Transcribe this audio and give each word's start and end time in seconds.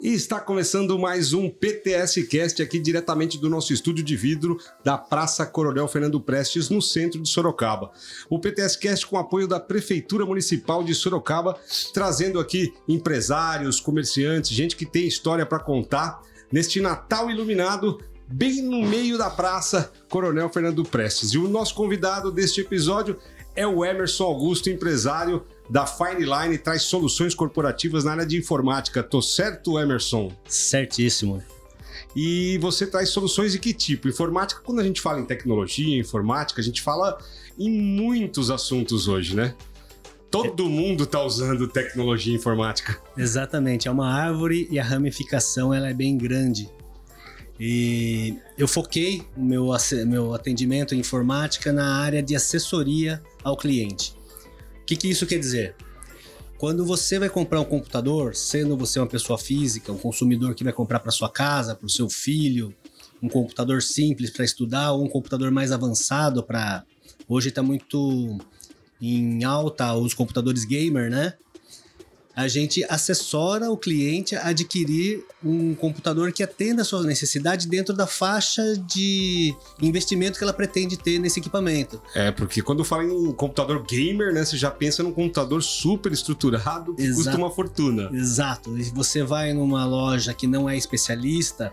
E 0.00 0.14
está 0.14 0.38
começando 0.38 0.96
mais 0.96 1.32
um 1.32 1.50
PTS 1.50 2.22
Cast 2.28 2.62
aqui 2.62 2.78
diretamente 2.78 3.36
do 3.36 3.50
nosso 3.50 3.72
estúdio 3.72 4.04
de 4.04 4.14
vidro 4.14 4.56
da 4.84 4.96
Praça 4.96 5.44
Coronel 5.44 5.88
Fernando 5.88 6.20
Prestes, 6.20 6.70
no 6.70 6.80
centro 6.80 7.20
de 7.20 7.28
Sorocaba. 7.28 7.90
O 8.30 8.38
PTS 8.38 8.78
Cast 8.78 9.04
com 9.04 9.18
apoio 9.18 9.48
da 9.48 9.58
Prefeitura 9.58 10.24
Municipal 10.24 10.84
de 10.84 10.94
Sorocaba, 10.94 11.58
trazendo 11.92 12.38
aqui 12.38 12.72
empresários, 12.86 13.80
comerciantes, 13.80 14.52
gente 14.52 14.76
que 14.76 14.86
tem 14.86 15.04
história 15.04 15.44
para 15.44 15.58
contar 15.58 16.22
neste 16.52 16.80
Natal 16.80 17.28
iluminado 17.28 18.00
bem 18.28 18.62
no 18.62 18.86
meio 18.86 19.18
da 19.18 19.28
Praça 19.28 19.92
Coronel 20.08 20.48
Fernando 20.48 20.84
Prestes. 20.84 21.30
E 21.30 21.38
o 21.38 21.48
nosso 21.48 21.74
convidado 21.74 22.30
deste 22.30 22.60
episódio 22.60 23.18
é 23.56 23.66
o 23.66 23.84
Emerson 23.84 24.22
Augusto, 24.22 24.70
empresário 24.70 25.44
da 25.68 25.86
Fine 25.86 26.24
Line, 26.24 26.58
traz 26.58 26.82
soluções 26.82 27.34
corporativas 27.34 28.04
na 28.04 28.12
área 28.12 28.26
de 28.26 28.36
informática. 28.36 29.02
Tô 29.02 29.20
certo, 29.20 29.78
Emerson? 29.78 30.32
Certíssimo. 30.46 31.42
E 32.16 32.58
você 32.58 32.86
traz 32.86 33.10
soluções 33.10 33.52
de 33.52 33.58
que 33.58 33.74
tipo? 33.74 34.08
Informática, 34.08 34.60
quando 34.64 34.80
a 34.80 34.84
gente 34.84 35.00
fala 35.00 35.20
em 35.20 35.24
tecnologia, 35.24 35.98
informática, 35.98 36.60
a 36.60 36.64
gente 36.64 36.80
fala 36.80 37.18
em 37.58 37.70
muitos 37.70 38.50
assuntos 38.50 39.08
hoje, 39.08 39.36
né? 39.36 39.54
Todo 40.30 40.64
é... 40.64 40.68
mundo 40.68 41.04
está 41.04 41.22
usando 41.22 41.66
tecnologia 41.68 42.34
informática. 42.34 43.00
Exatamente, 43.16 43.88
é 43.88 43.90
uma 43.90 44.12
árvore 44.12 44.68
e 44.70 44.78
a 44.78 44.84
ramificação 44.84 45.72
ela 45.72 45.88
é 45.88 45.94
bem 45.94 46.16
grande. 46.16 46.68
E 47.60 48.36
eu 48.56 48.68
foquei 48.68 49.22
o 49.36 49.42
meu, 49.42 49.70
meu 50.06 50.32
atendimento 50.32 50.94
em 50.94 51.00
informática 51.00 51.72
na 51.72 51.96
área 51.96 52.22
de 52.22 52.36
assessoria 52.36 53.20
ao 53.42 53.56
cliente. 53.56 54.17
Que, 54.88 54.96
que 54.96 55.06
isso 55.06 55.26
quer 55.26 55.38
dizer? 55.38 55.74
Quando 56.56 56.82
você 56.82 57.18
vai 57.18 57.28
comprar 57.28 57.60
um 57.60 57.64
computador, 57.64 58.34
sendo 58.34 58.74
você 58.74 58.98
uma 58.98 59.06
pessoa 59.06 59.38
física, 59.38 59.92
um 59.92 59.98
consumidor 59.98 60.54
que 60.54 60.64
vai 60.64 60.72
comprar 60.72 60.98
para 60.98 61.12
sua 61.12 61.28
casa, 61.28 61.74
para 61.74 61.84
o 61.84 61.90
seu 61.90 62.08
filho, 62.08 62.74
um 63.22 63.28
computador 63.28 63.82
simples 63.82 64.30
para 64.30 64.46
estudar 64.46 64.92
ou 64.92 65.04
um 65.04 65.08
computador 65.10 65.50
mais 65.50 65.72
avançado 65.72 66.42
para 66.42 66.84
hoje 67.28 67.50
está 67.50 67.62
muito 67.62 68.38
em 68.98 69.44
alta 69.44 69.94
os 69.94 70.14
computadores 70.14 70.64
gamer, 70.64 71.10
né? 71.10 71.34
A 72.38 72.46
gente 72.46 72.84
assessora 72.88 73.68
o 73.68 73.76
cliente 73.76 74.36
a 74.36 74.46
adquirir 74.46 75.24
um 75.44 75.74
computador 75.74 76.30
que 76.30 76.40
atenda 76.40 76.82
a 76.82 76.84
sua 76.84 77.02
necessidade 77.02 77.66
dentro 77.66 77.92
da 77.92 78.06
faixa 78.06 78.76
de 78.76 79.52
investimento 79.82 80.38
que 80.38 80.44
ela 80.44 80.52
pretende 80.52 80.96
ter 80.96 81.18
nesse 81.18 81.40
equipamento. 81.40 82.00
É, 82.14 82.30
porque 82.30 82.62
quando 82.62 82.84
fala 82.84 83.02
em 83.02 83.32
computador 83.32 83.84
gamer, 83.84 84.32
né, 84.32 84.44
você 84.44 84.56
já 84.56 84.70
pensa 84.70 85.02
num 85.02 85.10
computador 85.10 85.60
super 85.64 86.12
estruturado 86.12 86.94
que 86.94 87.02
Exato. 87.02 87.16
custa 87.16 87.36
uma 87.36 87.50
fortuna. 87.50 88.08
Exato. 88.12 88.78
E 88.78 88.84
você 88.84 89.24
vai 89.24 89.52
numa 89.52 89.84
loja 89.84 90.32
que 90.32 90.46
não 90.46 90.70
é 90.70 90.76
especialista, 90.76 91.72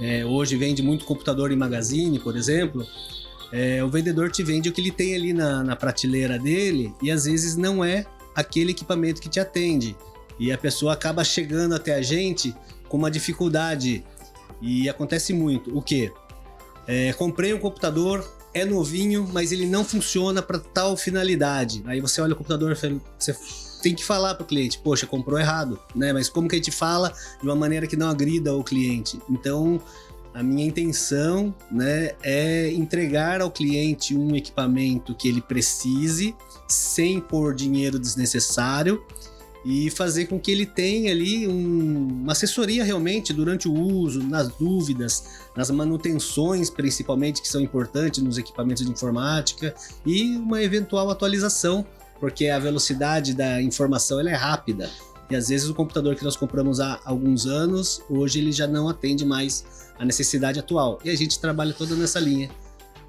é, 0.00 0.24
hoje 0.24 0.56
vende 0.56 0.82
muito 0.82 1.04
computador 1.04 1.52
em 1.52 1.56
magazine, 1.56 2.18
por 2.18 2.34
exemplo. 2.34 2.82
É, 3.52 3.84
o 3.84 3.90
vendedor 3.90 4.30
te 4.30 4.42
vende 4.42 4.70
o 4.70 4.72
que 4.72 4.80
ele 4.80 4.90
tem 4.90 5.14
ali 5.14 5.34
na, 5.34 5.62
na 5.62 5.76
prateleira 5.76 6.38
dele 6.38 6.94
e 7.02 7.10
às 7.10 7.26
vezes 7.26 7.56
não 7.56 7.84
é 7.84 8.06
aquele 8.38 8.70
equipamento 8.70 9.20
que 9.20 9.28
te 9.28 9.40
atende. 9.40 9.96
E 10.38 10.52
a 10.52 10.56
pessoa 10.56 10.92
acaba 10.92 11.24
chegando 11.24 11.74
até 11.74 11.92
a 11.96 12.00
gente 12.00 12.54
com 12.88 12.96
uma 12.96 13.10
dificuldade. 13.10 14.04
E 14.62 14.88
acontece 14.88 15.32
muito. 15.32 15.76
O 15.76 15.82
que? 15.82 16.12
É, 16.86 17.12
comprei 17.14 17.52
um 17.52 17.58
computador, 17.58 18.24
é 18.54 18.64
novinho, 18.64 19.28
mas 19.32 19.50
ele 19.50 19.66
não 19.66 19.84
funciona 19.84 20.40
para 20.40 20.60
tal 20.60 20.96
finalidade. 20.96 21.82
Aí 21.84 22.00
você 22.00 22.20
olha 22.20 22.32
o 22.32 22.36
computador 22.36 22.70
e 22.70 23.00
você 23.18 23.36
tem 23.82 23.92
que 23.92 24.04
falar 24.04 24.36
para 24.36 24.44
o 24.44 24.46
cliente, 24.46 24.78
poxa, 24.78 25.04
comprou 25.04 25.38
errado, 25.38 25.78
né? 25.94 26.12
Mas 26.12 26.28
como 26.28 26.48
que 26.48 26.54
a 26.54 26.58
gente 26.58 26.70
fala 26.70 27.12
de 27.40 27.48
uma 27.48 27.56
maneira 27.56 27.88
que 27.88 27.96
não 27.96 28.08
agrida 28.08 28.54
o 28.54 28.62
cliente? 28.62 29.20
Então, 29.28 29.80
a 30.38 30.42
minha 30.42 30.64
intenção, 30.64 31.52
né, 31.68 32.12
é 32.22 32.70
entregar 32.72 33.40
ao 33.40 33.50
cliente 33.50 34.16
um 34.16 34.36
equipamento 34.36 35.12
que 35.12 35.26
ele 35.26 35.40
precise, 35.40 36.32
sem 36.68 37.20
pôr 37.20 37.56
dinheiro 37.56 37.98
desnecessário 37.98 39.04
e 39.64 39.90
fazer 39.90 40.26
com 40.26 40.38
que 40.38 40.52
ele 40.52 40.64
tenha 40.64 41.10
ali 41.10 41.48
um, 41.48 42.20
uma 42.22 42.30
assessoria 42.30 42.84
realmente 42.84 43.32
durante 43.32 43.66
o 43.66 43.72
uso, 43.74 44.22
nas 44.22 44.48
dúvidas, 44.56 45.24
nas 45.56 45.72
manutenções 45.72 46.70
principalmente 46.70 47.42
que 47.42 47.48
são 47.48 47.60
importantes 47.60 48.22
nos 48.22 48.38
equipamentos 48.38 48.86
de 48.86 48.92
informática 48.92 49.74
e 50.06 50.36
uma 50.36 50.62
eventual 50.62 51.10
atualização, 51.10 51.84
porque 52.20 52.46
a 52.46 52.60
velocidade 52.60 53.34
da 53.34 53.60
informação 53.60 54.20
é 54.20 54.34
rápida. 54.34 54.88
E 55.30 55.36
às 55.36 55.48
vezes 55.48 55.68
o 55.68 55.74
computador 55.74 56.14
que 56.14 56.24
nós 56.24 56.36
compramos 56.36 56.80
há 56.80 57.00
alguns 57.04 57.46
anos, 57.46 58.02
hoje 58.08 58.38
ele 58.38 58.52
já 58.52 58.66
não 58.66 58.88
atende 58.88 59.24
mais 59.24 59.88
a 59.98 60.04
necessidade 60.04 60.58
atual. 60.58 60.98
E 61.04 61.10
a 61.10 61.16
gente 61.16 61.38
trabalha 61.38 61.72
toda 61.72 61.94
nessa 61.94 62.18
linha 62.18 62.50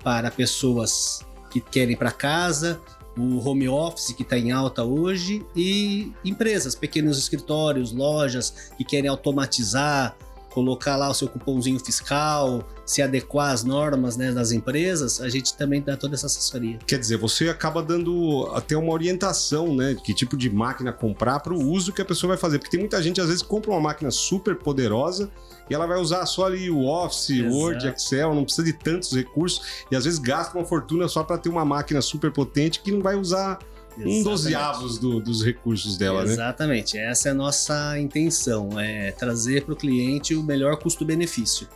para 0.03 0.29
pessoas 0.29 1.25
que 1.49 1.59
querem 1.61 1.95
para 1.95 2.11
casa, 2.11 2.79
o 3.17 3.37
home 3.47 3.67
office 3.67 4.13
que 4.13 4.23
está 4.23 4.37
em 4.37 4.51
alta 4.51 4.83
hoje 4.83 5.45
e 5.55 6.11
empresas, 6.23 6.75
pequenos 6.75 7.17
escritórios, 7.17 7.91
lojas 7.91 8.71
que 8.77 8.83
querem 8.83 9.09
automatizar, 9.09 10.15
colocar 10.59 10.97
lá 10.97 11.09
o 11.09 11.13
seu 11.13 11.27
cupomzinho 11.27 11.79
fiscal, 11.79 12.67
se 12.85 13.01
adequar 13.01 13.53
às 13.53 13.63
normas 13.63 14.17
né, 14.17 14.31
das 14.31 14.51
empresas, 14.51 15.21
a 15.21 15.29
gente 15.29 15.53
também 15.53 15.81
dá 15.81 15.95
toda 15.95 16.15
essa 16.15 16.25
assessoria. 16.25 16.77
Quer 16.85 16.99
dizer, 16.99 17.17
você 17.17 17.47
acaba 17.47 17.81
dando 17.81 18.49
até 18.53 18.75
uma 18.75 18.91
orientação, 18.91 19.73
né? 19.73 19.95
Que 20.03 20.13
tipo 20.13 20.35
de 20.35 20.49
máquina 20.49 20.91
comprar 20.91 21.39
para 21.39 21.53
o 21.53 21.71
uso 21.71 21.93
que 21.93 22.01
a 22.01 22.05
pessoa 22.05 22.29
vai 22.29 22.37
fazer. 22.37 22.59
Porque 22.59 22.71
tem 22.71 22.79
muita 22.79 23.01
gente, 23.01 23.21
às 23.21 23.27
vezes, 23.27 23.41
que 23.41 23.47
compra 23.47 23.71
uma 23.71 23.79
máquina 23.79 24.11
super 24.11 24.55
poderosa 24.57 25.31
e 25.69 25.73
ela 25.73 25.87
vai 25.87 25.97
usar 25.97 26.25
só 26.25 26.45
ali 26.45 26.69
o 26.69 26.85
Office, 26.85 27.29
Exato. 27.29 27.55
Word, 27.55 27.87
Excel, 27.87 28.35
não 28.35 28.43
precisa 28.43 28.65
de 28.65 28.73
tantos 28.73 29.13
recursos 29.13 29.85
e 29.89 29.95
às 29.95 30.03
vezes 30.03 30.19
gasta 30.19 30.57
uma 30.57 30.65
fortuna 30.65 31.07
só 31.07 31.23
para 31.23 31.37
ter 31.37 31.47
uma 31.47 31.63
máquina 31.63 32.01
super 32.01 32.31
potente 32.31 32.81
que 32.81 32.91
não 32.91 33.01
vai 33.01 33.15
usar 33.15 33.59
Exatamente. 33.97 34.19
um 34.19 34.23
dozeavos 34.23 34.97
do, 34.97 35.19
dos 35.19 35.43
recursos 35.43 35.97
dela, 35.97 36.23
Exatamente. 36.23 36.37
né? 36.37 36.43
Exatamente, 36.43 36.97
essa 36.97 37.29
é 37.29 37.31
a 37.31 37.35
nossa 37.35 37.99
intenção, 37.99 38.79
é 38.79 39.11
trazer 39.11 39.65
para 39.65 39.73
o 39.73 39.77
cliente 39.77 40.35
o 40.35 40.43
melhor 40.43 40.77
custo-benefício. 40.77 41.67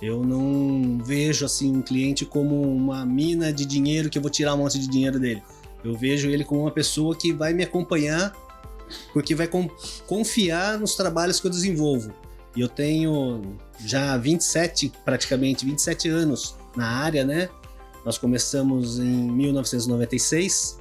Eu 0.00 0.24
não 0.24 0.98
vejo 1.04 1.44
assim 1.44 1.76
um 1.76 1.82
cliente 1.82 2.24
como 2.24 2.60
uma 2.60 3.06
mina 3.06 3.52
de 3.52 3.64
dinheiro 3.64 4.10
que 4.10 4.18
eu 4.18 4.22
vou 4.22 4.30
tirar 4.30 4.54
um 4.54 4.58
monte 4.58 4.78
de 4.78 4.88
dinheiro 4.88 5.20
dele. 5.20 5.42
Eu 5.84 5.96
vejo 5.96 6.28
ele 6.28 6.44
como 6.44 6.62
uma 6.62 6.72
pessoa 6.72 7.14
que 7.14 7.32
vai 7.32 7.52
me 7.52 7.62
acompanhar 7.62 8.32
porque 9.12 9.34
vai 9.34 9.48
confiar 10.06 10.78
nos 10.78 10.94
trabalhos 10.94 11.40
que 11.40 11.46
eu 11.46 11.50
desenvolvo. 11.50 12.12
E 12.54 12.60
eu 12.60 12.68
tenho 12.68 13.56
já 13.78 14.16
27, 14.16 14.92
praticamente 15.04 15.64
27 15.64 16.08
anos 16.08 16.56
na 16.76 16.86
área, 16.86 17.24
né? 17.24 17.48
Nós 18.04 18.18
começamos 18.18 18.98
em 18.98 19.30
1996. 19.30 20.78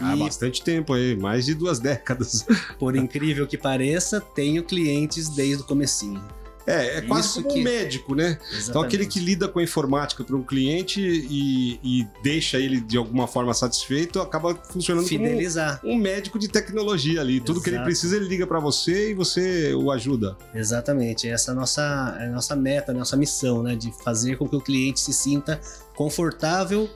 Há 0.00 0.16
e, 0.16 0.18
bastante 0.18 0.62
tempo 0.62 0.92
aí, 0.92 1.16
mais 1.16 1.46
de 1.46 1.54
duas 1.54 1.78
décadas. 1.80 2.46
Por 2.78 2.96
incrível 2.96 3.46
que 3.46 3.58
pareça, 3.58 4.20
tenho 4.20 4.62
clientes 4.62 5.28
desde 5.28 5.62
o 5.62 5.66
comecinho. 5.66 6.22
É, 6.68 6.98
é 6.98 7.00
quase 7.00 7.28
Isso 7.28 7.42
como 7.42 7.54
que... 7.54 7.60
um 7.60 7.64
médico, 7.64 8.14
né? 8.14 8.38
Exatamente. 8.42 8.68
Então, 8.68 8.82
aquele 8.82 9.06
que 9.06 9.18
lida 9.18 9.48
com 9.48 9.58
a 9.58 9.62
informática 9.62 10.22
para 10.22 10.36
um 10.36 10.42
cliente 10.42 11.00
e, 11.00 11.80
e, 11.82 12.06
deixa 12.22 12.58
ele 12.58 12.78
de 12.78 12.98
alguma 12.98 13.26
forma 13.26 13.54
satisfeito, 13.54 14.20
acaba 14.20 14.54
funcionando 14.54 15.06
Fidelizar. 15.06 15.80
como 15.80 15.94
um, 15.94 15.96
um 15.96 15.98
médico 15.98 16.38
de 16.38 16.46
tecnologia 16.46 17.22
ali. 17.22 17.40
Tudo 17.40 17.62
que 17.62 17.70
ele 17.70 17.78
precisa, 17.78 18.16
ele 18.16 18.28
liga 18.28 18.46
para 18.46 18.60
você 18.60 19.12
e 19.12 19.14
você 19.14 19.72
o 19.72 19.90
ajuda. 19.90 20.36
Exatamente. 20.54 21.26
Essa 21.26 21.52
é 21.52 21.52
a 21.52 21.54
nossa, 21.54 22.18
é 22.20 22.26
a 22.26 22.30
nossa 22.30 22.54
meta, 22.54 22.92
a 22.92 22.94
nossa 22.94 23.16
missão, 23.16 23.62
né? 23.62 23.74
De 23.74 23.90
fazer 24.04 24.36
com 24.36 24.46
que 24.46 24.56
o 24.56 24.60
cliente 24.60 25.00
se 25.00 25.14
sinta 25.14 25.58
confortável 25.96 26.86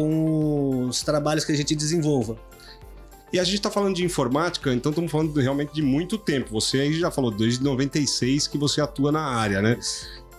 com 0.00 0.86
os 0.86 1.02
trabalhos 1.02 1.44
que 1.44 1.52
a 1.52 1.56
gente 1.56 1.74
desenvolva. 1.74 2.36
E 3.32 3.38
a 3.38 3.44
gente 3.44 3.56
está 3.56 3.70
falando 3.70 3.94
de 3.94 4.04
informática, 4.04 4.72
então 4.72 4.90
estamos 4.90 5.10
falando 5.10 5.38
realmente 5.38 5.72
de 5.72 5.82
muito 5.82 6.18
tempo. 6.18 6.50
Você 6.52 6.80
aí 6.80 6.98
já 6.98 7.10
falou 7.10 7.30
desde 7.30 7.62
96 7.62 8.48
que 8.48 8.58
você 8.58 8.80
atua 8.80 9.12
na 9.12 9.22
área, 9.22 9.62
né? 9.62 9.78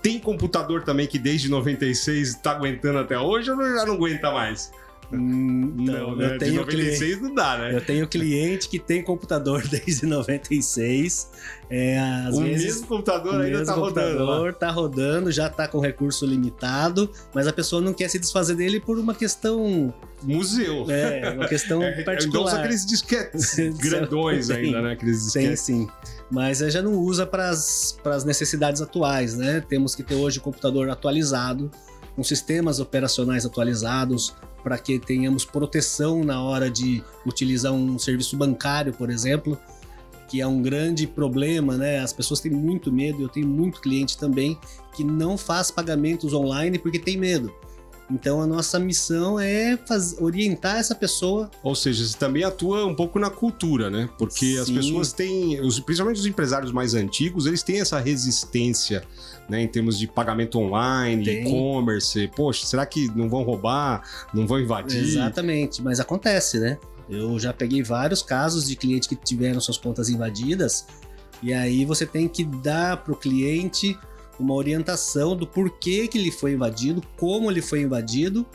Tem 0.01 0.19
computador 0.19 0.83
também 0.83 1.07
que 1.07 1.17
desde 1.17 1.49
96 1.49 2.29
está 2.29 2.51
aguentando 2.51 2.99
até 2.99 3.17
hoje 3.17 3.49
ou 3.51 3.57
já 3.57 3.85
não 3.85 3.93
aguenta 3.93 4.31
mais? 4.31 4.71
Hum, 5.13 5.73
não, 5.77 6.15
né? 6.15 6.35
eu 6.35 6.37
tenho 6.37 6.51
de 6.51 6.57
96 6.59 6.97
cliente, 6.97 7.21
não 7.21 7.35
dá, 7.35 7.57
né? 7.57 7.75
Eu 7.75 7.81
tenho 7.81 8.07
cliente 8.07 8.69
que 8.69 8.79
tem 8.79 9.03
computador 9.03 9.61
desde 9.67 10.05
96. 10.05 11.29
É, 11.69 11.99
às 11.99 12.35
o 12.35 12.43
vezes, 12.43 12.65
mesmo 12.65 12.87
computador 12.87 13.33
o 13.33 13.37
ainda 13.37 13.59
mesmo 13.59 13.65
tá 13.65 13.73
computador 13.73 14.27
rodando. 14.27 14.53
Tá 14.53 14.71
rodando, 14.71 15.31
já 15.31 15.49
tá 15.49 15.67
com 15.67 15.79
recurso 15.79 16.25
limitado, 16.25 17.09
mas 17.33 17.47
a 17.47 17.53
pessoa 17.53 17.81
não 17.81 17.93
quer 17.93 18.09
se 18.09 18.19
desfazer 18.19 18.55
dele 18.55 18.79
por 18.79 18.97
uma 18.97 19.13
questão. 19.13 19.93
Museu. 20.23 20.85
É, 20.89 21.31
uma 21.31 21.47
questão 21.47 21.81
é, 21.83 22.03
particular. 22.03 22.43
Então 22.43 22.59
aqueles 22.59 22.85
disquetes 22.85 23.55
grandões 23.79 24.47
sim, 24.47 24.53
ainda, 24.53 24.81
né? 24.81 24.91
Aqueles 24.93 25.23
disquetes. 25.25 25.65
Tem 25.65 25.77
sim. 25.77 25.87
Mas 26.29 26.59
já 26.59 26.81
não 26.81 26.93
usa 26.93 27.25
para 27.25 27.49
as 27.49 28.23
necessidades 28.25 28.81
atuais, 28.81 29.35
né? 29.35 29.61
Temos 29.67 29.93
que 29.93 30.03
ter 30.03 30.15
hoje 30.15 30.39
o 30.39 30.41
computador 30.41 30.89
atualizado, 30.89 31.69
com 32.15 32.23
sistemas 32.23 32.79
operacionais 32.79 33.45
atualizados, 33.45 34.33
para 34.63 34.77
que 34.77 34.99
tenhamos 34.99 35.45
proteção 35.45 36.23
na 36.23 36.41
hora 36.41 36.69
de 36.69 37.03
utilizar 37.25 37.73
um 37.73 37.97
serviço 37.97 38.37
bancário, 38.37 38.93
por 38.93 39.09
exemplo, 39.09 39.57
que 40.27 40.39
é 40.39 40.47
um 40.47 40.61
grande 40.61 41.05
problema, 41.05 41.75
né? 41.77 41.99
As 41.99 42.13
pessoas 42.13 42.39
têm 42.39 42.51
muito 42.51 42.91
medo, 42.91 43.21
eu 43.21 43.29
tenho 43.29 43.47
muito 43.47 43.81
cliente 43.81 44.17
também 44.17 44.57
que 44.95 45.03
não 45.03 45.37
faz 45.37 45.69
pagamentos 45.69 46.33
online 46.33 46.79
porque 46.79 46.99
tem 46.99 47.17
medo. 47.17 47.53
Então 48.09 48.41
a 48.41 48.47
nossa 48.47 48.77
missão 48.77 49.39
é 49.39 49.77
faz, 49.87 50.15
orientar 50.19 50.77
essa 50.77 50.93
pessoa. 50.93 51.49
Ou 51.63 51.73
seja, 51.73 52.05
você 52.05 52.17
também 52.17 52.43
atua 52.43 52.85
um 52.85 52.93
pouco 52.93 53.17
na 53.17 53.29
cultura, 53.29 53.89
né? 53.89 54.09
Porque 54.17 54.53
Sim. 54.53 54.59
as 54.59 54.69
pessoas 54.69 55.13
têm, 55.13 55.57
principalmente 55.85 56.19
os 56.19 56.25
empresários 56.25 56.71
mais 56.71 56.93
antigos, 56.93 57.45
eles 57.45 57.63
têm 57.63 57.79
essa 57.79 57.99
resistência, 57.99 59.03
né? 59.49 59.61
Em 59.61 59.67
termos 59.67 59.97
de 59.97 60.07
pagamento 60.07 60.59
online, 60.59 61.27
e-commerce. 61.27 62.27
Poxa, 62.35 62.65
será 62.65 62.85
que 62.85 63.07
não 63.15 63.29
vão 63.29 63.43
roubar? 63.43 64.01
Não 64.33 64.47
vão 64.47 64.59
invadir? 64.59 65.03
Exatamente, 65.03 65.81
mas 65.81 65.99
acontece, 65.99 66.59
né? 66.59 66.77
Eu 67.09 67.37
já 67.37 67.51
peguei 67.51 67.83
vários 67.83 68.21
casos 68.21 68.67
de 68.67 68.75
clientes 68.75 69.07
que 69.07 69.15
tiveram 69.15 69.59
suas 69.59 69.77
contas 69.77 70.09
invadidas. 70.09 70.85
E 71.43 71.53
aí 71.53 71.83
você 71.83 72.05
tem 72.05 72.27
que 72.27 72.43
dar 72.45 72.97
para 72.97 73.11
o 73.11 73.15
cliente 73.15 73.97
uma 74.39 74.53
orientação 74.53 75.35
do 75.35 75.45
porquê 75.45 76.07
que 76.07 76.17
ele 76.17 76.31
foi 76.31 76.53
invadido, 76.53 77.01
como 77.17 77.51
ele 77.51 77.61
foi 77.61 77.81
invadido 77.81 78.45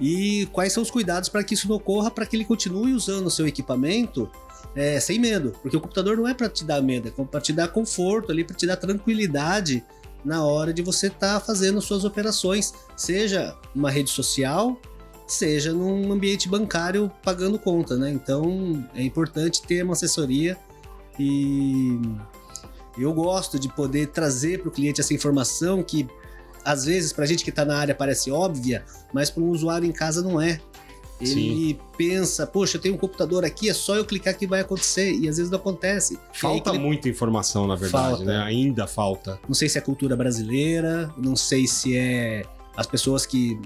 e 0.00 0.46
quais 0.52 0.72
são 0.72 0.82
os 0.82 0.90
cuidados 0.90 1.28
para 1.28 1.42
que 1.44 1.54
isso 1.54 1.68
não 1.68 1.76
ocorra, 1.76 2.10
para 2.10 2.26
que 2.26 2.36
ele 2.36 2.44
continue 2.44 2.92
usando 2.92 3.26
o 3.26 3.30
seu 3.30 3.46
equipamento 3.46 4.30
é, 4.74 4.98
sem 5.00 5.18
medo. 5.18 5.52
Porque 5.62 5.76
o 5.76 5.80
computador 5.80 6.16
não 6.16 6.26
é 6.26 6.34
para 6.34 6.48
te 6.48 6.64
dar 6.64 6.82
medo, 6.82 7.08
é 7.08 7.24
para 7.24 7.40
te 7.40 7.52
dar 7.52 7.68
conforto 7.68 8.30
ali, 8.30 8.44
para 8.44 8.56
te 8.56 8.66
dar 8.66 8.76
tranquilidade 8.76 9.84
na 10.24 10.44
hora 10.44 10.72
de 10.72 10.82
você 10.82 11.08
estar 11.08 11.34
tá 11.34 11.40
fazendo 11.40 11.80
suas 11.80 12.04
operações, 12.04 12.72
seja 12.96 13.56
uma 13.74 13.90
rede 13.90 14.10
social, 14.10 14.80
seja 15.26 15.72
num 15.72 16.12
ambiente 16.12 16.48
bancário 16.48 17.10
pagando 17.22 17.58
conta, 17.58 17.96
né? 17.96 18.10
Então 18.10 18.86
é 18.94 19.02
importante 19.02 19.62
ter 19.62 19.82
uma 19.82 19.94
assessoria 19.94 20.56
e 21.18 21.98
eu 22.98 23.12
gosto 23.12 23.58
de 23.58 23.68
poder 23.68 24.08
trazer 24.08 24.60
para 24.60 24.68
o 24.68 24.72
cliente 24.72 25.00
essa 25.00 25.14
informação 25.14 25.82
que 25.82 26.06
às 26.64 26.84
vezes 26.84 27.12
para 27.12 27.24
a 27.24 27.26
gente 27.26 27.42
que 27.42 27.50
está 27.50 27.64
na 27.64 27.76
área 27.76 27.94
parece 27.94 28.30
óbvia, 28.30 28.84
mas 29.12 29.30
para 29.30 29.42
um 29.42 29.48
usuário 29.48 29.86
em 29.86 29.92
casa 29.92 30.22
não 30.22 30.40
é. 30.40 30.60
Ele 31.22 31.68
Sim. 31.74 31.78
pensa, 31.96 32.46
poxa, 32.46 32.76
eu 32.76 32.80
tenho 32.80 32.94
um 32.94 32.98
computador 32.98 33.44
aqui, 33.44 33.70
é 33.70 33.74
só 33.74 33.94
eu 33.94 34.04
clicar 34.04 34.36
que 34.36 34.46
vai 34.46 34.60
acontecer. 34.60 35.12
E 35.12 35.28
às 35.28 35.36
vezes 35.36 35.50
não 35.50 35.58
acontece. 35.58 36.18
Falta 36.32 36.70
ele... 36.70 36.78
muita 36.80 37.08
informação, 37.08 37.66
na 37.66 37.76
verdade, 37.76 38.08
falta. 38.08 38.24
né? 38.24 38.42
Ainda 38.42 38.86
falta. 38.86 39.40
Não 39.46 39.54
sei 39.54 39.68
se 39.68 39.78
é 39.78 39.80
cultura 39.80 40.16
brasileira, 40.16 41.12
não 41.16 41.36
sei 41.36 41.66
se 41.66 41.96
é 41.96 42.44
as 42.76 42.86
pessoas 42.86 43.24
que 43.24 43.60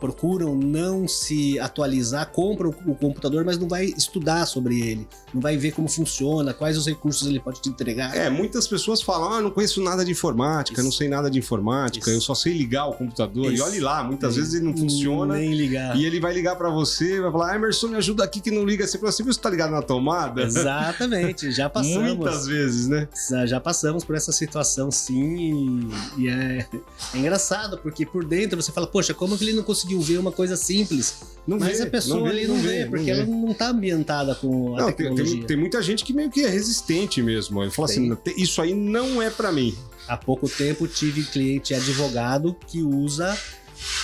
procuram 0.00 0.56
não 0.56 1.06
se 1.06 1.58
atualizar, 1.60 2.30
compram 2.32 2.74
o 2.86 2.94
computador, 2.94 3.44
mas 3.44 3.58
não 3.58 3.68
vai 3.68 3.86
estudar 3.86 4.46
sobre 4.46 4.80
ele, 4.80 5.06
não 5.32 5.40
vai 5.40 5.56
ver 5.56 5.72
como 5.72 5.88
funciona, 5.88 6.54
quais 6.54 6.76
os 6.76 6.86
recursos 6.86 7.28
ele 7.28 7.38
pode 7.38 7.60
te 7.60 7.68
entregar. 7.68 8.16
É, 8.16 8.30
muitas 8.30 8.66
pessoas 8.66 9.02
falam: 9.02 9.34
ah, 9.34 9.40
não 9.40 9.50
conheço 9.50 9.82
nada 9.82 10.04
de 10.04 10.10
informática, 10.10 10.80
Isso. 10.80 10.84
não 10.84 10.92
sei 10.92 11.08
nada 11.08 11.30
de 11.30 11.38
informática, 11.38 12.10
Isso. 12.10 12.18
eu 12.18 12.20
só 12.20 12.34
sei 12.34 12.52
ligar 12.52 12.86
o 12.86 12.94
computador. 12.94 13.52
Isso. 13.52 13.62
E 13.62 13.66
olhe 13.66 13.80
lá, 13.80 14.02
muitas 14.02 14.36
vezes 14.36 14.54
ele 14.54 14.64
não 14.64 14.76
funciona. 14.76 15.34
Nem 15.34 15.54
ligar. 15.54 15.96
E 15.96 16.04
ele 16.04 16.18
vai 16.18 16.32
ligar 16.32 16.56
para 16.56 16.70
você, 16.70 17.20
vai 17.20 17.30
falar: 17.30 17.54
Emerson, 17.54 17.88
me 17.88 17.96
ajuda 17.96 18.24
aqui 18.24 18.40
que 18.40 18.50
não 18.50 18.64
liga. 18.64 18.86
Você 18.86 18.98
fala 18.98 19.10
assim, 19.10 19.22
você 19.22 19.38
tá 19.38 19.50
ligado 19.50 19.70
na 19.70 19.82
tomada? 19.82 20.42
Exatamente, 20.42 21.50
já 21.52 21.68
passamos. 21.70 22.16
Muitas 22.16 22.46
vezes, 22.46 22.88
né? 22.88 23.08
Já 23.46 23.60
passamos 23.60 24.04
por 24.04 24.16
essa 24.16 24.32
situação 24.32 24.90
sim, 24.90 25.90
e, 26.16 26.22
e 26.22 26.28
é, 26.28 26.66
é 27.14 27.18
engraçado, 27.18 27.78
porque 27.78 28.06
por 28.06 28.24
dentro 28.24 28.60
você 28.60 28.72
fala, 28.72 28.86
poxa, 28.86 29.12
como 29.12 29.36
que 29.36 29.44
ele 29.44 29.52
não 29.52 29.62
conseguiu 29.62 29.89
conseguiu 29.90 30.00
ver 30.00 30.18
uma 30.18 30.32
coisa 30.32 30.56
simples. 30.56 31.22
Não 31.46 31.58
mas 31.58 31.78
vê, 31.78 31.84
a 31.84 31.90
pessoa 31.90 32.24
vê, 32.24 32.30
ali 32.30 32.46
não, 32.46 32.56
vê, 32.56 32.84
vê 32.84 32.86
porque 32.86 33.10
ela 33.10 33.24
não 33.24 33.50
está 33.50 33.68
ambientada 33.68 34.34
com 34.34 34.76
a 34.76 34.82
não, 34.82 34.92
tecnologia. 34.92 35.38
Tem, 35.38 35.46
tem, 35.46 35.56
muita 35.56 35.82
gente 35.82 36.04
que 36.04 36.12
meio 36.12 36.30
que 36.30 36.42
é 36.42 36.48
resistente 36.48 37.22
mesmo. 37.22 37.68
Fala 37.70 37.88
assim, 37.88 38.16
isso 38.36 38.60
aí 38.62 38.74
não 38.74 39.20
é 39.20 39.30
para 39.30 39.50
mim. 39.50 39.76
Há 40.06 40.16
pouco 40.16 40.48
tempo 40.48 40.86
tive 40.86 41.24
cliente 41.24 41.74
advogado 41.74 42.54
que 42.66 42.82
usa 42.82 43.36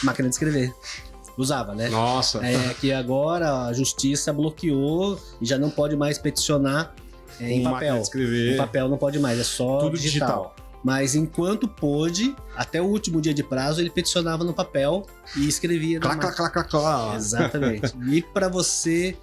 máquina 0.02 0.28
de 0.28 0.34
escrever. 0.34 0.74
Usava, 1.36 1.74
né? 1.74 1.88
Nossa. 1.90 2.44
É 2.44 2.74
que 2.80 2.92
agora 2.92 3.66
a 3.66 3.72
justiça 3.72 4.32
bloqueou 4.32 5.20
e 5.40 5.44
já 5.44 5.58
não 5.58 5.68
pode 5.68 5.94
mais 5.94 6.16
peticionar 6.16 6.94
é, 7.38 7.52
em 7.52 7.62
papel. 7.62 8.02
Em 8.14 8.56
papel 8.56 8.88
não 8.88 8.96
pode 8.96 9.18
mais, 9.18 9.38
é 9.38 9.44
só 9.44 9.80
Tudo 9.80 9.98
digital. 9.98 10.54
digital. 10.56 10.65
Mas 10.86 11.16
enquanto 11.16 11.66
pôde, 11.66 12.32
até 12.54 12.80
o 12.80 12.84
último 12.84 13.20
dia 13.20 13.34
de 13.34 13.42
prazo, 13.42 13.80
ele 13.80 13.90
peticionava 13.90 14.44
no 14.44 14.54
papel 14.54 15.04
e 15.34 15.48
escrevia. 15.48 15.98
Clá, 15.98 16.14
clá, 16.14 16.32
clá, 16.32 16.48
clá, 16.48 16.62
clá. 16.62 17.16
Exatamente. 17.16 17.92
e 18.08 18.22
para 18.22 18.48
você 18.48 19.16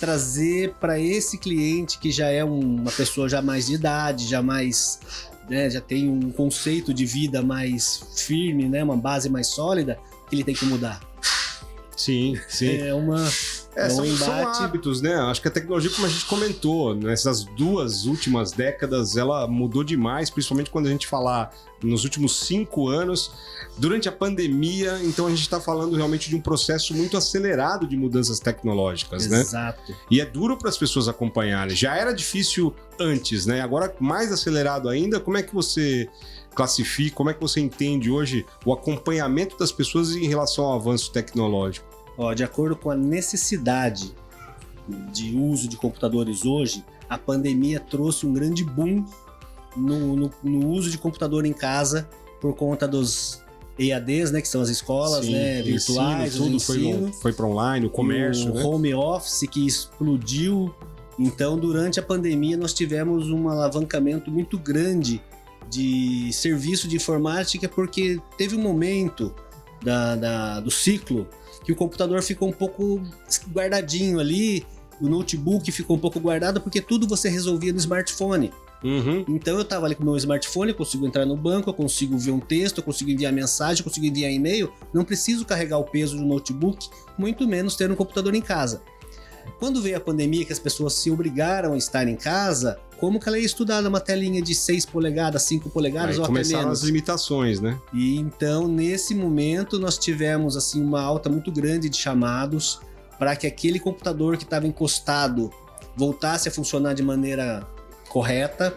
trazer 0.00 0.74
para 0.80 0.98
esse 0.98 1.38
cliente 1.38 1.96
que 1.96 2.10
já 2.10 2.26
é 2.26 2.42
uma 2.42 2.90
pessoa 2.90 3.28
já 3.28 3.40
mais 3.40 3.66
de 3.68 3.74
idade, 3.74 4.26
já 4.26 4.42
mais 4.42 4.98
né, 5.48 5.70
já 5.70 5.80
tem 5.80 6.08
um 6.08 6.32
conceito 6.32 6.92
de 6.92 7.06
vida 7.06 7.40
mais 7.40 8.02
firme, 8.16 8.68
né, 8.68 8.82
uma 8.82 8.96
base 8.96 9.30
mais 9.30 9.46
sólida, 9.46 9.96
que 10.28 10.34
ele 10.34 10.42
tem 10.42 10.56
que 10.56 10.64
mudar. 10.64 11.00
Sim, 11.96 12.36
sim. 12.48 12.78
É 12.78 12.92
uma 12.92 13.30
é, 13.76 13.88
são, 13.88 14.04
são, 14.16 14.48
hábitos, 14.48 15.00
né? 15.00 15.14
Acho 15.14 15.40
que 15.40 15.48
a 15.48 15.50
tecnologia, 15.50 15.90
como 15.90 16.06
a 16.06 16.10
gente 16.10 16.24
comentou, 16.24 16.94
nessas 16.94 17.44
duas 17.44 18.04
últimas 18.04 18.52
décadas, 18.52 19.16
ela 19.16 19.46
mudou 19.46 19.84
demais, 19.84 20.28
principalmente 20.28 20.70
quando 20.70 20.86
a 20.86 20.90
gente 20.90 21.06
falar 21.06 21.52
nos 21.82 22.04
últimos 22.04 22.40
cinco 22.40 22.88
anos. 22.88 23.30
Durante 23.78 24.08
a 24.08 24.12
pandemia, 24.12 25.00
então 25.04 25.26
a 25.26 25.30
gente 25.30 25.42
está 25.42 25.60
falando 25.60 25.96
realmente 25.96 26.28
de 26.28 26.36
um 26.36 26.40
processo 26.40 26.94
muito 26.94 27.16
acelerado 27.16 27.86
de 27.86 27.96
mudanças 27.96 28.38
tecnológicas, 28.40 29.24
Exato. 29.24 29.34
né? 29.34 29.40
Exato. 29.40 29.94
E 30.10 30.20
é 30.20 30.26
duro 30.26 30.58
para 30.58 30.68
as 30.68 30.76
pessoas 30.76 31.08
acompanharem. 31.08 31.74
Já 31.74 31.96
era 31.96 32.12
difícil 32.12 32.74
antes, 32.98 33.46
né? 33.46 33.60
Agora 33.60 33.94
mais 33.98 34.32
acelerado 34.32 34.88
ainda. 34.88 35.20
Como 35.20 35.36
é 35.38 35.42
que 35.42 35.54
você 35.54 36.08
classifica, 36.54 37.16
como 37.16 37.30
é 37.30 37.34
que 37.34 37.40
você 37.40 37.60
entende 37.60 38.10
hoje 38.10 38.44
o 38.66 38.72
acompanhamento 38.72 39.56
das 39.56 39.70
pessoas 39.70 40.10
em 40.10 40.26
relação 40.26 40.64
ao 40.64 40.74
avanço 40.74 41.10
tecnológico? 41.12 41.89
Ó, 42.20 42.34
de 42.34 42.44
acordo 42.44 42.76
com 42.76 42.90
a 42.90 42.94
necessidade 42.94 44.14
de 45.10 45.34
uso 45.34 45.66
de 45.66 45.78
computadores 45.78 46.44
hoje, 46.44 46.84
a 47.08 47.16
pandemia 47.16 47.80
trouxe 47.80 48.26
um 48.26 48.32
grande 48.34 48.62
boom 48.62 49.06
no, 49.74 50.14
no, 50.14 50.30
no 50.44 50.68
uso 50.68 50.90
de 50.90 50.98
computador 50.98 51.46
em 51.46 51.54
casa 51.54 52.06
por 52.38 52.54
conta 52.54 52.86
dos 52.86 53.42
EADs, 53.78 54.32
né, 54.32 54.42
que 54.42 54.48
são 54.48 54.60
as 54.60 54.68
escolas, 54.68 55.24
Sim, 55.24 55.32
né, 55.32 55.62
virtuais, 55.62 56.34
ensino, 56.34 56.44
tudo 56.44 56.60
foi, 56.60 57.12
foi 57.22 57.32
para 57.32 57.46
online, 57.46 57.86
o 57.86 57.90
comércio, 57.90 58.50
o 58.50 58.54
né? 58.54 58.62
home 58.64 58.92
office 58.92 59.48
que 59.50 59.66
explodiu. 59.66 60.74
Então, 61.18 61.56
durante 61.58 61.98
a 61.98 62.02
pandemia, 62.02 62.54
nós 62.54 62.74
tivemos 62.74 63.30
um 63.30 63.48
alavancamento 63.48 64.30
muito 64.30 64.58
grande 64.58 65.22
de 65.70 66.30
serviço 66.34 66.86
de 66.86 66.96
informática, 66.96 67.66
porque 67.66 68.20
teve 68.36 68.56
um 68.56 68.60
momento 68.60 69.34
da, 69.82 70.16
da 70.16 70.60
do 70.60 70.70
ciclo 70.70 71.26
que 71.64 71.72
o 71.72 71.76
computador 71.76 72.22
ficou 72.22 72.48
um 72.48 72.52
pouco 72.52 73.00
guardadinho 73.52 74.18
ali, 74.18 74.66
o 75.00 75.08
notebook 75.08 75.70
ficou 75.72 75.96
um 75.96 76.00
pouco 76.00 76.20
guardado, 76.20 76.60
porque 76.60 76.80
tudo 76.80 77.06
você 77.06 77.28
resolvia 77.28 77.72
no 77.72 77.78
smartphone. 77.78 78.52
Uhum. 78.82 79.24
Então 79.28 79.58
eu 79.58 79.64
tava 79.64 79.86
ali 79.86 79.94
com 79.94 80.02
o 80.02 80.06
meu 80.06 80.16
smartphone, 80.16 80.70
eu 80.70 80.76
consigo 80.76 81.06
entrar 81.06 81.26
no 81.26 81.36
banco, 81.36 81.68
eu 81.68 81.74
consigo 81.74 82.16
ver 82.16 82.30
um 82.30 82.40
texto, 82.40 82.78
eu 82.78 82.84
consigo 82.84 83.10
enviar 83.10 83.32
mensagem, 83.32 83.80
eu 83.80 83.84
consigo 83.84 84.06
enviar 84.06 84.30
e-mail, 84.30 84.72
não 84.92 85.04
preciso 85.04 85.44
carregar 85.44 85.78
o 85.78 85.84
peso 85.84 86.16
do 86.16 86.24
notebook, 86.24 86.88
muito 87.18 87.46
menos 87.46 87.76
ter 87.76 87.90
um 87.90 87.96
computador 87.96 88.34
em 88.34 88.40
casa. 88.40 88.82
Quando 89.58 89.82
veio 89.82 89.96
a 89.96 90.00
pandemia 90.00 90.44
que 90.44 90.52
as 90.52 90.58
pessoas 90.58 90.94
se 90.94 91.10
obrigaram 91.10 91.72
a 91.72 91.76
estar 91.76 92.06
em 92.06 92.16
casa, 92.16 92.78
como 92.98 93.18
que 93.18 93.28
ela 93.28 93.38
ia 93.38 93.46
estudar 93.46 93.80
numa 93.82 94.00
telinha 94.00 94.42
de 94.42 94.54
6 94.54 94.86
polegadas, 94.86 95.42
5 95.44 95.70
polegadas 95.70 96.16
Aí 96.16 96.18
ou 96.18 96.24
até 96.24 96.32
menos? 96.32 96.54
as 96.54 96.82
limitações, 96.82 97.60
né? 97.60 97.78
E 97.92 98.16
então, 98.18 98.68
nesse 98.68 99.14
momento, 99.14 99.78
nós 99.78 99.96
tivemos 99.96 100.56
assim 100.56 100.82
uma 100.82 101.00
alta 101.00 101.30
muito 101.30 101.50
grande 101.50 101.88
de 101.88 101.96
chamados 101.96 102.80
para 103.18 103.34
que 103.36 103.46
aquele 103.46 103.78
computador 103.78 104.36
que 104.36 104.44
estava 104.44 104.66
encostado 104.66 105.50
voltasse 105.96 106.48
a 106.48 106.52
funcionar 106.52 106.94
de 106.94 107.02
maneira 107.02 107.66
correta. 108.08 108.76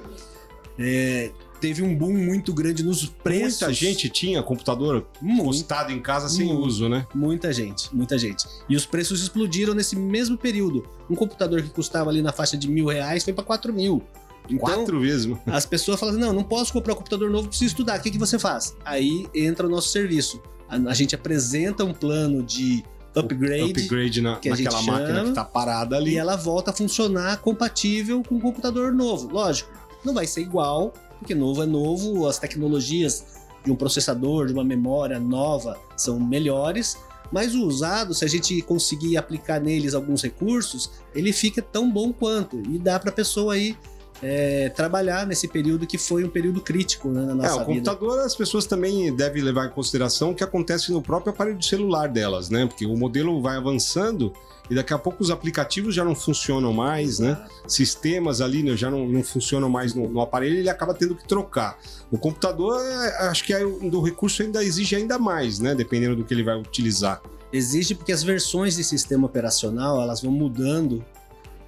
É, 0.79 1.31
teve 1.63 1.81
um 1.81 1.95
boom 1.95 2.11
muito 2.11 2.53
grande 2.53 2.83
nos 2.83 3.05
preços. 3.05 3.61
Muita 3.61 3.73
gente 3.73 4.09
tinha 4.09 4.43
computador 4.43 5.07
encostado 5.21 5.93
em 5.93 5.99
casa 6.01 6.27
sem 6.27 6.47
muito, 6.47 6.61
uso, 6.61 6.89
né? 6.89 7.07
Muita 7.15 7.53
gente, 7.53 7.87
muita 7.95 8.17
gente. 8.17 8.45
E 8.67 8.75
os 8.75 8.85
preços 8.85 9.21
explodiram 9.21 9.73
nesse 9.73 9.95
mesmo 9.95 10.37
período. 10.37 10.85
Um 11.09 11.15
computador 11.15 11.61
que 11.61 11.69
custava 11.69 12.09
ali 12.09 12.21
na 12.21 12.33
faixa 12.33 12.57
de 12.57 12.69
mil 12.69 12.87
reais 12.87 13.23
foi 13.23 13.31
para 13.31 13.45
quatro 13.45 13.71
mil. 13.71 14.03
Então, 14.49 14.57
Quatro 14.59 14.99
mesmo. 14.99 15.39
As 15.47 15.65
pessoas 15.65 15.97
falam 15.97 16.15
assim, 16.15 16.21
não, 16.21 16.33
não 16.33 16.43
posso 16.43 16.73
comprar 16.73 16.91
um 16.91 16.97
computador 16.97 17.29
novo, 17.29 17.47
preciso 17.47 17.69
estudar. 17.69 17.97
O 17.97 18.03
que, 18.03 18.11
que 18.11 18.17
você 18.17 18.37
faz? 18.37 18.75
Aí 18.83 19.25
entra 19.33 19.65
o 19.65 19.69
nosso 19.69 19.87
serviço. 19.87 20.43
A, 20.67 20.75
a 20.75 20.93
gente 20.93 21.15
apresenta 21.15 21.85
um 21.85 21.93
plano 21.93 22.43
de 22.43 22.83
upgrade, 23.15 23.71
upgrade 23.71 24.21
na, 24.21 24.35
que 24.35 24.49
naquela 24.49 24.81
máquina 24.81 25.07
chama, 25.07 25.23
que 25.23 25.29
está 25.29 25.45
parada 25.45 25.95
ali. 25.95 26.11
E 26.11 26.17
ela 26.17 26.35
volta 26.35 26.71
a 26.71 26.73
funcionar 26.73 27.37
compatível 27.37 28.21
com 28.21 28.35
um 28.35 28.41
computador 28.41 28.91
novo. 28.91 29.29
Lógico, 29.31 29.71
não 30.03 30.13
vai 30.13 30.27
ser 30.27 30.41
igual, 30.41 30.93
porque 31.23 31.33
novo 31.33 31.63
é 31.63 31.65
novo, 31.65 32.27
as 32.27 32.37
tecnologias 32.37 33.25
de 33.63 33.71
um 33.71 33.77
processador, 33.77 34.45
de 34.45 34.53
uma 34.53 34.63
memória 34.63 35.17
nova 35.21 35.79
são 35.95 36.19
melhores, 36.19 36.97
mas 37.31 37.55
o 37.55 37.65
usado, 37.65 38.13
se 38.13 38.25
a 38.25 38.27
gente 38.27 38.61
conseguir 38.61 39.15
aplicar 39.15 39.61
neles 39.61 39.93
alguns 39.93 40.21
recursos, 40.21 40.91
ele 41.15 41.31
fica 41.31 41.61
tão 41.61 41.89
bom 41.89 42.11
quanto. 42.11 42.61
E 42.69 42.77
dá 42.77 42.99
para 42.99 43.09
a 43.09 43.13
pessoa 43.13 43.53
aí 43.53 43.77
é, 44.21 44.69
trabalhar 44.69 45.25
nesse 45.25 45.47
período 45.47 45.87
que 45.87 45.97
foi 45.97 46.23
um 46.23 46.29
período 46.29 46.61
crítico 46.61 47.09
né, 47.09 47.25
na 47.25 47.35
nossa 47.35 47.49
é, 47.49 47.53
o 47.55 47.59
vida. 47.59 47.65
computador 47.65 48.19
as 48.19 48.35
pessoas 48.35 48.65
também 48.65 49.13
devem 49.15 49.41
levar 49.41 49.65
em 49.67 49.69
consideração 49.69 50.31
o 50.31 50.35
que 50.35 50.43
acontece 50.43 50.91
no 50.91 51.01
próprio 51.01 51.33
aparelho 51.33 51.61
celular 51.61 52.07
delas, 52.07 52.49
né? 52.49 52.65
Porque 52.65 52.85
o 52.85 52.95
modelo 52.95 53.41
vai 53.41 53.57
avançando 53.57 54.33
e 54.69 54.75
daqui 54.75 54.93
a 54.93 54.97
pouco 54.97 55.21
os 55.21 55.29
aplicativos 55.29 55.93
já 55.93 56.05
não 56.05 56.15
funcionam 56.15 56.71
mais, 56.71 57.19
né? 57.19 57.45
Sistemas 57.67 58.39
ali 58.39 58.63
né, 58.63 58.77
já 58.77 58.89
não, 58.89 59.07
não 59.07 59.23
funcionam 59.23 59.69
mais 59.69 59.93
no, 59.93 60.07
no 60.07 60.21
aparelho, 60.21 60.57
ele 60.57 60.69
acaba 60.69 60.93
tendo 60.93 61.15
que 61.15 61.27
trocar. 61.27 61.77
O 62.09 62.17
computador, 62.17 62.79
é, 62.81 63.27
acho 63.27 63.43
que 63.43 63.53
é, 63.53 63.59
do 63.59 64.01
recurso 64.01 64.41
ainda 64.41 64.63
exige 64.63 64.95
ainda 64.95 65.19
mais, 65.19 65.59
né? 65.59 65.75
Dependendo 65.75 66.15
do 66.15 66.23
que 66.23 66.33
ele 66.33 66.43
vai 66.43 66.57
utilizar. 66.57 67.21
Exige 67.51 67.93
porque 67.93 68.11
as 68.11 68.23
versões 68.23 68.75
de 68.75 68.83
sistema 68.83 69.25
operacional 69.25 70.01
elas 70.01 70.21
vão 70.21 70.31
mudando 70.31 71.03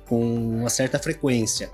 com 0.08 0.60
uma 0.60 0.70
certa 0.70 0.98
frequência. 0.98 1.70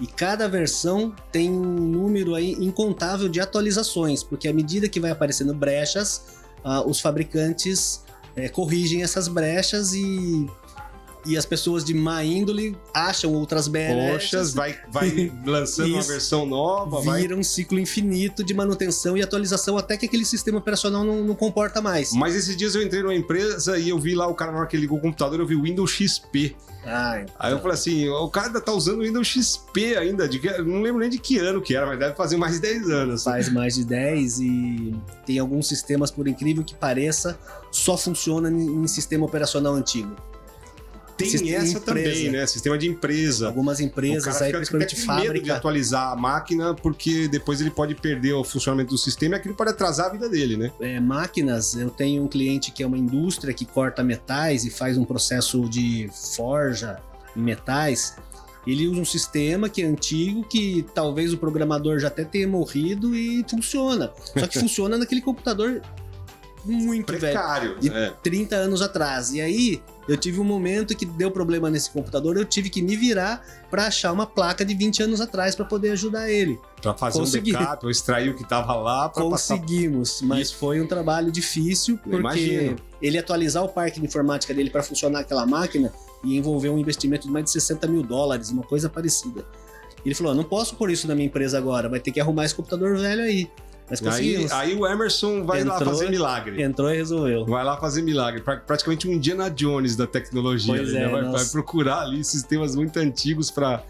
E 0.00 0.06
cada 0.06 0.48
versão 0.48 1.14
tem 1.32 1.50
um 1.50 1.62
número 1.62 2.34
aí 2.34 2.52
incontável 2.52 3.28
de 3.28 3.40
atualizações, 3.40 4.22
porque 4.22 4.46
à 4.46 4.52
medida 4.52 4.88
que 4.88 5.00
vai 5.00 5.10
aparecendo 5.10 5.54
brechas, 5.54 6.26
uh, 6.64 6.88
os 6.88 7.00
fabricantes 7.00 8.04
uh, 8.36 8.52
corrigem 8.52 9.02
essas 9.02 9.26
brechas 9.26 9.94
e 9.94 10.46
e 11.26 11.36
as 11.36 11.44
pessoas 11.44 11.84
de 11.84 11.92
má 11.92 12.22
índole 12.24 12.76
acham 12.94 13.32
outras 13.32 13.68
brechas. 13.68 14.54
vai, 14.54 14.78
vai 14.90 15.32
lançando 15.44 15.94
uma 15.94 16.02
versão 16.02 16.46
nova. 16.46 17.00
Vira 17.00 17.28
vai... 17.28 17.38
um 17.38 17.42
ciclo 17.42 17.78
infinito 17.78 18.44
de 18.44 18.54
manutenção 18.54 19.16
e 19.16 19.22
atualização 19.22 19.76
até 19.76 19.96
que 19.96 20.06
aquele 20.06 20.24
sistema 20.24 20.58
operacional 20.58 21.04
não, 21.04 21.22
não, 21.24 21.34
comporta 21.34 21.80
mais. 21.80 22.12
Mas 22.12 22.34
esses 22.34 22.56
dias 22.56 22.74
eu 22.74 22.82
entrei 22.82 23.02
numa 23.02 23.14
empresa 23.14 23.78
e 23.78 23.88
eu 23.88 23.98
vi 23.98 24.14
lá 24.14 24.26
o 24.26 24.34
cara 24.34 24.52
na 24.52 24.58
hora 24.58 24.66
que 24.66 24.76
ligou 24.76 24.98
o 24.98 25.00
computador, 25.00 25.40
eu 25.40 25.46
vi 25.46 25.54
o 25.54 25.62
Windows 25.62 25.90
XP. 25.90 26.56
Ah, 26.84 27.20
então. 27.20 27.34
Aí 27.38 27.52
eu 27.52 27.58
falei 27.58 27.74
assim, 27.74 28.08
o 28.08 28.28
cara 28.28 28.46
ainda 28.46 28.60
tá 28.60 28.72
usando 28.72 29.00
o 29.00 29.02
Windows 29.02 29.26
XP 29.26 29.96
ainda, 29.96 30.28
de 30.28 30.40
não 30.62 30.80
lembro 30.80 31.00
nem 31.00 31.10
de 31.10 31.18
que 31.18 31.38
ano 31.38 31.60
que 31.60 31.74
era, 31.74 31.84
mas 31.84 31.98
deve 31.98 32.14
fazer 32.14 32.36
mais 32.36 32.54
de 32.54 32.60
10 32.60 32.90
anos. 32.90 33.24
Faz 33.24 33.52
mais 33.52 33.74
de 33.74 33.84
10 33.84 34.38
e 34.40 34.94
tem 35.26 35.38
alguns 35.40 35.66
sistemas, 35.66 36.12
por 36.12 36.28
incrível 36.28 36.62
que 36.62 36.76
pareça, 36.76 37.36
só 37.72 37.96
funciona 37.96 38.48
em 38.50 38.86
sistema 38.86 39.26
operacional 39.26 39.74
antigo. 39.74 40.14
Tem 41.16 41.30
Sistema 41.30 41.64
essa 41.64 41.80
também, 41.80 42.30
né? 42.30 42.46
Sistema 42.46 42.76
de 42.76 42.86
empresa. 42.86 43.46
Algumas 43.46 43.80
empresas 43.80 44.42
aí, 44.42 44.52
principalmente 44.52 44.94
fica 44.94 45.06
fábrica. 45.06 45.32
medo 45.32 45.44
de 45.44 45.50
atualizar 45.50 46.12
a 46.12 46.16
máquina, 46.16 46.74
porque 46.74 47.26
depois 47.26 47.60
ele 47.60 47.70
pode 47.70 47.94
perder 47.94 48.34
o 48.34 48.44
funcionamento 48.44 48.90
do 48.90 48.98
sistema 48.98 49.36
e 49.36 49.38
aquilo 49.38 49.54
pode 49.54 49.70
atrasar 49.70 50.06
a 50.06 50.08
vida 50.10 50.28
dele, 50.28 50.56
né? 50.56 50.70
É, 50.78 51.00
máquinas, 51.00 51.74
eu 51.74 51.88
tenho 51.88 52.22
um 52.22 52.28
cliente 52.28 52.70
que 52.70 52.82
é 52.82 52.86
uma 52.86 52.98
indústria 52.98 53.54
que 53.54 53.64
corta 53.64 54.04
metais 54.04 54.64
e 54.64 54.70
faz 54.70 54.98
um 54.98 55.04
processo 55.04 55.66
de 55.68 56.10
forja 56.36 56.98
em 57.34 57.40
metais. 57.40 58.16
Ele 58.66 58.88
usa 58.88 59.00
um 59.00 59.04
sistema 59.04 59.68
que 59.68 59.80
é 59.80 59.86
antigo, 59.86 60.42
que 60.42 60.84
talvez 60.92 61.32
o 61.32 61.38
programador 61.38 61.98
já 61.98 62.08
até 62.08 62.24
tenha 62.24 62.48
morrido 62.48 63.14
e 63.14 63.44
funciona. 63.48 64.12
Só 64.36 64.46
que 64.46 64.58
funciona 64.60 64.98
naquele 64.98 65.22
computador 65.22 65.80
muito 66.72 67.06
Precário, 67.06 67.80
velho. 67.80 67.80
De 67.80 67.88
é. 67.90 68.10
30 68.22 68.56
anos 68.56 68.82
atrás. 68.82 69.32
E 69.32 69.40
aí, 69.40 69.82
eu 70.08 70.16
tive 70.16 70.40
um 70.40 70.44
momento 70.44 70.96
que 70.96 71.04
deu 71.04 71.30
problema 71.30 71.68
nesse 71.68 71.90
computador, 71.90 72.36
eu 72.36 72.44
tive 72.44 72.70
que 72.70 72.80
me 72.80 72.96
virar 72.96 73.42
para 73.70 73.86
achar 73.86 74.12
uma 74.12 74.26
placa 74.26 74.64
de 74.64 74.74
20 74.74 75.02
anos 75.02 75.20
atrás 75.20 75.54
para 75.54 75.64
poder 75.64 75.90
ajudar 75.90 76.30
ele. 76.30 76.58
Para 76.80 76.94
fazer 76.94 77.18
Consegui. 77.18 77.54
um 77.54 77.58
backup, 77.58 77.84
ou 77.84 77.90
extrair 77.90 78.30
o 78.30 78.36
que 78.36 78.48
tava 78.48 78.74
lá 78.74 79.08
para 79.08 79.22
Conseguimos, 79.22 80.12
passar... 80.12 80.26
mas 80.26 80.52
foi 80.52 80.80
um 80.80 80.86
trabalho 80.86 81.32
difícil 81.32 81.98
porque 81.98 82.18
Imagino. 82.18 82.76
ele 83.02 83.18
atualizar 83.18 83.64
o 83.64 83.68
parque 83.68 83.98
de 83.98 84.06
informática 84.06 84.54
dele 84.54 84.70
para 84.70 84.82
funcionar 84.82 85.20
aquela 85.20 85.44
máquina 85.44 85.92
e 86.22 86.36
envolver 86.36 86.68
um 86.68 86.78
investimento 86.78 87.26
de 87.26 87.32
mais 87.32 87.46
de 87.46 87.50
60 87.52 87.86
mil 87.88 88.02
dólares, 88.02 88.50
uma 88.50 88.62
coisa 88.62 88.88
parecida. 88.88 89.44
Ele 90.04 90.14
falou: 90.14 90.34
não 90.34 90.44
posso 90.44 90.76
pôr 90.76 90.90
isso 90.90 91.08
na 91.08 91.16
minha 91.16 91.26
empresa 91.26 91.58
agora, 91.58 91.88
vai 91.88 91.98
ter 91.98 92.12
que 92.12 92.20
arrumar 92.20 92.44
esse 92.44 92.54
computador 92.54 92.96
velho 92.96 93.22
aí. 93.22 93.50
Mas 93.88 94.00
conseguimos. 94.00 94.50
Aí, 94.52 94.72
aí 94.72 94.76
o 94.76 94.86
Emerson 94.86 95.44
vai 95.44 95.60
entrou, 95.60 95.78
lá 95.78 95.84
fazer 95.84 96.10
milagre. 96.10 96.62
Entrou 96.62 96.90
e 96.90 96.96
resolveu. 96.96 97.46
Vai 97.46 97.64
lá 97.64 97.76
fazer 97.76 98.02
milagre. 98.02 98.42
Praticamente 98.42 99.08
um 99.08 99.12
Indiana 99.12 99.48
Jones 99.48 99.94
da 99.94 100.06
tecnologia. 100.06 100.74
Pois 100.74 100.92
né? 100.92 101.04
é, 101.04 101.08
vai, 101.08 101.22
nós... 101.22 101.32
vai, 101.32 101.44
procurar 101.50 102.02
ali 102.02 102.24
sistemas 102.24 102.74
muito 102.74 102.98
antigos 102.98 103.50
para 103.50 103.84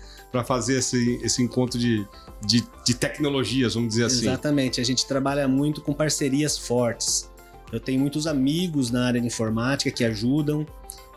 fazer 0.44 0.78
esse, 0.78 1.18
esse 1.22 1.42
encontro 1.42 1.78
de, 1.78 2.06
de, 2.44 2.62
de 2.84 2.94
tecnologias, 2.94 3.74
vamos 3.74 3.90
dizer 3.90 4.04
assim. 4.04 4.26
Exatamente. 4.26 4.80
A 4.80 4.84
gente 4.84 5.06
trabalha 5.06 5.48
muito 5.48 5.80
com 5.80 5.94
parcerias 5.94 6.58
fortes. 6.58 7.30
Eu 7.72 7.80
tenho 7.80 7.98
muitos 7.98 8.26
amigos 8.26 8.90
na 8.90 9.06
área 9.06 9.20
de 9.20 9.26
informática 9.26 9.90
que 9.90 10.04
ajudam. 10.04 10.66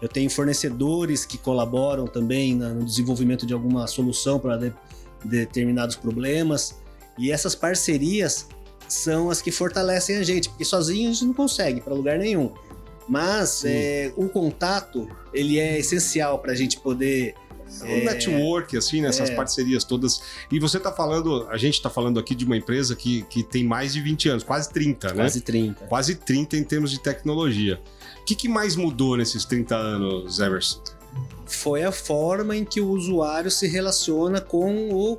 Eu 0.02 0.08
tenho 0.08 0.30
fornecedores 0.30 1.26
que 1.26 1.38
colaboram 1.38 2.08
também 2.08 2.56
no 2.56 2.86
desenvolvimento 2.86 3.46
de 3.46 3.54
alguma 3.54 3.86
solução 3.88 4.40
para 4.40 4.56
de, 4.56 4.74
determinados 5.26 5.98
problemas. 5.98 6.80
E 7.18 7.32
essas 7.32 7.54
parcerias 7.54 8.48
são 8.90 9.30
as 9.30 9.42
que 9.42 9.52
fortalecem 9.52 10.18
a 10.18 10.24
gente, 10.24 10.50
porque 10.50 10.66
sozinho 10.66 11.10
a 11.10 11.14
gente 11.14 11.26
não 11.26 11.34
consegue 11.34 11.80
para 11.82 11.94
lugar 11.94 12.18
nenhum. 12.18 12.52
Mas 13.08 13.64
é, 13.66 14.14
o 14.16 14.30
contato 14.30 15.08
ele 15.34 15.60
é 15.60 15.80
essencial 15.80 16.40
para 16.40 16.52
a 16.52 16.56
gente 16.56 16.80
poder 16.80 17.34
um 17.84 17.88
é, 17.88 18.04
network, 18.04 18.76
assim, 18.76 19.02
nessas 19.02 19.30
né, 19.30 19.34
é. 19.34 19.38
parcerias 19.38 19.84
todas. 19.84 20.22
E 20.52 20.60
você 20.60 20.78
está 20.78 20.92
falando, 20.92 21.48
a 21.50 21.58
gente 21.58 21.76
está 21.76 21.90
falando 21.90 22.20
aqui 22.20 22.34
de 22.34 22.46
uma 22.46 22.58
empresa 22.58 22.96
que, 22.96 23.24
que 23.24 23.44
tem 23.44 23.64
mais 23.64 23.94
de 23.94 24.02
20 24.02 24.30
anos, 24.30 24.44
quase 24.44 24.70
30, 24.70 25.10
né? 25.10 25.14
Quase 25.16 25.42
30. 25.42 25.86
Quase 25.86 26.16
30 26.16 26.58
em 26.58 26.64
termos 26.64 26.92
de 26.92 27.00
tecnologia. 27.00 27.80
O 28.22 28.26
que, 28.26 28.36
que 28.36 28.48
mais 28.48 28.76
mudou 28.76 29.18
nesses 29.18 29.46
30 29.46 29.76
anos, 29.76 30.40
Everson? 30.40 30.82
Foi 31.46 31.84
a 31.84 31.92
forma 31.92 32.56
em 32.56 32.64
que 32.64 32.80
o 32.80 32.90
usuário 32.90 33.50
se 33.50 33.68
relaciona 33.68 34.40
com, 34.40 34.92
o, 34.92 35.18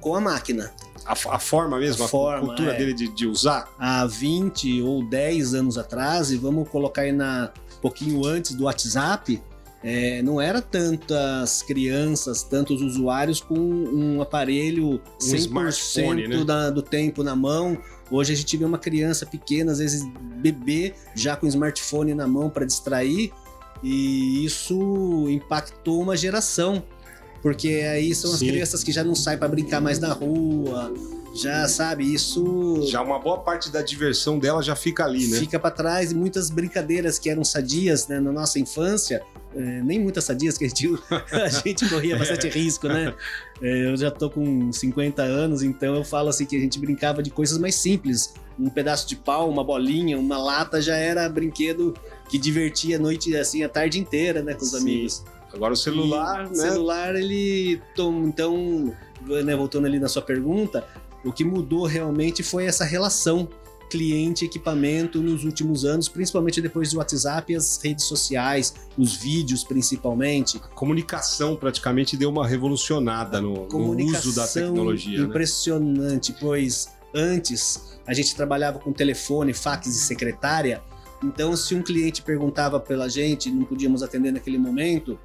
com 0.00 0.14
a 0.14 0.20
máquina 0.20 0.72
a, 1.06 1.12
a 1.12 1.38
forma 1.38 1.78
mesmo, 1.78 2.02
a, 2.02 2.06
a 2.06 2.08
forma, 2.08 2.46
cultura 2.46 2.72
é. 2.72 2.78
dele 2.78 2.94
de, 2.94 3.08
de, 3.08 3.26
usar? 3.26 3.68
Há 3.78 4.06
20 4.06 4.82
ou 4.82 5.04
10 5.04 5.54
anos 5.54 5.78
atrás, 5.78 6.30
e 6.30 6.36
vamos 6.36 6.68
colocar 6.68 7.02
aí 7.02 7.12
na 7.12 7.52
um 7.76 7.80
pouquinho 7.80 8.24
antes 8.24 8.54
do 8.54 8.64
WhatsApp, 8.64 9.42
é, 9.86 10.22
não 10.22 10.40
era 10.40 10.62
tantas 10.62 11.62
crianças, 11.62 12.42
tantos 12.42 12.80
usuários 12.80 13.38
com 13.42 13.54
um 13.58 14.22
aparelho 14.22 14.94
um 14.94 14.98
100% 15.20 16.26
né? 16.26 16.44
da, 16.44 16.70
do 16.70 16.80
tempo 16.80 17.22
na 17.22 17.36
mão. 17.36 17.76
Hoje 18.10 18.32
a 18.32 18.36
gente 18.36 18.56
vê 18.56 18.64
uma 18.64 18.78
criança 18.78 19.26
pequena, 19.26 19.72
às 19.72 19.78
vezes 19.78 20.02
bebê, 20.36 20.94
já 21.14 21.36
com 21.36 21.46
smartphone 21.46 22.14
na 22.14 22.26
mão 22.26 22.48
para 22.48 22.64
distrair, 22.64 23.30
e 23.82 24.42
isso 24.42 25.28
impactou 25.28 26.00
uma 26.00 26.16
geração 26.16 26.82
porque 27.44 27.68
aí 27.68 28.14
são 28.14 28.32
as 28.32 28.38
Sim. 28.38 28.48
crianças 28.48 28.82
que 28.82 28.90
já 28.90 29.04
não 29.04 29.14
saem 29.14 29.38
para 29.38 29.48
brincar 29.48 29.78
mais 29.78 29.98
na 29.98 30.14
rua, 30.14 30.94
já 31.34 31.68
sabe, 31.68 32.02
isso. 32.02 32.86
Já 32.88 33.02
uma 33.02 33.18
boa 33.18 33.36
parte 33.36 33.70
da 33.70 33.82
diversão 33.82 34.38
dela 34.38 34.62
já 34.62 34.74
fica 34.74 35.04
ali, 35.04 35.26
né? 35.26 35.40
Fica 35.40 35.58
para 35.58 35.70
trás 35.70 36.10
e 36.10 36.14
muitas 36.14 36.48
brincadeiras 36.48 37.18
que 37.18 37.28
eram 37.28 37.44
sadias 37.44 38.08
né, 38.08 38.18
na 38.18 38.32
nossa 38.32 38.58
infância, 38.58 39.22
é, 39.54 39.60
nem 39.82 40.00
muitas 40.00 40.24
sadias, 40.24 40.56
que 40.56 40.64
a 40.64 40.68
gente, 40.68 40.88
a 41.30 41.48
gente 41.50 41.86
corria 41.86 42.16
bastante 42.16 42.48
risco, 42.58 42.88
né? 42.88 43.12
É, 43.60 43.90
eu 43.92 43.96
já 43.98 44.10
tô 44.10 44.30
com 44.30 44.72
50 44.72 45.20
anos, 45.22 45.62
então 45.62 45.94
eu 45.94 46.02
falo 46.02 46.30
assim 46.30 46.46
que 46.46 46.56
a 46.56 46.60
gente 46.60 46.78
brincava 46.78 47.22
de 47.22 47.28
coisas 47.28 47.58
mais 47.58 47.74
simples. 47.74 48.32
Um 48.58 48.70
pedaço 48.70 49.06
de 49.06 49.16
pau, 49.16 49.50
uma 49.50 49.62
bolinha, 49.62 50.18
uma 50.18 50.38
lata 50.38 50.80
já 50.80 50.96
era 50.96 51.28
brinquedo 51.28 51.92
que 52.26 52.38
divertia 52.38 52.96
a 52.96 52.98
noite, 52.98 53.36
assim, 53.36 53.62
a 53.62 53.68
tarde 53.68 54.00
inteira, 54.00 54.42
né, 54.42 54.54
com 54.54 54.62
os 54.62 54.70
Sim. 54.70 54.78
amigos. 54.78 55.24
Agora 55.54 55.72
o 55.72 55.76
celular, 55.76 56.40
e, 56.40 56.44
né? 56.44 56.50
O 56.50 56.54
celular, 56.54 57.14
ele. 57.14 57.80
Então, 57.92 58.94
né, 59.44 59.56
voltando 59.56 59.86
ali 59.86 59.98
na 59.98 60.08
sua 60.08 60.22
pergunta, 60.22 60.86
o 61.24 61.32
que 61.32 61.44
mudou 61.44 61.86
realmente 61.86 62.42
foi 62.42 62.66
essa 62.66 62.84
relação 62.84 63.48
cliente-equipamento 63.94 65.20
nos 65.20 65.44
últimos 65.44 65.84
anos, 65.84 66.08
principalmente 66.08 66.60
depois 66.60 66.90
do 66.90 66.98
WhatsApp 66.98 67.52
e 67.52 67.56
as 67.56 67.80
redes 67.80 68.04
sociais, 68.06 68.74
os 68.98 69.14
vídeos 69.14 69.62
principalmente. 69.62 70.56
A 70.56 70.74
comunicação 70.74 71.54
praticamente 71.54 72.16
deu 72.16 72.28
uma 72.30 72.46
revolucionada 72.46 73.40
no, 73.40 73.68
no 73.68 74.04
uso 74.04 74.34
da 74.34 74.48
tecnologia. 74.48 75.20
Né? 75.20 75.26
Impressionante, 75.26 76.32
né? 76.32 76.38
pois 76.40 76.88
antes 77.14 77.98
a 78.04 78.12
gente 78.12 78.34
trabalhava 78.34 78.80
com 78.80 78.92
telefone, 78.92 79.54
fax 79.54 79.86
e 79.86 79.92
secretária. 79.92 80.82
Então, 81.22 81.56
se 81.56 81.74
um 81.74 81.82
cliente 81.82 82.20
perguntava 82.20 82.80
pela 82.80 83.08
gente, 83.08 83.50
não 83.50 83.64
podíamos 83.64 84.02
atender 84.02 84.32
naquele 84.32 84.58
momento, 84.58 85.18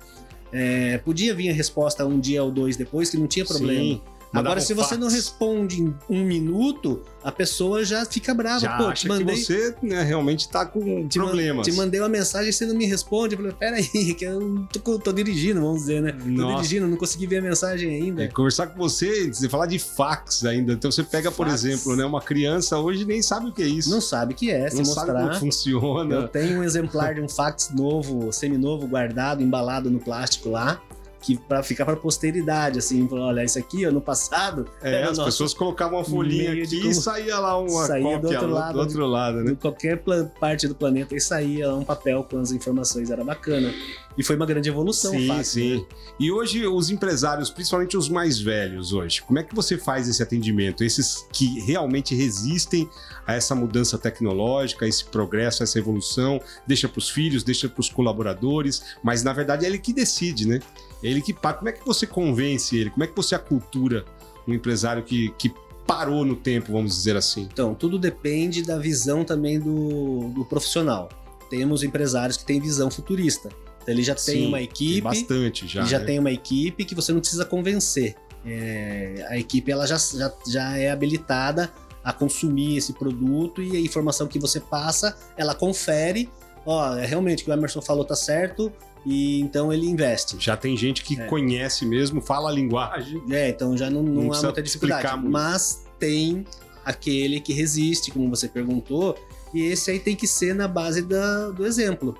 é, 0.51 0.97
podia 0.99 1.33
vir 1.33 1.49
a 1.49 1.53
resposta 1.53 2.05
um 2.05 2.19
dia 2.19 2.43
ou 2.43 2.51
dois 2.51 2.75
depois, 2.77 3.09
que 3.09 3.17
não 3.17 3.27
tinha 3.27 3.45
problema. 3.45 3.79
Sim. 3.79 4.01
Agora, 4.33 4.61
se 4.61 4.73
você 4.73 4.95
não 4.95 5.09
responde 5.09 5.81
em 5.81 5.95
um 6.09 6.23
minuto, 6.23 7.01
a 7.23 7.31
pessoa 7.31 7.83
já 7.83 8.05
fica 8.05 8.33
brava. 8.33 8.59
Já 8.59 8.77
Pô, 8.77 8.85
acha 8.85 9.07
mandei... 9.07 9.35
que 9.35 9.43
você 9.43 9.75
né, 9.81 10.03
realmente 10.03 10.41
está 10.41 10.65
com 10.65 11.07
te 11.07 11.17
problemas. 11.17 11.65
te 11.65 11.73
mandei 11.73 11.99
uma 11.99 12.09
mensagem 12.09 12.49
e 12.49 12.53
você 12.53 12.65
não 12.65 12.75
me 12.75 12.85
responde. 12.85 13.35
Eu 13.35 13.39
falei, 13.39 13.55
peraí, 13.57 14.13
que 14.13 14.23
eu 14.23 14.67
tô, 14.83 14.99
tô 14.99 15.11
dirigindo, 15.11 15.59
vamos 15.61 15.81
dizer, 15.81 16.01
né? 16.01 16.11
Nossa. 16.25 16.53
Tô 16.53 16.55
dirigindo, 16.57 16.87
não 16.87 16.97
consegui 16.97 17.27
ver 17.27 17.37
a 17.37 17.41
mensagem 17.41 17.89
ainda. 17.89 18.23
É, 18.23 18.27
conversar 18.27 18.67
com 18.67 18.77
você, 18.77 19.27
você 19.27 19.49
falar 19.49 19.65
de 19.65 19.79
fax 19.79 20.45
ainda. 20.45 20.73
Então 20.73 20.91
você 20.91 21.03
pega, 21.03 21.31
fax. 21.31 21.37
por 21.37 21.47
exemplo, 21.47 21.95
né, 21.95 22.05
uma 22.05 22.21
criança 22.21 22.77
hoje 22.77 23.05
nem 23.05 23.21
sabe 23.21 23.49
o 23.49 23.51
que 23.51 23.63
é 23.63 23.67
isso. 23.67 23.89
Não 23.89 24.01
sabe 24.01 24.33
o 24.33 24.35
que 24.35 24.51
é, 24.51 24.69
se 24.69 24.77
não 24.77 24.83
mostrar. 24.83 25.05
sabe 25.07 25.19
como 25.21 25.33
funciona. 25.39 26.15
Eu 26.15 26.27
tenho 26.27 26.59
um 26.59 26.63
exemplar 26.63 27.15
de 27.15 27.21
um 27.21 27.27
fax 27.27 27.71
novo, 27.71 28.31
seminovo, 28.31 28.87
guardado, 28.87 29.41
embalado 29.41 29.89
no 29.89 29.99
plástico 29.99 30.49
lá. 30.49 30.81
Que 31.21 31.37
para 31.37 31.61
ficar 31.63 31.85
para 31.85 31.95
posteridade, 31.95 32.79
assim, 32.79 33.07
olha, 33.11 33.43
isso 33.43 33.59
aqui, 33.59 33.85
ó, 33.85 33.91
no 33.91 34.01
passado. 34.01 34.65
É, 34.81 35.03
as 35.03 35.19
pessoas 35.19 35.53
colocavam 35.53 35.99
uma 35.99 36.05
folhinha 36.05 36.51
aqui 36.51 36.77
como... 36.79 36.91
e 36.91 36.93
saía 36.93 37.39
lá 37.39 37.59
uma 37.59 37.85
saía 37.85 38.03
cópia 38.03 38.19
do 38.19 38.27
outro 38.27 38.49
lado, 38.49 38.73
do 38.73 38.79
outro 38.79 39.05
lado 39.05 39.37
né? 39.43 39.51
De 39.51 39.55
qualquer 39.57 40.01
parte 40.39 40.67
do 40.67 40.75
planeta 40.75 41.15
e 41.15 41.19
saía 41.19 41.67
lá 41.67 41.75
um 41.75 41.83
papel 41.83 42.23
com 42.23 42.39
as 42.39 42.51
informações, 42.51 43.09
era 43.09 43.23
bacana. 43.23 43.73
E 44.17 44.23
foi 44.23 44.35
uma 44.35 44.45
grande 44.45 44.67
evolução, 44.67 45.11
Sim, 45.11 45.27
fácil, 45.27 45.61
sim. 45.61 45.77
Né? 45.77 45.85
E 46.19 46.31
hoje 46.31 46.67
os 46.67 46.89
empresários, 46.89 47.49
principalmente 47.49 47.95
os 47.95 48.09
mais 48.09 48.39
velhos 48.39 48.91
hoje, 48.91 49.21
como 49.21 49.39
é 49.39 49.43
que 49.43 49.55
você 49.55 49.77
faz 49.77 50.09
esse 50.09 50.21
atendimento? 50.21 50.83
Esses 50.83 51.25
que 51.31 51.59
realmente 51.61 52.13
resistem 52.15 52.89
a 53.25 53.33
essa 53.33 53.55
mudança 53.55 53.97
tecnológica, 53.97 54.85
a 54.85 54.87
esse 54.87 55.05
progresso, 55.05 55.61
a 55.61 55.65
essa 55.65 55.79
evolução, 55.79 56.41
deixa 56.67 56.89
para 56.89 56.99
os 56.99 57.09
filhos, 57.09 57.43
deixa 57.43 57.69
para 57.69 57.79
os 57.79 57.89
colaboradores, 57.89 58.83
mas 59.03 59.23
na 59.23 59.31
verdade 59.31 59.65
é 59.65 59.69
ele 59.69 59.79
que 59.79 59.93
decide, 59.93 60.47
né? 60.47 60.59
Ele 61.01 61.21
que 61.21 61.33
paga. 61.33 61.57
Como 61.59 61.69
é 61.69 61.71
que 61.71 61.85
você 61.85 62.05
convence 62.05 62.75
ele? 62.75 62.89
Como 62.89 63.03
é 63.03 63.07
que 63.07 63.15
você 63.15 63.35
acultura 63.35 64.05
um 64.47 64.53
empresário 64.53 65.03
que, 65.03 65.29
que 65.37 65.53
parou 65.87 66.25
no 66.25 66.35
tempo, 66.35 66.71
vamos 66.71 66.95
dizer 66.95 67.15
assim? 67.15 67.47
Então, 67.51 67.73
tudo 67.73 67.97
depende 67.97 68.61
da 68.61 68.77
visão 68.77 69.23
também 69.23 69.59
do, 69.59 70.29
do 70.29 70.45
profissional. 70.45 71.09
Temos 71.49 71.83
empresários 71.83 72.37
que 72.37 72.45
têm 72.45 72.59
visão 72.59 72.91
futurista. 72.91 73.49
Então, 73.81 73.93
ele 73.93 74.03
já 74.03 74.15
Sim, 74.15 74.33
tem 74.33 74.47
uma 74.47 74.61
equipe. 74.61 74.93
Tem 74.93 75.01
bastante 75.01 75.67
já. 75.67 75.83
já 75.83 75.99
né? 75.99 76.05
tem 76.05 76.19
uma 76.19 76.31
equipe 76.31 76.85
que 76.85 76.93
você 76.93 77.11
não 77.11 77.19
precisa 77.19 77.45
convencer. 77.45 78.15
É, 78.45 79.25
a 79.29 79.37
equipe 79.37 79.71
ela 79.71 79.85
já, 79.85 79.97
já, 79.97 80.33
já 80.47 80.77
é 80.77 80.91
habilitada 80.91 81.71
a 82.03 82.13
consumir 82.13 82.77
esse 82.77 82.93
produto 82.93 83.61
e 83.61 83.75
a 83.75 83.79
informação 83.79 84.27
que 84.27 84.39
você 84.39 84.59
passa, 84.59 85.17
ela 85.35 85.53
confere. 85.53 86.29
Ó, 86.65 86.95
é 86.95 87.05
realmente 87.05 87.41
o 87.41 87.45
que 87.45 87.51
o 87.51 87.53
Emerson 87.53 87.81
falou 87.81 88.05
tá 88.05 88.15
certo, 88.15 88.71
e 89.05 89.39
então 89.39 89.71
ele 89.71 89.87
investe. 89.87 90.35
Já 90.39 90.57
tem 90.57 90.75
gente 90.75 91.03
que 91.03 91.19
é. 91.19 91.25
conhece 91.25 91.85
mesmo, 91.85 92.21
fala 92.21 92.49
a 92.49 92.53
linguagem. 92.53 93.21
É, 93.29 93.49
então 93.49 93.77
já 93.77 93.89
não, 93.89 94.03
não, 94.03 94.23
não 94.23 94.33
há 94.33 94.41
muita 94.41 94.61
dificuldade. 94.61 95.27
Mas 95.27 95.85
tem 95.97 96.45
aquele 96.83 97.39
que 97.39 97.53
resiste, 97.53 98.11
como 98.11 98.29
você 98.29 98.47
perguntou, 98.47 99.15
e 99.53 99.61
esse 99.63 99.91
aí 99.91 99.99
tem 99.99 100.15
que 100.15 100.27
ser 100.27 100.53
na 100.53 100.67
base 100.67 101.01
da, 101.01 101.49
do 101.49 101.65
exemplo. 101.65 102.17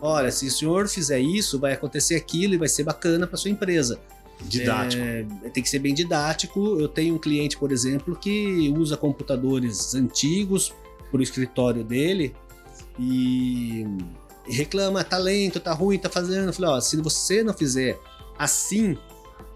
Olha, 0.00 0.30
se 0.30 0.46
o 0.46 0.50
senhor 0.50 0.88
fizer 0.88 1.18
isso, 1.18 1.58
vai 1.58 1.72
acontecer 1.72 2.14
aquilo 2.14 2.54
e 2.54 2.56
vai 2.56 2.68
ser 2.68 2.84
bacana 2.84 3.26
para 3.26 3.36
sua 3.36 3.50
empresa. 3.50 4.00
Didático. 4.40 5.02
É, 5.02 5.50
tem 5.50 5.62
que 5.62 5.68
ser 5.68 5.80
bem 5.80 5.92
didático. 5.92 6.78
Eu 6.78 6.86
tenho 6.88 7.16
um 7.16 7.18
cliente, 7.18 7.56
por 7.56 7.72
exemplo, 7.72 8.14
que 8.14 8.72
usa 8.76 8.96
computadores 8.96 9.94
antigos 9.94 10.72
para 11.10 11.18
o 11.18 11.22
escritório 11.22 11.82
dele 11.82 12.34
e 12.98 13.84
reclama, 14.50 15.02
tá 15.04 15.18
lento, 15.18 15.60
tá 15.60 15.72
ruim, 15.72 15.98
tá 15.98 16.08
fazendo. 16.08 16.46
Eu 16.48 16.52
falei, 16.52 16.70
ó, 16.72 16.80
se 16.80 16.96
você 16.96 17.42
não 17.42 17.52
fizer 17.54 17.98
assim, 18.38 18.96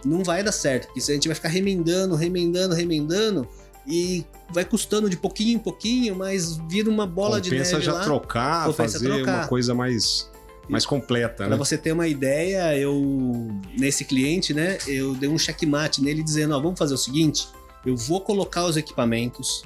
não 0.04 0.22
vai 0.24 0.42
dar 0.42 0.52
certo. 0.52 0.86
Porque 0.88 1.00
a 1.00 1.14
gente 1.14 1.28
vai 1.28 1.34
ficar 1.34 1.48
remendando, 1.48 2.14
remendando, 2.14 2.74
remendando 2.74 3.46
e 3.86 4.24
vai 4.52 4.64
custando 4.64 5.08
de 5.10 5.16
pouquinho 5.16 5.56
em 5.56 5.58
pouquinho, 5.58 6.14
mas 6.14 6.56
vira 6.68 6.88
uma 6.90 7.06
bola 7.06 7.40
Compensa 7.40 7.64
de 7.64 7.72
neve 7.72 7.84
já 7.84 7.92
lá. 7.94 8.04
trocar, 8.04 8.66
Compensa 8.66 8.98
fazer 8.98 9.08
trocar. 9.16 9.38
uma 9.40 9.46
coisa 9.48 9.74
mais 9.74 10.30
mais 10.68 10.86
completa, 10.86 11.34
Pra 11.44 11.48
né? 11.48 11.56
você 11.56 11.76
ter 11.76 11.90
uma 11.90 12.06
ideia, 12.06 12.78
eu 12.78 13.48
nesse 13.76 14.04
cliente, 14.04 14.54
né, 14.54 14.78
eu 14.86 15.12
dei 15.16 15.28
um 15.28 15.36
checkmate 15.36 16.00
nele 16.00 16.22
dizendo, 16.22 16.54
ó, 16.54 16.60
vamos 16.60 16.78
fazer 16.78 16.94
o 16.94 16.96
seguinte, 16.96 17.48
eu 17.84 17.96
vou 17.96 18.20
colocar 18.20 18.64
os 18.64 18.76
equipamentos, 18.76 19.64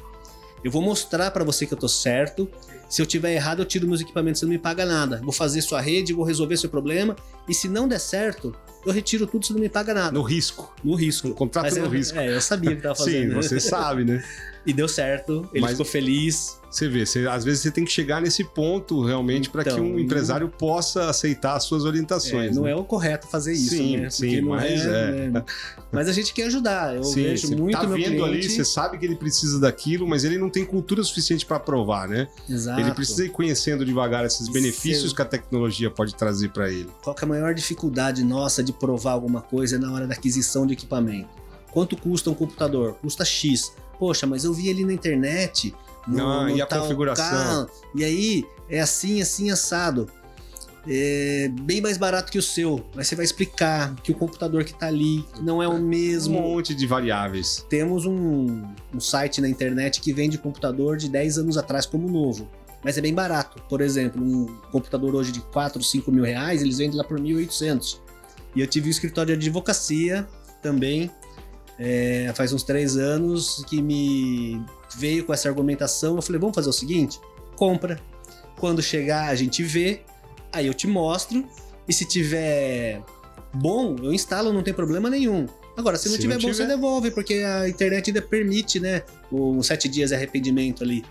eu 0.65 0.71
vou 0.71 0.81
mostrar 0.81 1.31
para 1.31 1.45
você 1.45 1.67
que 1.67 1.75
eu 1.75 1.79
tô 1.79 1.87
certo 1.87 2.49
se 2.89 3.03
eu 3.03 3.07
tiver 3.07 3.35
errado, 3.35 3.61
eu 3.61 3.67
tiro 3.67 3.87
meus 3.87 4.01
equipamentos, 4.01 4.41
você 4.41 4.47
não 4.47 4.53
me 4.53 4.59
paga 4.59 4.85
nada. 4.87 5.21
Vou 5.23 5.33
fazer 5.33 5.61
sua 5.63 5.81
rede, 5.81 6.13
vou 6.13 6.25
resolver 6.25 6.57
seu 6.57 6.71
problema. 6.71 7.17
E 7.49 7.55
se 7.55 7.69
não 7.69 7.89
der 7.89 7.99
certo, 7.99 8.55
eu 8.85 8.93
retiro 8.93 9.27
tudo, 9.27 9.45
você 9.45 9.53
não 9.53 9.61
me 9.61 9.69
paga 9.69 9.93
nada. 9.93 10.13
No 10.13 10.23
risco. 10.23 10.73
No 10.85 10.95
risco. 10.95 11.31
contrato 11.35 11.65
Mas 11.65 11.77
no 11.77 11.85
eu, 11.85 11.91
risco. 11.91 12.19
É, 12.19 12.35
eu 12.35 12.41
sabia 12.41 12.77
que 12.77 12.83
tava 12.83 12.95
fazendo. 12.97 13.31
Sim, 13.31 13.49
você 13.49 13.61
sabe, 13.61 14.05
né? 14.05 14.23
E 14.67 14.73
deu 14.73 14.89
certo, 14.89 15.49
ele 15.53 15.61
Mas 15.61 15.71
ficou 15.71 15.87
feliz. 15.87 16.61
Você 16.77 16.89
vê, 16.89 17.07
você, 17.07 17.27
às 17.27 17.43
vezes 17.43 17.63
você 17.63 17.71
tem 17.71 17.87
que 17.87 17.91
chegar 17.91 18.21
nesse 18.21 18.45
ponto 18.45 19.03
realmente 19.03 19.49
para 19.49 19.63
então, 19.63 19.77
que 19.77 19.81
um 19.81 19.99
empresário 19.99 20.47
não... 20.47 20.59
possa 20.59 21.09
aceitar 21.09 21.57
as 21.57 21.65
suas 21.65 21.87
orientações. 21.87 22.51
É, 22.51 22.55
não 22.55 22.65
né? 22.65 22.73
é 22.73 22.77
o 22.77 22.85
correto 22.85 23.27
fazer 23.27 23.55
isso, 23.55 23.71
sim, 23.71 23.97
né? 23.97 24.11
Sim, 24.11 24.43
mas 24.43 24.85
é, 24.85 25.25
é. 25.25 25.31
Né? 25.31 25.45
Mas 25.91 26.07
a 26.07 26.13
gente 26.13 26.35
quer 26.35 26.49
ajudar. 26.49 26.95
Eu 26.95 27.03
sim, 27.03 27.23
vejo 27.23 27.49
você 27.49 27.57
muito 27.57 27.73
tá 27.73 27.87
vendo 27.87 28.03
cliente... 28.03 28.23
ali, 28.23 28.43
você 28.43 28.63
sabe 28.63 28.99
que 28.99 29.07
ele 29.07 29.17
precisa 29.17 29.59
daquilo, 29.59 30.07
mas 30.07 30.23
ele 30.23 30.37
não 30.37 30.51
tem 30.51 30.67
cultura 30.67 31.03
suficiente 31.03 31.47
para 31.47 31.59
provar, 31.59 32.07
né? 32.09 32.29
Exato. 32.47 32.79
Ele 32.79 32.93
precisa 32.93 33.25
ir 33.25 33.31
conhecendo 33.31 33.83
devagar 33.83 34.27
esses 34.27 34.47
benefícios 34.47 35.15
que 35.15 35.23
a 35.23 35.25
tecnologia 35.25 35.91
pode 35.91 36.15
trazer 36.15 36.51
para 36.51 36.71
ele. 36.71 36.91
Qual 37.03 37.17
é 37.19 37.25
a 37.25 37.27
maior 37.27 37.55
dificuldade 37.55 38.23
nossa 38.23 38.63
de 38.63 38.75
provar 38.75 39.13
alguma 39.13 39.41
coisa 39.41 39.79
na 39.79 39.91
hora 39.91 40.07
da 40.07 40.13
aquisição 40.13 40.67
de 40.67 40.75
equipamento? 40.75 41.31
Quanto 41.73 41.97
custa 41.97 42.29
um 42.29 42.35
computador? 42.35 42.99
Custa 43.01 43.25
X 43.25 43.73
poxa, 43.99 44.27
mas 44.27 44.45
eu 44.45 44.53
vi 44.53 44.71
ali 44.71 44.85
na 44.85 44.93
internet. 44.93 45.75
No, 46.07 46.17
Não, 46.17 46.43
no 46.45 46.51
e 46.51 46.63
a 46.63 46.67
configuração? 46.67 47.67
Carro, 47.67 47.71
e 47.95 48.05
aí 48.05 48.47
é 48.69 48.81
assim, 48.81 49.21
assim, 49.21 49.51
assado. 49.51 50.09
É 50.89 51.51
bem 51.63 51.81
mais 51.81 51.99
barato 51.99 52.31
que 52.31 52.39
o 52.39 52.43
seu. 52.43 52.85
Mas 52.95 53.09
você 53.09 53.17
vai 53.17 53.25
explicar 53.25 53.95
que 53.97 54.13
o 54.13 54.15
computador 54.15 54.63
que 54.63 54.71
está 54.71 54.87
ali 54.87 55.27
não 55.41 55.61
é 55.61 55.67
o 55.67 55.79
mesmo. 55.79 56.39
Um 56.39 56.43
monte 56.43 56.75
de 56.75 56.87
variáveis. 56.87 57.67
Temos 57.69 58.07
um, 58.07 58.63
um 58.95 59.01
site 59.01 59.41
na 59.41 59.49
internet 59.49 60.01
que 60.01 60.13
vende 60.13 60.39
computador 60.39 60.97
de 60.97 61.09
10 61.09 61.39
anos 61.39 61.57
atrás 61.57 61.87
como 61.87 62.09
novo. 62.09 62.49
Mas 62.85 62.97
é 62.97 63.01
bem 63.01 63.13
barato. 63.13 63.61
Por 63.69 63.81
exemplo, 63.81 64.23
um 64.23 64.47
computador 64.71 65.13
hoje 65.17 65.33
de 65.33 65.41
4, 65.41 65.83
5 65.83 66.13
mil 66.13 66.23
reais, 66.23 66.63
eles 66.63 66.79
vendem 66.79 66.97
lá 66.97 67.03
por 67.03 67.19
1.800. 67.19 67.99
E 68.55 68.61
eu 68.61 68.67
tive 68.69 68.87
um 68.87 68.91
escritório 68.91 69.37
de 69.37 69.49
advocacia 69.49 70.27
também, 70.63 71.11
é, 71.79 72.33
faz 72.35 72.53
uns 72.53 72.63
três 72.63 72.97
anos 72.97 73.65
que 73.69 73.83
me 73.83 74.65
veio 74.95 75.25
com 75.25 75.33
essa 75.33 75.49
argumentação. 75.49 76.17
Eu 76.17 76.23
falei, 76.23 76.41
vamos 76.41 76.55
fazer 76.55 76.69
o 76.69 76.73
seguinte: 76.73 77.21
compra. 77.57 78.01
Quando 78.59 78.83
chegar, 78.83 79.29
a 79.29 79.35
gente 79.35 79.63
vê, 79.63 80.01
aí 80.53 80.67
eu 80.67 80.75
te 80.75 80.87
mostro. 80.87 81.47
E 81.87 81.93
se 81.93 82.05
tiver 82.05 83.03
bom, 83.53 83.97
eu 84.03 84.13
instalo, 84.13 84.53
não 84.53 84.63
tem 84.63 84.73
problema 84.73 85.11
nenhum. 85.11 85.47
Agora, 85.77 85.99
se 85.99 86.09
não 86.09 86.15
se 86.15 86.21
tiver 86.23 86.35
não 86.35 86.41
bom, 86.41 86.51
tiver... 86.51 86.65
você 86.65 86.67
devolve, 86.67 87.11
porque 87.11 87.35
a 87.35 87.69
internet 87.69 88.09
ainda 88.09 88.23
permite, 88.23 88.81
né? 88.81 89.03
Os 89.31 89.67
sete 89.67 89.89
dias 89.89 90.09
de 90.11 90.17
arrependimento 90.17 90.83
ali. 90.83 91.05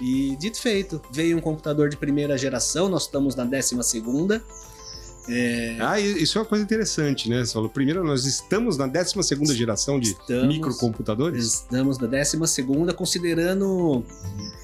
E 0.00 0.36
dito 0.36 0.60
feito, 0.60 1.00
veio 1.10 1.36
um 1.36 1.40
computador 1.40 1.88
de 1.88 1.96
primeira 1.96 2.36
geração, 2.36 2.88
nós 2.88 3.04
estamos 3.04 3.34
na 3.34 3.44
décima 3.44 3.82
segunda. 3.82 4.42
É... 5.28 5.76
Ah, 5.80 6.00
isso 6.00 6.36
é 6.36 6.40
uma 6.40 6.46
coisa 6.46 6.64
interessante, 6.64 7.30
né? 7.30 7.44
Você 7.44 7.52
falou, 7.52 7.68
primeiro, 7.68 8.02
nós 8.04 8.24
estamos 8.24 8.76
na 8.76 8.86
12 8.86 9.54
geração 9.54 10.00
de 10.00 10.10
estamos, 10.10 10.48
microcomputadores? 10.48 11.44
Estamos 11.44 11.98
na 11.98 12.06
12, 12.08 12.94
considerando 12.96 14.04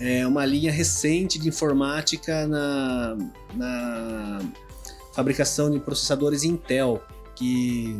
é, 0.00 0.26
uma 0.26 0.44
linha 0.44 0.72
recente 0.72 1.38
de 1.38 1.48
informática 1.48 2.46
na, 2.46 3.16
na 3.54 4.40
fabricação 5.12 5.70
de 5.70 5.78
processadores 5.78 6.42
Intel, 6.42 7.00
que 7.36 7.96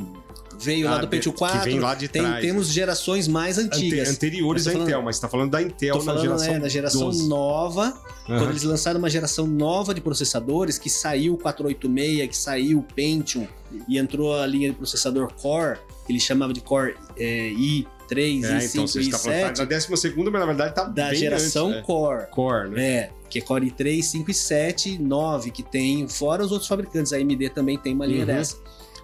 veio 0.58 0.88
ah, 0.88 0.92
lá 0.92 0.98
do 0.98 1.08
Pentium 1.08 1.32
4. 1.32 1.60
Que 1.60 1.64
vem 1.64 1.78
lá 1.78 1.94
de 1.94 2.08
tem, 2.08 2.22
trás. 2.22 2.40
Temos 2.44 2.68
gerações 2.68 3.28
mais 3.28 3.58
antigas. 3.58 4.08
Ante, 4.08 4.16
anteriores 4.16 4.66
à 4.66 4.74
Intel, 4.74 5.02
mas 5.02 5.16
você 5.16 5.22
tá 5.22 5.28
falando 5.28 5.50
da 5.50 5.62
Intel 5.62 6.00
falando, 6.00 6.16
na 6.16 6.22
geração 6.22 6.54
é, 6.54 6.58
na 6.58 6.68
geração 6.68 7.00
12. 7.02 7.28
nova. 7.28 7.86
Uhum. 8.28 8.38
Quando 8.38 8.50
eles 8.50 8.62
lançaram 8.62 8.98
uma 8.98 9.08
geração 9.08 9.46
nova 9.46 9.94
de 9.94 10.00
processadores, 10.00 10.78
que 10.78 10.90
saiu 10.90 11.34
o 11.34 11.38
486, 11.38 12.28
que 12.28 12.36
saiu 12.36 12.78
o 12.80 12.82
Pentium, 12.82 13.46
e 13.88 13.98
entrou 13.98 14.34
a 14.34 14.46
linha 14.46 14.70
de 14.70 14.76
processador 14.76 15.32
Core, 15.34 15.78
que 16.06 16.12
ele 16.12 16.20
chamava 16.20 16.52
de 16.52 16.60
Core 16.60 16.94
é, 17.16 17.50
i3, 17.50 18.44
é, 18.44 18.58
i5, 18.58 18.70
então 18.70 18.86
você 18.86 19.00
está 19.00 19.18
falando 19.18 19.56
da 19.56 19.64
12 19.64 19.96
segunda, 19.96 20.30
mas 20.30 20.40
na 20.40 20.46
verdade 20.46 20.74
tá 20.74 20.84
Da 20.84 21.10
bem 21.10 21.18
geração 21.18 21.68
antes, 21.68 21.80
é. 21.80 21.82
Core. 21.82 22.26
Core, 22.30 22.68
né? 22.70 22.82
É, 22.82 23.10
que 23.28 23.38
é 23.38 23.42
Core 23.42 23.70
i3, 23.70 24.02
5 24.02 24.30
e 24.30 24.34
7, 24.34 24.98
9, 24.98 25.50
que 25.50 25.62
tem, 25.62 26.08
fora 26.08 26.42
os 26.42 26.50
outros 26.50 26.68
fabricantes, 26.68 27.12
a 27.12 27.16
AMD 27.16 27.50
também 27.50 27.76
tem 27.78 27.94
uma 27.94 28.06
linha 28.06 28.20
uhum. 28.20 28.26
dessa. 28.26 28.56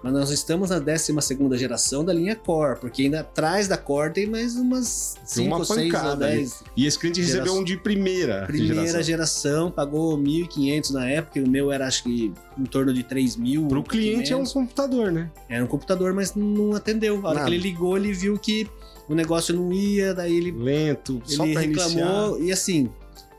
Mas 0.04 0.12
nós 0.12 0.30
estamos 0.30 0.68
na 0.68 0.78
12 0.78 1.14
geração 1.56 2.04
da 2.04 2.12
linha 2.12 2.36
Core, 2.36 2.78
porque 2.78 3.04
ainda 3.04 3.20
atrás 3.20 3.66
da 3.66 3.78
Core 3.78 4.12
tem 4.12 4.26
mais 4.26 4.54
umas 4.54 5.16
5, 5.24 5.64
6 5.64 5.94
ou 5.94 6.16
10. 6.16 6.64
E 6.76 6.84
esse 6.84 6.98
cliente 6.98 7.22
geração. 7.22 7.42
recebeu 7.42 7.62
um 7.62 7.64
de 7.64 7.78
primeira 7.78 8.44
Primeira 8.44 8.82
geração, 8.82 9.02
geração 9.02 9.70
pagou 9.70 10.18
1.500 10.18 10.90
na 10.90 11.08
época, 11.08 11.38
e 11.38 11.42
o 11.42 11.48
meu 11.48 11.72
era 11.72 11.86
acho 11.86 12.02
que 12.02 12.30
em 12.58 12.64
torno 12.66 12.92
de 12.92 13.02
3 13.02 13.36
mil. 13.36 13.66
Para 13.66 13.78
o 13.78 13.82
cliente 13.82 14.30
é 14.30 14.36
um 14.36 14.44
computador, 14.44 15.10
né? 15.10 15.30
Era 15.48 15.64
um 15.64 15.66
computador, 15.66 16.12
mas 16.12 16.34
não 16.34 16.74
atendeu. 16.74 17.20
A 17.24 17.30
hora 17.30 17.34
Nada. 17.36 17.48
que 17.48 17.54
ele 17.54 17.62
ligou, 17.62 17.96
ele 17.96 18.12
viu 18.12 18.38
que 18.38 18.68
o 19.08 19.14
negócio 19.14 19.54
não 19.54 19.72
ia, 19.72 20.12
daí 20.12 20.36
ele. 20.36 20.52
Lento, 20.52 21.22
ele 21.26 21.34
só 21.34 21.44
reclamou. 21.44 22.36
Iniciar. 22.36 22.46
E 22.46 22.52
assim, 22.52 22.90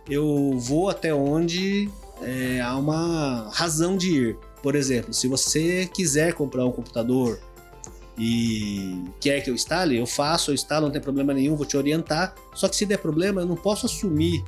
eu 0.10 0.58
vou 0.58 0.90
até 0.90 1.14
onde 1.14 1.88
é, 2.24 2.60
há 2.60 2.76
uma 2.76 3.52
razão 3.54 3.96
de 3.96 4.10
ir. 4.10 4.38
Por 4.66 4.74
exemplo, 4.74 5.14
se 5.14 5.28
você 5.28 5.88
quiser 5.94 6.34
comprar 6.34 6.66
um 6.66 6.72
computador 6.72 7.40
e 8.18 9.00
quer 9.22 9.40
que 9.42 9.52
eu 9.52 9.54
instale, 9.54 9.96
eu 9.96 10.08
faço, 10.08 10.50
eu 10.50 10.56
instalo, 10.56 10.88
não 10.88 10.92
tem 10.92 11.00
problema 11.00 11.36
nenhum, 11.36 11.56
vou 11.56 11.68
te 11.68 11.78
orientar. 11.78 12.34
Só 12.56 12.68
que 12.68 12.76
se 12.76 12.84
der 12.84 12.98
problema, 12.98 13.42
eu 13.42 13.46
não 13.46 13.56
posso 13.56 13.86
assumir 13.86 14.44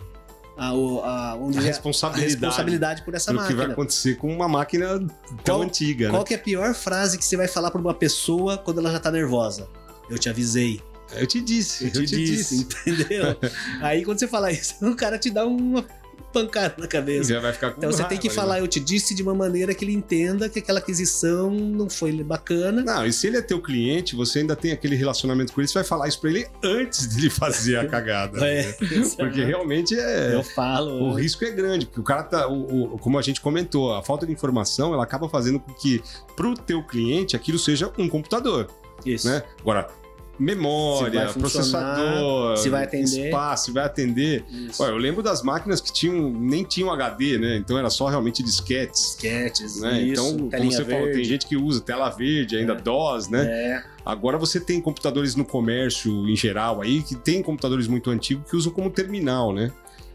a, 0.57 0.69
a, 0.69 1.33
a 1.33 1.61
responsabilidade, 1.61 2.33
a 2.33 2.47
responsabilidade 2.47 3.05
por 3.05 3.13
essa 3.13 3.31
máquina. 3.31 3.45
O 3.45 3.51
que 3.51 3.63
vai 3.63 3.71
acontecer 3.73 4.15
com 4.15 4.33
uma 4.33 4.49
máquina 4.49 4.97
tão 5.43 5.57
qual, 5.57 5.61
antiga. 5.61 6.09
Qual 6.09 6.21
né? 6.21 6.27
que 6.27 6.33
é 6.33 6.37
a 6.37 6.39
pior 6.39 6.73
frase 6.73 7.15
que 7.15 7.23
você 7.23 7.37
vai 7.37 7.47
falar 7.47 7.69
para 7.69 7.79
uma 7.79 7.93
pessoa 7.93 8.57
quando 8.57 8.79
ela 8.79 8.91
já 8.91 8.99
tá 8.99 9.11
nervosa? 9.11 9.69
Eu 10.09 10.17
te 10.17 10.31
avisei. 10.31 10.81
Eu 11.15 11.27
te 11.27 11.39
disse, 11.39 11.83
eu, 11.83 11.89
eu 11.89 11.93
te, 11.93 12.07
te 12.07 12.25
disse, 12.25 12.65
disse, 12.65 12.89
entendeu? 12.89 13.37
Aí 13.81 14.03
quando 14.03 14.17
você 14.17 14.27
fala 14.27 14.51
isso, 14.51 14.73
o 14.83 14.95
cara 14.95 15.19
te 15.19 15.29
dá 15.29 15.45
uma 15.45 15.85
pancada 16.41 16.75
na 16.77 16.87
cabeça. 16.87 17.33
Já 17.33 17.39
vai 17.39 17.53
ficar 17.53 17.71
com 17.71 17.77
Então 17.77 17.91
você 17.91 18.03
tem 18.03 18.17
que 18.17 18.29
falar, 18.29 18.55
né? 18.55 18.61
eu 18.61 18.67
te 18.67 18.79
disse 18.79 19.13
de 19.15 19.23
uma 19.23 19.33
maneira 19.33 19.73
que 19.73 19.83
ele 19.83 19.93
entenda 19.93 20.49
que 20.49 20.59
aquela 20.59 20.79
aquisição 20.79 21.49
não 21.49 21.89
foi 21.89 22.11
bacana. 22.23 22.83
Não, 22.83 23.05
e 23.05 23.13
se 23.13 23.27
ele 23.27 23.37
é 23.37 23.41
teu 23.41 23.61
cliente, 23.61 24.15
você 24.15 24.39
ainda 24.39 24.55
tem 24.55 24.71
aquele 24.71 24.95
relacionamento 24.95 25.53
com 25.53 25.61
ele, 25.61 25.67
você 25.67 25.75
vai 25.75 25.83
falar 25.83 26.07
isso 26.07 26.19
pra 26.19 26.29
ele 26.29 26.47
antes 26.63 27.07
de 27.07 27.19
ele 27.19 27.29
fazer 27.29 27.77
a 27.77 27.87
cagada. 27.87 28.45
é, 28.45 28.63
né? 28.63 28.75
Porque 29.17 29.43
realmente 29.43 29.97
é. 29.97 30.33
Eu 30.33 30.43
falo. 30.43 30.91
O 31.03 31.13
risco 31.13 31.43
é 31.45 31.51
grande, 31.51 31.85
porque 31.85 31.99
o 31.99 32.03
cara 32.03 32.23
tá. 32.23 32.47
O, 32.47 32.95
o, 32.95 32.99
como 32.99 33.17
a 33.17 33.21
gente 33.21 33.41
comentou, 33.41 33.93
a 33.93 34.03
falta 34.03 34.25
de 34.25 34.31
informação 34.31 34.93
ela 34.93 35.03
acaba 35.03 35.29
fazendo 35.29 35.59
com 35.59 35.73
que 35.73 36.01
pro 36.35 36.53
teu 36.55 36.83
cliente 36.83 37.35
aquilo 37.35 37.59
seja 37.59 37.91
um 37.97 38.07
computador. 38.07 38.67
Isso. 39.05 39.27
Né? 39.27 39.43
Agora, 39.59 39.87
memória, 40.39 41.29
se 41.29 41.39
processador, 41.39 42.57
se 42.57 42.69
vai 42.69 42.83
atender. 42.83 43.25
espaço, 43.25 43.65
se 43.65 43.71
vai 43.71 43.85
atender. 43.85 44.45
Olha, 44.79 44.91
eu 44.91 44.97
lembro 44.97 45.23
das 45.23 45.41
máquinas 45.41 45.81
que 45.81 45.91
tinham 45.91 46.29
nem 46.31 46.63
tinham 46.63 46.91
HD, 46.91 47.37
né? 47.37 47.57
Então 47.57 47.77
era 47.77 47.89
só 47.89 48.07
realmente 48.07 48.43
disquetes. 48.43 49.17
Disquetes, 49.19 49.81
né? 49.81 50.01
Isso, 50.01 50.27
então, 50.27 50.49
como 50.49 50.71
você 50.71 50.83
verde. 50.83 50.91
falou, 50.91 51.11
tem 51.11 51.23
gente 51.23 51.47
que 51.47 51.57
usa 51.57 51.81
tela 51.81 52.09
verde, 52.09 52.55
ainda 52.57 52.73
é. 52.73 52.75
DOS, 52.75 53.29
né? 53.29 53.45
É. 53.45 53.83
Agora 54.05 54.37
você 54.37 54.59
tem 54.59 54.79
computadores 54.79 55.35
no 55.35 55.43
comércio 55.43 56.29
em 56.29 56.35
geral 56.35 56.81
aí, 56.81 57.01
que 57.01 57.15
tem 57.15 57.41
computadores 57.41 57.87
muito 57.87 58.09
antigos 58.09 58.49
que 58.49 58.55
usam 58.55 58.71
como 58.71 58.89
terminal, 58.89 59.53
né? 59.53 59.71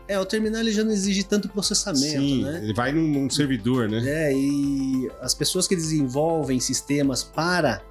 É, 0.08 0.18
o 0.18 0.24
terminal 0.24 0.60
ele 0.60 0.72
já 0.72 0.84
não 0.84 0.92
exige 0.92 1.22
tanto 1.22 1.48
processamento, 1.48 2.20
Sim, 2.20 2.42
né? 2.42 2.60
Ele 2.62 2.74
vai 2.74 2.92
num, 2.92 3.06
num 3.06 3.30
servidor, 3.30 3.88
né? 3.88 4.02
É, 4.04 4.32
e 4.34 5.10
as 5.20 5.34
pessoas 5.34 5.68
que 5.68 5.76
desenvolvem 5.76 6.58
sistemas 6.60 7.22
para 7.22 7.82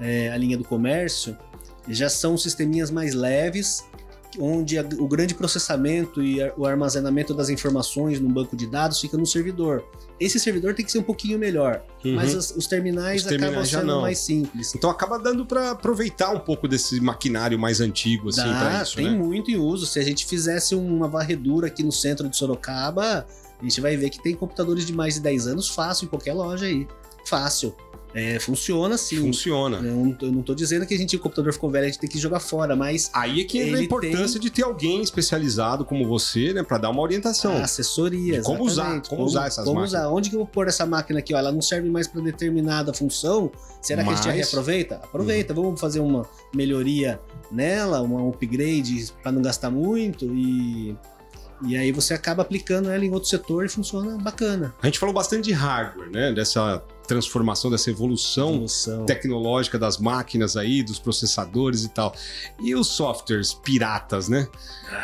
é, 0.00 0.30
a 0.30 0.36
linha 0.36 0.56
do 0.56 0.64
comércio 0.64 1.36
já 1.88 2.08
são 2.08 2.36
sisteminhas 2.38 2.90
mais 2.90 3.14
leves, 3.14 3.84
onde 4.38 4.78
a, 4.78 4.82
o 4.98 5.06
grande 5.06 5.34
processamento 5.34 6.22
e 6.22 6.42
a, 6.42 6.54
o 6.56 6.64
armazenamento 6.64 7.34
das 7.34 7.50
informações 7.50 8.18
no 8.18 8.28
banco 8.30 8.56
de 8.56 8.66
dados 8.66 8.98
fica 8.98 9.16
no 9.18 9.26
servidor. 9.26 9.84
Esse 10.18 10.38
servidor 10.40 10.72
tem 10.74 10.84
que 10.86 10.90
ser 10.92 10.98
um 11.00 11.02
pouquinho 11.02 11.38
melhor, 11.38 11.82
Uhum. 12.04 12.14
mas 12.14 12.34
as- 12.34 12.50
os 12.56 12.66
terminais 12.66 13.22
Os 13.22 13.28
terminais 13.28 13.52
acabam 13.52 13.66
já 13.70 13.78
sendo 13.80 13.88
não. 13.88 14.00
mais 14.00 14.18
simples. 14.18 14.74
Então 14.74 14.88
acaba 14.88 15.18
dando 15.18 15.44
pra 15.44 15.72
aproveitar 15.72 16.30
um 16.32 16.38
pouco 16.40 16.66
desse 16.66 16.98
maquinário 17.00 17.58
mais 17.58 17.80
antigo, 17.80 18.30
assim, 18.30 18.40
Dá, 18.40 18.82
isso, 18.82 18.96
tem 18.96 19.10
né? 19.10 19.16
muito 19.16 19.50
em 19.50 19.56
uso. 19.58 19.84
Se 19.86 19.98
a 19.98 20.02
gente 20.02 20.24
fizesse 20.24 20.74
uma 20.74 21.08
varredura 21.08 21.66
aqui 21.66 21.82
no 21.82 21.92
centro 21.92 22.26
de 22.28 22.36
Sorocaba, 22.36 23.26
a 23.60 23.62
gente 23.62 23.80
vai 23.82 23.96
ver 23.98 24.08
que 24.08 24.22
tem 24.22 24.34
computadores 24.34 24.86
de 24.86 24.94
mais 24.94 25.14
de 25.14 25.20
10 25.20 25.46
anos 25.46 25.68
fácil 25.68 26.06
em 26.06 26.08
qualquer 26.08 26.32
loja 26.32 26.64
aí. 26.66 26.86
Fácil. 27.26 27.74
É, 28.14 28.38
funciona 28.38 28.98
sim. 28.98 29.16
Funciona. 29.16 29.78
Eu 29.78 29.82
não, 29.82 30.16
eu 30.20 30.32
não 30.32 30.42
tô 30.42 30.54
dizendo 30.54 30.84
que 30.84 30.94
a 30.94 30.98
gente, 30.98 31.16
o 31.16 31.18
computador 31.18 31.52
ficou 31.52 31.70
velho, 31.70 31.84
a 31.84 31.88
gente 31.88 31.98
tem 31.98 32.10
que 32.10 32.18
jogar 32.18 32.40
fora, 32.40 32.76
mas 32.76 33.10
Aí 33.14 33.40
é 33.40 33.44
que 33.44 33.58
entra 33.58 33.78
a 33.78 33.82
importância 33.82 34.38
de 34.38 34.50
ter 34.50 34.62
alguém 34.64 35.00
especializado 35.02 35.84
como 35.84 36.06
você, 36.06 36.52
né, 36.52 36.62
Pra 36.62 36.76
dar 36.78 36.90
uma 36.90 37.00
orientação. 37.02 37.56
a 37.56 37.62
assessoria. 37.62 38.42
Como 38.42 38.64
usar, 38.64 38.82
exatamente. 38.82 39.08
como 39.08 39.24
usar 39.24 39.46
essas 39.46 39.64
como 39.64 39.80
máquinas. 39.80 40.00
usar. 40.02 40.08
Onde 40.12 40.28
que 40.30 40.36
eu 40.36 40.40
vou 40.40 40.46
pôr 40.46 40.68
essa 40.68 40.84
máquina 40.84 41.20
aqui? 41.20 41.32
Ó, 41.34 41.38
ela 41.38 41.50
não 41.52 41.62
serve 41.62 41.88
mais 41.88 42.06
para 42.06 42.20
determinada 42.20 42.92
função. 42.92 43.50
Será 43.80 44.02
que 44.04 44.10
a 44.10 44.14
gente 44.14 44.26
Mas- 44.26 44.36
reaproveita? 44.36 44.96
Aproveita. 44.96 45.54
Vamos 45.54 45.80
fazer 45.80 46.00
uma 46.00 46.28
melhoria 46.54 47.18
nela, 47.50 48.02
um 48.02 48.28
upgrade 48.28 49.06
para 49.22 49.32
não 49.32 49.40
gastar 49.42 49.70
muito 49.70 50.26
e. 50.34 50.94
E 51.64 51.76
aí 51.76 51.92
você 51.92 52.12
acaba 52.12 52.42
aplicando 52.42 52.90
ela 52.90 53.04
em 53.04 53.10
outro 53.12 53.28
setor 53.28 53.64
e 53.64 53.68
funciona 53.68 54.18
bacana. 54.18 54.74
A 54.82 54.86
gente 54.86 54.98
falou 54.98 55.14
bastante 55.14 55.44
de 55.44 55.52
hardware, 55.52 56.10
né? 56.10 56.32
Dessa 56.32 56.82
transformação, 57.06 57.70
dessa 57.70 57.90
evolução 57.90 58.50
Evolução. 58.54 59.06
tecnológica 59.06 59.78
das 59.78 59.98
máquinas 59.98 60.56
aí, 60.56 60.82
dos 60.82 60.98
processadores 60.98 61.84
e 61.84 61.88
tal. 61.88 62.14
E 62.60 62.74
os 62.74 62.88
softwares 62.88 63.52
piratas, 63.54 64.28
né? 64.28 64.48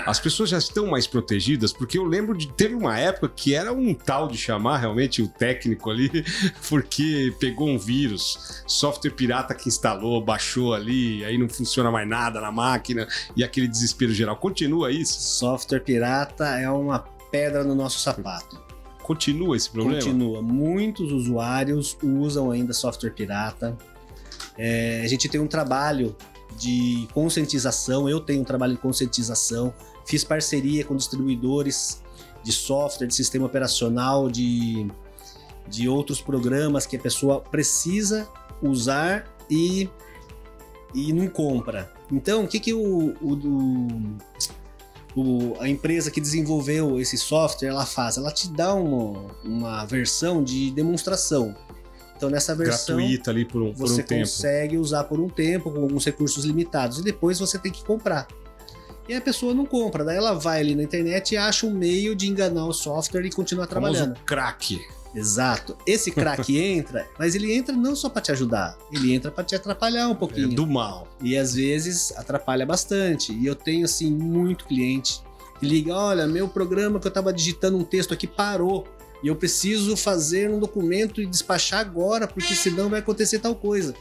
As 0.07 0.21
pessoas 0.21 0.51
já 0.51 0.59
estão 0.59 0.87
mais 0.87 1.07
protegidas, 1.07 1.73
porque 1.73 1.99
eu 1.99 2.05
lembro 2.05 2.37
de 2.37 2.49
teve 2.49 2.75
uma 2.75 2.99
época 2.99 3.33
que 3.35 3.55
era 3.55 3.73
um 3.73 3.95
tal 3.95 4.29
de 4.29 4.37
chamar 4.37 4.79
realmente 4.79 5.23
o 5.23 5.29
técnico 5.29 5.91
ali, 5.91 6.11
porque 6.69 7.35
pegou 7.39 7.69
um 7.69 7.79
vírus, 7.79 8.63
software 8.67 9.13
pirata 9.13 9.55
que 9.55 9.69
instalou, 9.69 10.23
baixou 10.23 10.75
ali, 10.75 11.25
aí 11.25 11.39
não 11.39 11.49
funciona 11.49 11.91
mais 11.91 12.09
nada 12.09 12.41
na 12.41 12.53
máquina 12.53 13.07
e 13.37 13.43
aquele 13.43 13.69
desespero 13.69 14.13
geral. 14.13 14.37
Continua 14.37 14.93
isso? 14.93 15.21
Software 15.21 15.81
pirata 15.81 16.47
é 16.59 16.71
uma 16.71 16.99
pedra 17.31 17.65
no 17.65 17.75
nosso 17.75 17.99
sapato. 17.99 18.68
Continua 19.09 19.57
esse 19.57 19.71
problema? 19.71 19.95
Continua. 20.03 20.43
Muitos 20.43 21.11
usuários 21.11 21.97
usam 22.03 22.51
ainda 22.51 22.75
software 22.75 23.11
pirata. 23.13 23.75
É, 24.59 25.01
a 25.03 25.09
gente 25.09 25.31
tem 25.31 25.41
um 25.41 25.47
trabalho 25.47 26.15
de 26.59 27.09
conscientização, 27.15 28.07
eu 28.07 28.21
tenho 28.21 28.43
um 28.43 28.45
trabalho 28.45 28.75
de 28.75 28.81
conscientização, 28.81 29.73
fiz 30.05 30.25
parceria 30.25 30.85
com 30.85 30.95
distribuidores 30.95 32.03
de 32.43 32.53
software, 32.53 33.07
de 33.07 33.15
sistema 33.15 33.47
operacional, 33.47 34.29
de, 34.29 34.87
de 35.67 35.89
outros 35.89 36.21
programas 36.21 36.85
que 36.85 36.97
a 36.97 37.01
pessoa 37.01 37.41
precisa 37.41 38.29
usar 38.61 39.25
e, 39.51 39.89
e 40.95 41.15
não 41.15 41.29
compra. 41.29 41.91
Então, 42.13 42.45
o 42.45 42.49
que, 42.49 42.61
que 42.61 42.75
o, 42.75 43.15
o, 43.23 43.33
o- 43.33 44.17
o- 45.19 45.57
a 45.61 45.69
empresa 45.69 46.11
que 46.11 46.21
desenvolveu 46.21 47.01
esse 47.01 47.17
software 47.19 47.69
ela 47.69 47.85
faz? 47.87 48.17
Ela 48.17 48.31
te 48.31 48.49
dá 48.51 48.75
uma, 48.75 49.27
uma 49.45 49.85
versão 49.85 50.43
de 50.43 50.71
demonstração. 50.71 51.55
Então, 52.17 52.29
nessa 52.29 52.55
versão, 52.55 52.97
Gratuita 52.97 53.31
ali 53.31 53.45
por 53.45 53.63
um, 53.63 53.73
por 53.73 53.89
você 53.89 54.03
um 54.03 54.05
tempo. 54.05 54.21
consegue 54.23 54.77
usar 54.77 55.05
por 55.05 55.21
um 55.21 55.29
tempo, 55.29 55.71
com 55.71 55.81
alguns 55.83 56.05
recursos 56.05 56.45
limitados, 56.45 56.99
e 56.99 57.03
depois 57.05 57.39
você 57.39 57.59
tem 57.59 57.71
que 57.71 57.85
comprar. 57.85 58.27
E 59.09 59.15
a 59.15 59.21
pessoa 59.21 59.55
não 59.55 59.65
compra, 59.65 60.05
daí 60.05 60.17
ela 60.17 60.35
vai 60.35 60.61
ali 60.61 60.75
na 60.75 60.83
internet 60.83 61.33
e 61.33 61.37
acha 61.37 61.65
um 61.65 61.71
meio 61.73 62.15
de 62.15 62.29
enganar 62.29 62.67
o 62.67 62.73
software 62.73 63.25
e 63.25 63.31
continuar 63.31 63.67
trabalhando. 63.67 64.09
Famoso 64.15 64.25
crack. 64.27 64.81
Exato. 65.19 65.77
Esse 65.87 66.11
craque 66.11 66.59
entra, 66.63 67.07
mas 67.19 67.35
ele 67.35 67.53
entra 67.53 67.75
não 67.75 67.95
só 67.97 68.09
para 68.09 68.23
te 68.23 68.33
ajudar, 68.33 68.79
ele 68.93 69.13
entra 69.15 69.31
para 69.31 69.45
te 69.45 69.55
atrapalhar 69.55 70.09
um 70.09 70.13
É, 70.13 70.15
pouquinho. 70.15 70.49
do 70.55 70.67
mal. 70.67 71.07
E 71.21 71.37
às 71.37 71.55
vezes 71.55 72.13
atrapalha 72.17 72.65
bastante. 72.65 73.33
E 73.33 73.47
eu 73.47 73.55
tenho, 73.55 73.85
assim, 73.85 74.11
muito 74.11 74.65
cliente 74.67 75.21
que 75.59 75.67
liga: 75.67 75.95
olha, 75.95 76.27
meu 76.27 76.49
programa 76.49 77.01
que 77.01 77.07
eu 77.07 77.11
tava 77.11 77.33
digitando 77.33 77.77
um 77.77 77.85
texto 77.85 78.15
aqui 78.15 78.27
parou. 78.27 78.87
E 79.21 79.27
eu 79.27 79.35
preciso 79.35 79.97
fazer 79.97 80.49
um 80.49 80.61
documento 80.61 81.21
e 81.21 81.27
despachar 81.27 81.81
agora, 81.81 82.29
porque 82.29 82.55
senão 82.55 82.89
vai 82.89 83.01
acontecer 83.01 83.41
tal 83.41 83.53
coisa. 83.57 83.93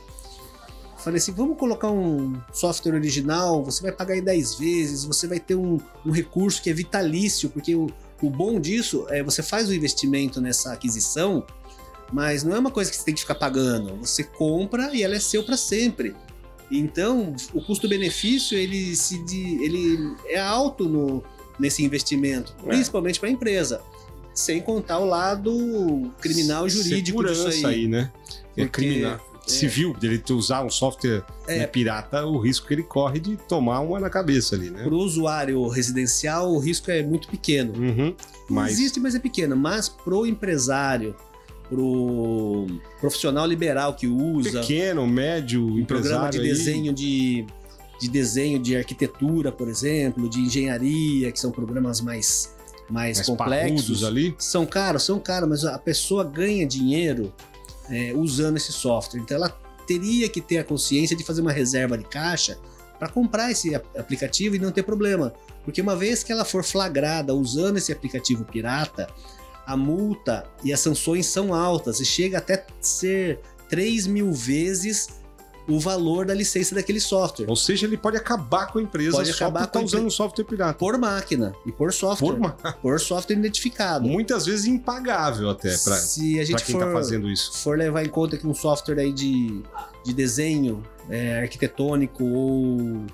Falei 1.00 1.18
assim: 1.18 1.32
vamos 1.32 1.58
colocar 1.58 1.90
um 1.90 2.40
software 2.54 2.94
original, 2.94 3.64
você 3.64 3.82
vai 3.82 3.92
pagar 3.92 4.16
em 4.16 4.22
10 4.24 4.56
vezes, 4.56 5.04
você 5.06 5.26
vai 5.28 5.40
ter 5.40 5.56
um, 5.56 5.80
um 6.06 6.12
recurso 6.12 6.62
que 6.62 6.70
é 6.70 6.74
vitalício, 6.74 7.50
porque 7.50 7.76
o, 7.76 7.88
o 8.22 8.30
bom 8.30 8.60
disso 8.60 9.06
é 9.10 9.22
você 9.24 9.44
faz 9.44 9.70
o 9.70 9.74
investimento 9.74 10.40
nessa 10.42 10.74
aquisição, 10.74 11.46
mas 12.12 12.44
não 12.44 12.56
é 12.56 12.60
uma 12.60 12.72
coisa 12.72 12.90
que 12.90 12.98
você 12.98 13.04
tem 13.06 13.14
que 13.14 13.22
ficar 13.22 13.36
pagando. 13.36 13.96
Você 13.98 14.24
compra 14.24 14.94
e 14.96 15.04
ela 15.04 15.16
é 15.16 15.20
seu 15.20 15.44
para 15.44 15.58
sempre. 15.58 16.16
Então, 16.72 17.34
o 17.54 17.62
custo-benefício 17.62 18.58
ele 18.58 18.96
se 18.96 19.16
ele 19.62 20.16
é 20.28 20.40
alto 20.40 20.88
no, 20.90 21.24
nesse 21.60 21.84
investimento, 21.84 22.54
É. 22.66 22.68
principalmente 22.70 23.20
para 23.20 23.30
a 23.30 23.32
empresa. 23.32 23.82
Sem 24.34 24.62
contar 24.62 25.00
o 25.00 25.06
lado 25.06 26.12
criminal 26.22 26.68
e 26.68 26.70
jurídico 26.70 27.20
Segurança 27.20 27.50
disso 27.50 27.68
aí. 27.68 27.88
né? 27.88 28.12
É 28.56 28.64
Porque- 28.66 28.82
criminal. 28.86 29.27
Civil, 29.52 29.94
dele 29.94 30.22
usar 30.32 30.64
um 30.64 30.70
software 30.70 31.24
É. 31.48 31.60
né, 31.60 31.68
pirata, 31.68 32.26
o 32.26 32.38
risco 32.40 32.68
que 32.68 32.74
ele 32.74 32.84
corre 32.84 33.20
de 33.20 33.38
tomar 33.38 33.80
uma 33.80 34.00
na 34.00 34.10
cabeça 34.10 34.56
ali, 34.56 34.70
né? 34.70 34.84
Para 34.84 34.94
o 34.94 34.98
usuário 34.98 35.68
residencial, 35.68 36.52
o 36.52 36.60
risco 36.60 36.92
é 36.92 37.02
muito 37.04 37.28
pequeno. 37.28 37.74
Uhum. 37.78 38.16
Mas 38.50 38.74
Existe, 38.74 39.00
mas 39.00 39.16
é 39.16 39.20
pequeno. 39.20 39.56
Mas 39.56 39.90
pro 39.90 40.26
empresário, 40.26 41.16
pro 41.70 42.68
profissional 43.00 43.46
liberal 43.46 43.94
que 43.94 44.08
usa, 44.08 44.62
pequeno, 44.62 45.06
médio, 45.08 45.66
um 45.66 45.86
programa 45.86 46.30
de 46.30 46.40
aí, 46.40 46.48
desenho 46.48 46.94
de, 46.94 47.46
de 48.00 48.10
desenho 48.10 48.60
de 48.60 48.76
arquitetura, 48.76 49.52
por 49.52 49.68
exemplo, 49.68 50.30
de 50.30 50.40
engenharia, 50.40 51.32
que 51.32 51.40
são 51.40 51.52
programas 51.52 52.02
mais, 52.02 52.56
mais, 52.90 53.18
mais 53.18 53.28
complexos. 53.28 54.04
ali. 54.04 54.36
São 54.38 54.66
caros, 54.66 55.04
são 55.04 55.20
caros, 55.20 55.50
mas 55.50 55.66
a 55.66 55.78
pessoa 55.78 56.24
ganha 56.24 56.66
dinheiro 56.66 57.34
é, 57.90 58.14
usando 58.16 58.58
esse 58.58 58.72
software. 58.72 59.20
Então 59.20 59.38
ela 59.38 59.50
teria 59.86 60.28
que 60.30 60.42
ter 60.42 60.58
a 60.58 60.64
consciência 60.64 61.16
de 61.16 61.24
fazer 61.24 61.42
uma 61.42 61.52
reserva 61.52 61.98
de 61.98 62.04
caixa 62.04 62.58
para 63.00 63.08
comprar 63.08 63.52
esse 63.52 63.74
ap- 63.76 63.98
aplicativo 63.98 64.56
e 64.56 64.60
não 64.60 64.72
ter 64.72 64.84
problema. 64.84 65.34
Porque 65.64 65.82
uma 65.82 65.96
vez 65.96 66.24
que 66.24 66.32
ela 66.32 66.44
for 66.46 66.64
flagrada 66.64 67.34
usando 67.34 67.78
esse 67.78 67.92
aplicativo 67.92 68.44
pirata, 68.44 69.08
a 69.66 69.76
multa 69.78 70.50
e 70.64 70.72
as 70.74 70.80
sanções 70.80 71.26
são 71.28 71.54
altas 71.54 72.00
e 72.00 72.06
chega 72.06 72.38
até 72.38 72.66
ser 72.82 73.40
3 73.70 74.08
mil 74.08 74.32
vezes 74.32 75.10
o 75.68 75.80
valor 75.80 76.26
da 76.26 76.34
licença 76.34 76.74
daquele 76.76 77.00
software. 77.00 77.46
Ou 77.50 77.56
seja, 77.56 77.86
ele 77.86 77.98
pode 77.98 78.16
acabar 78.16 78.68
com 78.72 78.80
a 78.80 78.82
empresa 78.82 79.12
Pode 79.18 79.32
acabar 79.32 79.68
por 79.68 79.80
a 79.80 79.82
usando 79.84 80.00
empre- 80.00 80.08
um 80.08 80.10
software 80.10 80.46
pirata. 80.46 80.74
Por 80.76 80.98
máquina 80.98 81.54
e 81.66 81.72
por 81.72 81.92
software. 81.92 82.30
Por 82.32 82.40
ma- 82.40 82.52
Por 82.82 83.00
software 83.00 83.36
identificado. 83.36 84.08
Muitas 84.08 84.46
vezes 84.46 84.66
impagável 84.66 85.50
até 85.50 85.76
para 85.78 85.98
Se 85.98 86.40
a 86.40 86.46
gente 86.46 86.64
quem 86.64 86.74
for, 86.76 86.86
tá 86.86 86.92
fazendo 86.92 87.30
isso. 87.30 87.52
for 87.60 87.78
levar 87.78 88.04
em 88.06 88.10
conta 88.10 88.38
que 88.38 88.48
um 88.48 88.54
software 88.54 89.00
aí 89.00 89.12
de, 89.12 89.62
de 90.06 90.14
desenho 90.14 90.82
é, 91.10 91.40
arquitetônico 91.42 92.24
ou 92.24 93.06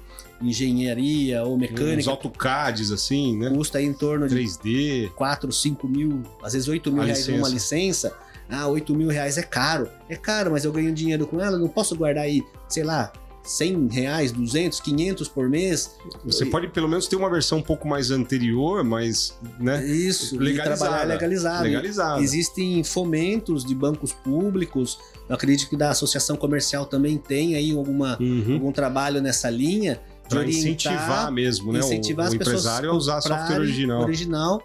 engenharia 0.42 1.44
ou 1.44 1.56
Uns 1.56 1.60
mecânica 1.62 2.10
AutoCADs 2.10 2.92
assim, 2.92 3.38
né? 3.38 3.50
custa 3.50 3.78
aí 3.78 3.86
em 3.86 3.94
torno 3.94 4.28
de 4.28 4.36
3D. 4.36 5.12
4, 5.16 5.52
5 5.52 5.88
mil, 5.88 6.22
às 6.44 6.54
vezes 6.54 6.68
8 6.68 6.92
mil 6.92 7.02
A 7.02 7.06
reais 7.06 7.28
uma 7.30 7.48
licença. 7.50 8.14
Ah, 8.50 8.68
8 8.68 8.94
mil 8.96 9.10
reais 9.10 9.38
é 9.38 9.44
caro. 9.44 9.90
É 10.10 10.16
caro, 10.16 10.52
mas 10.52 10.64
eu 10.66 10.72
ganho 10.72 10.94
dinheiro 10.94 11.26
com 11.28 11.40
ela, 11.42 11.58
não 11.58 11.68
posso 11.68 11.96
guardar 11.96 12.24
aí, 12.26 12.44
sei 12.70 12.84
lá, 12.84 13.12
100 13.46 13.88
reais, 13.92 14.32
200, 14.32 14.80
500 14.80 15.28
por 15.28 15.50
mês. 15.50 15.96
Você 16.24 16.46
pode 16.46 16.70
pelo 16.70 16.88
menos 16.88 17.08
ter 17.08 17.16
uma 17.18 17.30
versão 17.30 17.58
um 17.58 17.62
pouco 17.62 17.88
mais 17.88 18.10
anterior, 18.10 18.84
mas, 18.86 19.38
né? 19.60 19.86
Isso, 19.86 20.36
e 20.36 20.38
Legalizada. 20.40 20.78
trabalhar 20.92 21.04
legalizado. 21.14 21.64
Legalizada. 21.64 22.22
Existem 22.22 22.84
fomentos 22.86 23.66
de 23.66 23.76
bancos 23.76 24.14
públicos. 24.14 24.98
Eu 25.28 25.36
acredito 25.36 25.70
que 25.70 25.76
da 25.76 25.90
associação 25.90 26.36
comercial 26.38 26.86
também 26.86 27.18
tem 27.18 27.56
aí 27.56 27.76
alguma, 27.76 28.18
Uhum. 28.22 28.54
algum 28.54 28.72
trabalho 28.72 29.22
nessa 29.22 29.50
linha 29.50 30.00
orientar, 30.32 30.50
incentivar 30.50 31.32
mesmo, 31.32 31.74
né? 31.74 31.80
o- 31.82 31.84
incentivar 31.84 32.26
o, 32.26 32.30
as 32.30 32.36
pessoas 32.36 32.60
empresário 32.62 32.90
a 32.92 32.94
usar 32.94 33.20
software 33.22 33.60
original. 33.60 34.02
original, 34.04 34.62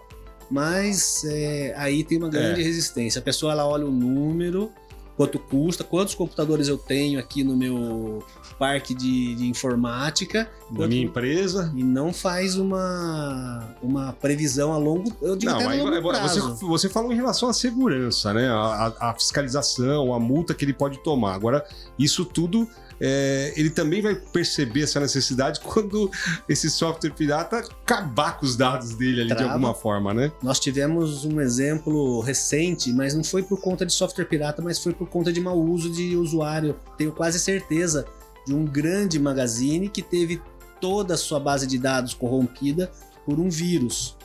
mas 0.49 1.23
é, 1.25 1.73
aí 1.77 2.03
tem 2.03 2.17
uma 2.17 2.29
grande 2.29 2.61
É. 2.61 2.63
resistência. 2.63 3.19
A 3.19 3.21
pessoa 3.21 3.51
ela 3.51 3.67
olha 3.67 3.85
o 3.85 3.91
número, 3.91 4.71
quanto 5.15 5.37
custa, 5.37 5.83
quantos 5.83 6.15
computadores 6.15 6.67
eu 6.67 6.77
tenho 6.77 7.19
aqui 7.19 7.43
no 7.43 7.55
meu 7.55 8.23
parque 8.57 8.93
de, 8.93 9.35
de 9.35 9.47
informática, 9.47 10.43
Da 10.69 10.75
quanto- 10.77 10.89
minha 10.89 11.03
empresa. 11.03 11.71
e 11.75 11.83
não 11.83 12.11
faz 12.13 12.55
uma, 12.57 13.75
uma 13.81 14.13
previsão 14.13 14.73
a 14.73 14.77
longo, 14.77 15.11
eu 15.21 15.35
digo 15.35 15.51
Não, 15.51 15.69
aí, 15.69 15.81
longo 15.81 16.01
prazo. 16.09 16.55
você, 16.55 16.65
você 16.65 16.89
falou 16.89 17.11
em 17.11 17.15
relação 17.15 17.49
à 17.49 17.53
segurança, 17.53 18.33
né? 18.33 18.47
A, 18.49 18.93
a- 18.99 19.09
a 19.09 19.13
fiscalização, 19.13 20.13
a 20.13 20.19
multa 20.19 20.53
que 20.53 20.63
ele 20.65 20.73
pode 20.73 20.97
tomar. 21.03 21.33
Agora, 21.35 21.63
isso 21.97 22.23
tudo, 22.25 22.67
é, 22.99 23.53
ele 23.55 23.69
também 23.69 24.01
vai 24.01 24.15
perceber 24.15 24.83
essa 24.83 24.99
necessidade 24.99 25.59
quando 25.61 26.11
esse 26.47 26.69
software 26.69 27.11
pirata 27.11 27.57
acabar 27.57 28.37
com 28.37 28.45
os 28.45 28.55
dados 28.55 28.95
dele 28.95 29.21
ali 29.21 29.29
de 29.29 29.35
Trava. 29.35 29.53
alguma 29.53 29.73
forma, 29.73 30.13
né? 30.13 30.31
Nós 30.43 30.59
tivemos 30.59 31.25
um 31.25 31.39
exemplo 31.39 32.19
recente, 32.21 32.91
mas 32.91 33.13
não 33.13 33.23
foi 33.23 33.43
por 33.43 33.59
conta 33.61 33.85
de 33.85 33.93
software 33.93 34.25
pirata, 34.25 34.61
mas 34.61 34.79
foi 34.79 34.93
por 34.93 35.07
conta 35.07 35.31
de 35.31 35.39
mau 35.39 35.57
uso 35.57 35.89
de 35.89 36.15
usuário. 36.15 36.75
Tenho 36.97 37.11
quase 37.11 37.39
certeza 37.39 38.05
de 38.45 38.53
um 38.53 38.65
grande 38.65 39.19
magazine 39.19 39.87
que 39.89 40.01
teve 40.01 40.41
toda 40.81 41.13
a 41.13 41.17
sua 41.17 41.39
base 41.39 41.67
de 41.67 41.77
dados 41.77 42.13
corrompida 42.13 42.91
por 43.25 43.39
um 43.39 43.49
vírus. 43.49 44.17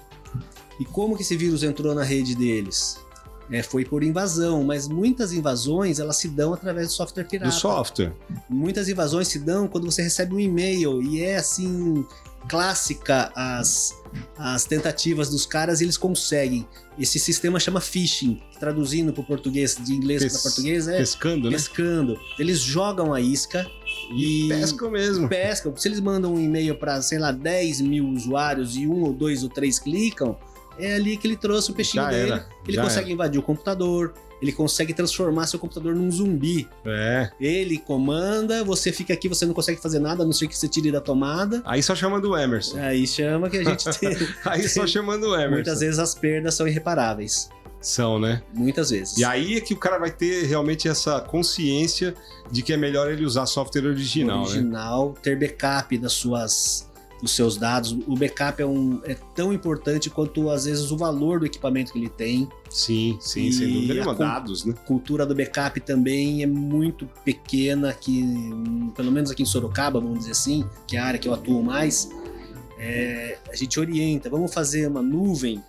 E 0.81 0.85
como 0.85 1.17
que 1.17 1.23
esse 1.23 1.37
vírus 1.37 1.63
entrou 1.63 1.95
na 1.95 2.03
rede 2.03 2.35
deles? 2.35 2.99
É, 3.51 3.63
foi 3.63 3.85
por 3.85 4.03
invasão, 4.03 4.65
mas 4.65 4.89
muitas 4.89 5.33
invasões 5.33 5.99
elas 5.99 6.17
se 6.17 6.29
dão 6.29 6.55
através 6.55 6.89
do 6.89 6.93
software 6.95 7.25
pirata. 7.25 7.51
Do 7.51 7.55
software. 7.55 8.13
Muitas 8.49 8.89
invasões 8.89 9.29
se 9.29 9.39
dão 9.39 9.69
quando 9.69 9.85
você 9.91 10.03
recebe 10.03 10.35
um 10.35 10.41
e-mail 10.41 11.03
e 11.03 11.21
é 11.23 11.37
assim 11.37 12.05
clássica 12.49 13.33
as, 13.35 13.95
as 14.37 14.65
tentativas 14.65 15.29
dos 15.31 15.47
caras 15.47 15.81
e 15.81 15.85
eles 15.85 15.97
conseguem. 15.97 16.67
Esse 16.99 17.19
sistema 17.19 17.59
chama 17.59 17.81
phishing, 17.81 18.41
traduzindo 18.61 19.13
para 19.13 19.23
o 19.23 19.27
português, 19.27 19.77
de 19.79 19.93
inglês 19.93 20.23
Pes- 20.23 20.33
para 20.35 20.43
português 20.43 20.87
é 20.87 20.99
Pescando, 20.99 21.51
né? 21.51 21.57
pescando. 21.57 22.19
Eles 22.39 22.61
jogam 22.61 23.13
a 23.13 23.21
isca 23.21 23.67
E 24.15 24.45
e 24.47 24.49
pescam 24.49 24.91
mesmo. 24.91 25.29
pescam. 25.29 25.77
Se 25.77 25.89
eles 25.89 26.01
mandam 26.01 26.35
um 26.35 26.39
e-mail 26.41 26.77
para, 26.79 27.01
sei 27.03 27.19
lá, 27.19 27.33
10 27.33 27.81
mil 27.81 28.09
usuários 28.09 28.77
e 28.77 28.87
um 28.87 29.03
ou 29.03 29.13
dois 29.13 29.43
ou 29.43 29.49
três 29.49 29.79
clicam, 29.79 30.37
é 30.79 30.95
ali 30.95 31.17
que 31.17 31.27
ele 31.27 31.37
trouxe 31.37 31.71
o 31.71 31.75
peixinho 31.75 32.05
Já 32.05 32.11
dele. 32.11 32.31
era. 32.33 32.49
Ele 32.67 32.77
já 32.77 32.83
consegue 32.83 33.13
invadir 33.13 33.39
o 33.39 33.43
computador, 33.43 34.15
ele 34.43 34.53
consegue 34.53 34.93
transformar 34.93 35.47
seu 35.47 35.59
computador 35.59 35.95
num 35.95 36.11
zumbi. 36.11 36.69
era. 36.85 36.95
É. 36.95 37.31
Ele 37.41 37.79
comanda, 37.79 38.63
você 38.65 38.93
fica 38.93 39.13
aqui, 39.15 39.29
você 39.29 39.47
não 39.47 39.55
consegue 39.55 39.81
fazer 39.81 39.99
nada, 39.99 40.23
a 40.23 40.27
não 40.27 40.33
ser 40.33 40.49
que 40.49 40.57
você 40.57 40.69
tire 40.69 40.91
da 40.93 41.01
tomada. 41.01 41.63
Aí 41.65 41.83
só 41.83 41.95
chama 41.95 42.21
do 42.21 42.37
Emerson. 42.37 42.79
Aí 42.79 43.07
chama 43.07 43.49
que 43.49 43.59
a 43.59 43.65
gente 43.65 43.85
tem. 43.99 44.17
Aí 44.45 44.69
só 44.69 44.87
chamando 44.87 45.25
o 45.29 45.35
Emerson. 45.35 45.51
Muitas 45.55 45.81
vezes 45.81 45.99
as 45.99 46.15
perdas 46.15 46.55
são 46.55 46.67
irreparáveis. 46.69 47.49
São, 47.81 48.19
né? 48.19 48.43
Muitas 48.55 48.89
vezes. 48.91 49.19
E 49.19 49.25
aí 49.25 49.57
é 49.59 49.61
que 49.61 49.75
o 49.75 49.77
cara 49.77 49.99
vai 49.99 50.11
ter 50.11 50.47
realmente 50.47 50.89
essa 50.89 51.21
consciência 51.21 52.15
de 52.51 52.63
que 52.63 52.73
é 52.73 52.77
melhor 52.79 53.11
ele 53.11 53.25
usar 53.27 53.45
software 53.45 53.87
original, 53.87 54.39
né? 54.45 54.49
original, 54.49 55.15
ter 55.23 55.39
backup 55.39 55.97
das 55.99 56.15
suas 56.15 56.91
dos 57.25 57.33
seus 57.33 57.57
dados. 57.57 57.93
O 58.07 58.15
backup 58.15 58.63
é, 58.63 58.67
um, 58.67 59.01
é 59.05 59.15
tão 59.35 59.53
importante 59.53 60.09
quanto 60.11 60.51
às 60.51 60.67
vezes 60.67 60.91
o 60.91 60.97
valor 60.97 61.41
do 61.41 61.47
equipamento 61.47 61.93
que 61.93 61.99
ele 61.99 62.09
tem. 62.09 62.49
Sim, 62.71 63.17
sim, 63.21 63.47
E 63.47 63.53
sem 63.53 63.73
dúvida 63.73 63.93
a 63.93 63.97
nenhuma. 63.97 64.15
Dados, 64.15 64.65
né? 64.65 64.75
A 64.77 64.87
cultura 64.87 65.27
do 65.27 65.35
backup 65.35 65.81
também 65.81 66.43
é 66.43 66.47
muito 66.47 67.09
pequena 67.25 67.91
aqui, 67.91 68.23
hum, 68.23 68.93
pelo 68.95 69.11
menos 69.11 69.31
aqui 69.31 69.43
em 69.43 69.47
Sorocaba, 69.47 69.99
vamos 69.99 70.21
dizer 70.21 70.33
assim, 70.33 70.65
que 70.87 70.97
é 70.97 71.01
a 71.01 71.07
área 71.07 71.19
que 71.19 71.27
eu 71.27 71.35
atuo 71.35 71.63
mais. 71.63 72.09
É, 72.79 73.39
a 73.51 73.57
gente 73.57 73.81
orienta, 73.81 74.29
vamos 74.29 74.53
fazer 74.53 74.87
uma 74.87 75.03
nuvem, 75.03 75.63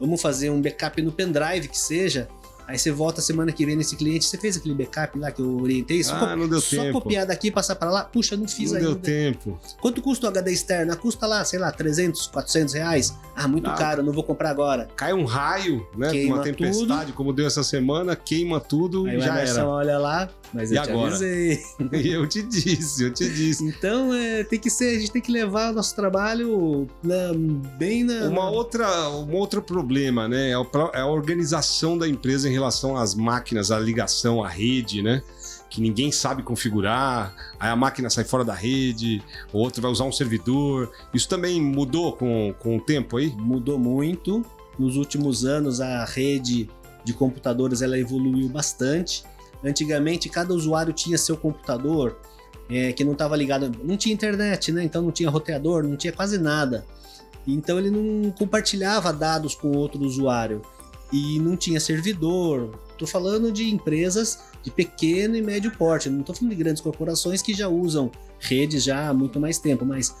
vamos 0.00 0.20
fazer 0.20 0.50
um 0.50 0.60
backup 0.60 1.00
no 1.02 1.12
pendrive 1.12 1.68
que 1.68 1.78
seja. 1.78 2.28
Aí 2.72 2.78
você 2.78 2.90
volta 2.90 3.20
semana 3.20 3.52
que 3.52 3.66
vem 3.66 3.76
nesse 3.76 3.94
cliente, 3.96 4.24
você 4.24 4.38
fez 4.38 4.56
aquele 4.56 4.74
backup 4.74 5.18
lá 5.18 5.30
que 5.30 5.42
eu 5.42 5.56
orientei, 5.60 6.02
só, 6.02 6.14
Ah, 6.14 6.34
não 6.34 6.48
deu 6.48 6.58
só 6.58 6.82
tempo. 6.84 7.02
copiar 7.02 7.26
daqui 7.26 7.48
e 7.48 7.50
passar 7.50 7.76
para 7.76 7.90
lá. 7.90 8.04
Puxa, 8.04 8.34
não 8.34 8.48
fiz 8.48 8.70
Não 8.70 8.78
ainda. 8.78 8.88
deu 8.88 8.98
tempo. 8.98 9.60
Quanto 9.78 10.00
custa 10.00 10.24
o 10.24 10.28
HD 10.30 10.52
externo? 10.52 10.96
Custa 10.96 11.26
lá, 11.26 11.44
sei 11.44 11.58
lá, 11.58 11.70
300, 11.70 12.28
400 12.28 12.72
reais. 12.72 13.12
Ah, 13.34 13.48
muito 13.48 13.70
Ah, 13.70 13.74
caro, 13.74 14.02
não 14.02 14.12
vou 14.12 14.22
comprar 14.22 14.50
agora. 14.50 14.88
Cai 14.94 15.12
um 15.14 15.24
raio, 15.24 15.86
né? 15.96 16.10
Queima 16.10 16.34
uma 16.36 16.42
tempestade, 16.42 17.12
como 17.12 17.32
deu 17.32 17.46
essa 17.46 17.62
semana, 17.62 18.14
queima 18.14 18.60
tudo 18.60 19.06
Aí 19.06 19.16
e 19.16 19.20
já 19.20 19.38
era. 19.38 19.66
olha 19.66 19.98
lá, 19.98 20.28
mas 20.52 20.70
E 20.70 20.76
eu 20.76 20.82
te 20.82 20.90
agora? 20.90 21.08
avisei. 21.08 21.58
E 21.92 22.08
eu 22.12 22.26
te 22.28 22.42
disse, 22.42 23.04
eu 23.04 23.10
te 23.12 23.26
disse. 23.28 23.64
Então, 23.64 24.12
é, 24.12 24.44
tem 24.44 24.58
que 24.58 24.68
ser, 24.68 24.96
a 24.96 25.00
gente 25.00 25.10
tem 25.10 25.22
que 25.22 25.32
levar 25.32 25.70
o 25.72 25.74
nosso 25.74 25.96
trabalho 25.96 26.86
na- 27.02 27.32
bem 27.78 28.04
na. 28.04 28.28
Uma 28.28 28.50
outra, 28.50 29.08
um 29.08 29.32
outro 29.34 29.62
problema, 29.62 30.28
né? 30.28 30.50
É 30.50 30.52
é 30.94 31.00
a 31.00 31.06
organização 31.06 31.96
da 31.96 32.06
empresa 32.06 32.48
em 32.48 32.52
relação 32.52 32.96
às 32.96 33.14
máquinas, 33.14 33.70
à 33.70 33.78
ligação, 33.78 34.44
à 34.44 34.48
rede, 34.48 35.02
né? 35.02 35.22
Que 35.72 35.80
ninguém 35.80 36.12
sabe 36.12 36.42
configurar, 36.42 37.34
aí 37.58 37.70
a 37.70 37.74
máquina 37.74 38.10
sai 38.10 38.24
fora 38.24 38.44
da 38.44 38.52
rede, 38.52 39.22
o 39.54 39.58
outro 39.58 39.80
vai 39.80 39.90
usar 39.90 40.04
um 40.04 40.12
servidor. 40.12 40.92
Isso 41.14 41.26
também 41.26 41.62
mudou 41.62 42.12
com, 42.12 42.54
com 42.58 42.76
o 42.76 42.80
tempo 42.80 43.16
aí? 43.16 43.30
Mudou 43.30 43.78
muito. 43.78 44.44
Nos 44.78 44.98
últimos 44.98 45.46
anos, 45.46 45.80
a 45.80 46.04
rede 46.04 46.68
de 47.02 47.14
computadores 47.14 47.80
ela 47.80 47.98
evoluiu 47.98 48.50
bastante. 48.50 49.24
Antigamente, 49.64 50.28
cada 50.28 50.52
usuário 50.52 50.92
tinha 50.92 51.16
seu 51.16 51.38
computador 51.38 52.18
é, 52.68 52.92
que 52.92 53.02
não 53.02 53.12
estava 53.12 53.34
ligado, 53.34 53.72
não 53.82 53.96
tinha 53.96 54.12
internet, 54.12 54.72
né? 54.72 54.84
Então 54.84 55.00
não 55.00 55.10
tinha 55.10 55.30
roteador, 55.30 55.84
não 55.84 55.96
tinha 55.96 56.12
quase 56.12 56.36
nada. 56.36 56.84
Então 57.46 57.78
ele 57.78 57.90
não 57.90 58.30
compartilhava 58.32 59.10
dados 59.10 59.54
com 59.54 59.72
outro 59.72 60.02
usuário 60.02 60.60
e 61.10 61.38
não 61.38 61.56
tinha 61.56 61.80
servidor. 61.80 62.78
Tô 62.98 63.06
falando 63.06 63.50
de 63.50 63.70
empresas 63.70 64.51
de 64.62 64.70
pequeno 64.70 65.36
e 65.36 65.42
médio 65.42 65.72
porte, 65.76 66.08
não 66.08 66.22
tô 66.22 66.32
falando 66.32 66.50
de 66.50 66.56
grandes 66.56 66.80
corporações 66.80 67.42
que 67.42 67.52
já 67.52 67.68
usam 67.68 68.10
redes 68.38 68.84
já 68.84 69.08
há 69.08 69.14
muito 69.14 69.40
mais 69.40 69.58
tempo, 69.58 69.84
mas 69.84 70.14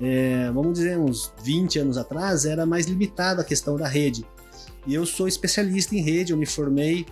é, 0.00 0.50
vamos 0.52 0.74
dizer 0.74 0.98
uns 0.98 1.32
20 1.42 1.78
anos 1.78 1.96
atrás 1.96 2.44
era 2.44 2.66
mais 2.66 2.86
limitada 2.86 3.42
a 3.42 3.44
questão 3.44 3.76
da 3.76 3.88
rede. 3.88 4.26
E 4.86 4.94
eu 4.94 5.04
sou 5.04 5.26
especialista 5.26 5.94
em 5.94 6.00
rede, 6.00 6.32
eu 6.32 6.36
me 6.36 6.46
formei 6.46 7.06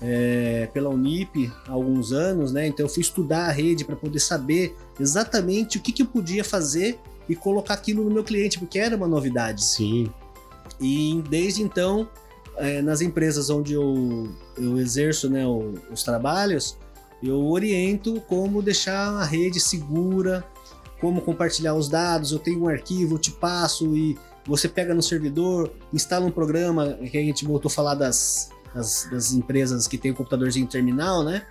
é, 0.00 0.68
pela 0.72 0.88
Unip 0.90 1.52
há 1.66 1.72
alguns 1.72 2.12
anos, 2.12 2.52
né? 2.52 2.66
Então 2.66 2.86
eu 2.86 2.90
fui 2.90 3.02
estudar 3.02 3.46
a 3.46 3.50
rede 3.50 3.84
para 3.84 3.96
poder 3.96 4.20
saber 4.20 4.74
exatamente 4.98 5.78
o 5.78 5.80
que, 5.80 5.92
que 5.92 6.02
eu 6.02 6.06
podia 6.06 6.44
fazer 6.44 6.98
e 7.28 7.34
colocar 7.34 7.74
aquilo 7.74 8.04
no 8.04 8.10
meu 8.10 8.24
cliente, 8.24 8.58
porque 8.58 8.78
era 8.78 8.96
uma 8.96 9.08
novidade. 9.08 9.64
Sim. 9.64 10.10
E 10.80 11.22
desde 11.28 11.62
então, 11.62 12.08
é, 12.56 12.80
nas 12.82 13.00
empresas 13.00 13.50
onde 13.50 13.72
eu, 13.72 14.28
eu 14.56 14.78
exerço 14.78 15.28
né, 15.28 15.46
o- 15.46 15.74
os 15.92 16.02
trabalhos, 16.02 16.76
eu 17.22 17.46
oriento 17.46 18.20
como 18.22 18.62
deixar 18.62 19.08
a 19.14 19.24
rede 19.24 19.58
segura, 19.58 20.44
como 21.00 21.20
compartilhar 21.20 21.74
os 21.74 21.88
dados. 21.88 22.32
Eu 22.32 22.38
tenho 22.38 22.62
um 22.62 22.68
arquivo, 22.68 23.14
eu 23.14 23.18
te 23.18 23.30
passo 23.30 23.96
e 23.96 24.16
você 24.46 24.68
pega 24.68 24.94
no 24.94 25.02
servidor, 25.02 25.72
instala 25.92 26.26
um 26.26 26.30
programa, 26.30 26.94
que 27.10 27.16
a 27.16 27.20
gente 27.22 27.44
voltou 27.46 27.70
a 27.70 27.72
falar 27.72 27.94
das, 27.94 28.50
das, 28.74 29.08
das 29.10 29.32
empresas 29.32 29.86
que 29.88 29.96
tem 29.96 30.10
o 30.10 30.14
computadorzinho 30.14 30.66
terminal, 30.66 31.24
né? 31.24 31.46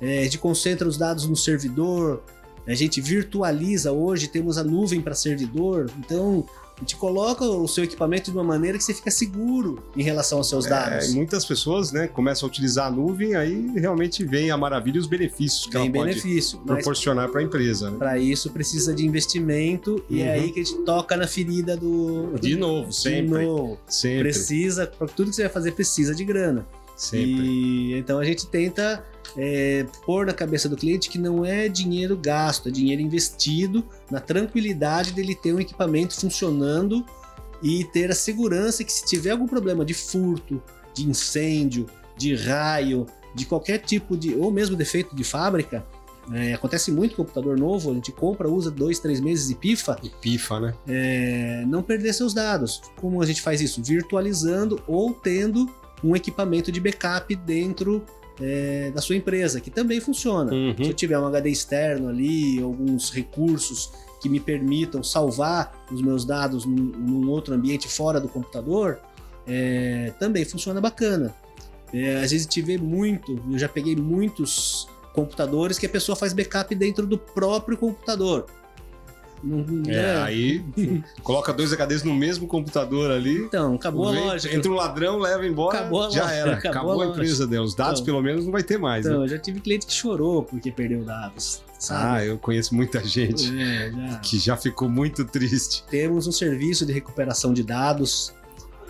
É, 0.00 0.18
a 0.18 0.22
gente 0.24 0.36
concentra 0.38 0.86
os 0.86 0.98
dados 0.98 1.26
no 1.26 1.34
servidor, 1.34 2.22
a 2.66 2.74
gente 2.74 3.00
virtualiza 3.00 3.92
hoje, 3.92 4.28
temos 4.28 4.58
a 4.58 4.64
nuvem 4.64 5.00
para 5.00 5.14
servidor, 5.14 5.90
então 5.98 6.44
A 6.76 6.80
gente 6.80 6.96
coloca 6.96 7.42
o 7.42 7.66
seu 7.66 7.84
equipamento 7.84 8.30
de 8.30 8.36
uma 8.36 8.44
maneira 8.44 8.76
que 8.76 8.84
você 8.84 8.92
fica 8.92 9.10
seguro 9.10 9.82
em 9.96 10.02
relação 10.02 10.36
aos 10.38 10.48
seus 10.48 10.66
dados. 10.66 11.08
É, 11.10 11.12
muitas 11.14 11.42
pessoas, 11.44 11.90
né, 11.90 12.06
começam 12.06 12.46
a 12.46 12.50
utilizar 12.50 12.88
a 12.88 12.90
nuvem, 12.90 13.34
aí 13.34 13.72
realmente 13.76 14.22
vem 14.24 14.50
a 14.50 14.58
maravilha 14.58 14.96
e 14.96 15.00
os 15.00 15.06
benefícios 15.06 15.64
que 15.64 15.72
Tem 15.72 15.82
ela 15.82 15.90
pode 15.92 16.08
benefício. 16.10 16.58
mas 16.66 16.76
proporcionar 16.76 17.30
para 17.30 17.40
a 17.40 17.44
empresa. 17.44 17.90
Né? 17.90 17.96
Para 17.96 18.18
isso 18.18 18.50
precisa 18.50 18.92
de 18.94 19.06
investimento 19.06 20.04
e 20.10 20.20
é 20.20 20.26
Uhum. 20.26 20.32
aí 20.32 20.52
que 20.52 20.60
a 20.60 20.64
gente 20.64 20.78
toca 20.84 21.16
na 21.16 21.26
ferida 21.26 21.76
do. 21.76 22.34
De 22.38 22.56
novo, 22.56 22.90
De 22.90 22.96
sempre. 22.96 23.44
novo. 23.46 23.78
Sempre. 23.88 24.24
Precisa, 24.24 24.86
para 24.86 25.06
tudo 25.06 25.30
que 25.30 25.36
você 25.36 25.42
vai 25.44 25.50
fazer, 25.52 25.72
precisa 25.72 26.14
de 26.14 26.24
grana. 26.24 26.66
Sempre. 26.94 27.46
E 27.46 27.94
então 27.98 28.18
a 28.18 28.24
gente 28.24 28.46
tenta 28.46 29.02
é, 29.36 29.86
pôr 30.04 30.26
na 30.26 30.32
cabeça 30.32 30.68
do 30.68 30.76
cliente 30.76 31.08
que 31.08 31.18
não 31.18 31.44
é 31.44 31.68
dinheiro 31.68 32.16
gasto, 32.16 32.68
é 32.68 32.72
dinheiro 32.72 33.02
investido 33.02 33.84
na 34.10 34.20
tranquilidade 34.20 35.12
dele 35.12 35.34
ter 35.34 35.52
um 35.54 35.60
equipamento 35.60 36.14
funcionando 36.18 37.04
e 37.62 37.84
ter 37.84 38.10
a 38.10 38.14
segurança 38.14 38.84
que 38.84 38.92
se 38.92 39.04
tiver 39.06 39.30
algum 39.30 39.46
problema 39.46 39.84
de 39.84 39.94
furto, 39.94 40.62
de 40.94 41.08
incêndio, 41.08 41.86
de 42.16 42.34
raio, 42.34 43.06
de 43.34 43.44
qualquer 43.46 43.78
tipo 43.78 44.16
de. 44.16 44.34
ou 44.34 44.50
mesmo 44.50 44.76
defeito 44.76 45.14
de 45.14 45.24
fábrica. 45.24 45.84
é, 46.32 46.54
acontece 46.54 46.90
muito 46.90 47.14
com 47.14 47.22
computador 47.22 47.58
novo, 47.58 47.90
a 47.90 47.94
gente 47.94 48.10
compra, 48.12 48.48
usa 48.48 48.70
dois, 48.70 48.98
três 48.98 49.20
meses 49.20 49.48
e 49.50 49.54
pifa, 49.54 49.98
E 50.02 50.08
pifa, 50.08 50.58
né? 50.60 50.74
é, 50.88 51.64
não 51.66 51.82
perder 51.82 52.12
seus 52.12 52.34
dados. 52.34 52.80
Como 52.96 53.22
a 53.22 53.26
gente 53.26 53.40
faz 53.42 53.60
isso? 53.60 53.82
Virtualizando 53.82 54.82
ou 54.86 55.12
tendo 55.12 55.70
um 56.02 56.14
equipamento 56.16 56.70
de 56.72 56.80
backup 56.80 57.34
dentro 57.36 58.04
é, 58.40 58.90
da 58.94 59.00
sua 59.00 59.16
empresa, 59.16 59.60
que 59.60 59.70
também 59.70 60.00
funciona. 60.00 60.52
Uhum. 60.52 60.74
Se 60.76 60.90
eu 60.90 60.94
tiver 60.94 61.18
um 61.18 61.26
HD 61.26 61.50
externo 61.50 62.08
ali, 62.08 62.60
alguns 62.60 63.10
recursos 63.10 63.92
que 64.20 64.28
me 64.28 64.40
permitam 64.40 65.02
salvar 65.02 65.86
os 65.90 66.02
meus 66.02 66.24
dados 66.24 66.64
num, 66.64 66.74
num 66.74 67.30
outro 67.30 67.54
ambiente 67.54 67.88
fora 67.88 68.20
do 68.20 68.28
computador, 68.28 68.98
é, 69.46 70.12
também 70.18 70.44
funciona 70.44 70.80
bacana. 70.80 71.34
É, 71.92 72.16
às 72.16 72.32
vezes 72.32 72.42
gente 72.42 72.60
vê 72.62 72.76
muito, 72.76 73.40
eu 73.50 73.58
já 73.58 73.68
peguei 73.68 73.94
muitos 73.94 74.88
computadores 75.14 75.78
que 75.78 75.86
a 75.86 75.88
pessoa 75.88 76.14
faz 76.16 76.32
backup 76.32 76.74
dentro 76.74 77.06
do 77.06 77.16
próprio 77.16 77.76
computador. 77.76 78.46
É, 79.86 79.90
né? 79.90 80.22
aí 80.22 80.64
coloca 81.22 81.52
dois 81.52 81.72
HDs 81.72 82.02
no 82.02 82.14
mesmo 82.14 82.46
computador 82.46 83.10
ali. 83.10 83.36
Então, 83.36 83.74
acabou 83.74 84.08
a 84.08 84.12
vem- 84.12 84.24
lógica. 84.24 84.54
Entra 84.54 84.70
um 84.70 84.74
ladrão, 84.74 85.18
leva 85.18 85.46
embora, 85.46 85.78
Acabou 85.80 86.04
a 86.04 86.10
já 86.10 86.22
loja, 86.22 86.34
era. 86.34 86.52
acabou 86.54 86.70
Acabou, 86.92 87.02
a 87.02 87.04
a 87.04 87.08
empresa 87.08 87.46
dela. 87.46 87.64
Os 87.64 87.74
dados, 87.74 88.00
Então. 88.00 88.14
pelo 88.14 88.22
menos, 88.22 88.44
não 88.44 88.52
vai 88.52 88.62
ter 88.62 88.78
mais. 88.78 89.04
Então, 89.06 89.18
né? 89.18 89.24
eu 89.24 89.28
já 89.28 89.38
tive 89.38 89.60
cliente 89.60 89.86
que 89.86 89.92
chorou 89.92 90.42
porque 90.42 90.70
perdeu 90.72 91.04
dados. 91.04 91.62
Ah, 91.68 91.72
Sabe? 91.78 92.26
eu 92.28 92.38
conheço 92.38 92.74
muita 92.74 93.04
gente 93.04 93.52
É, 93.60 93.90
já. 93.92 94.18
que 94.20 94.38
já 94.38 94.56
ficou 94.56 94.88
muito 94.88 95.24
triste. 95.24 95.84
Temos 95.90 96.26
um 96.26 96.32
serviço 96.32 96.86
de 96.86 96.92
recuperação 96.92 97.52
de 97.52 97.62
dados 97.62 98.32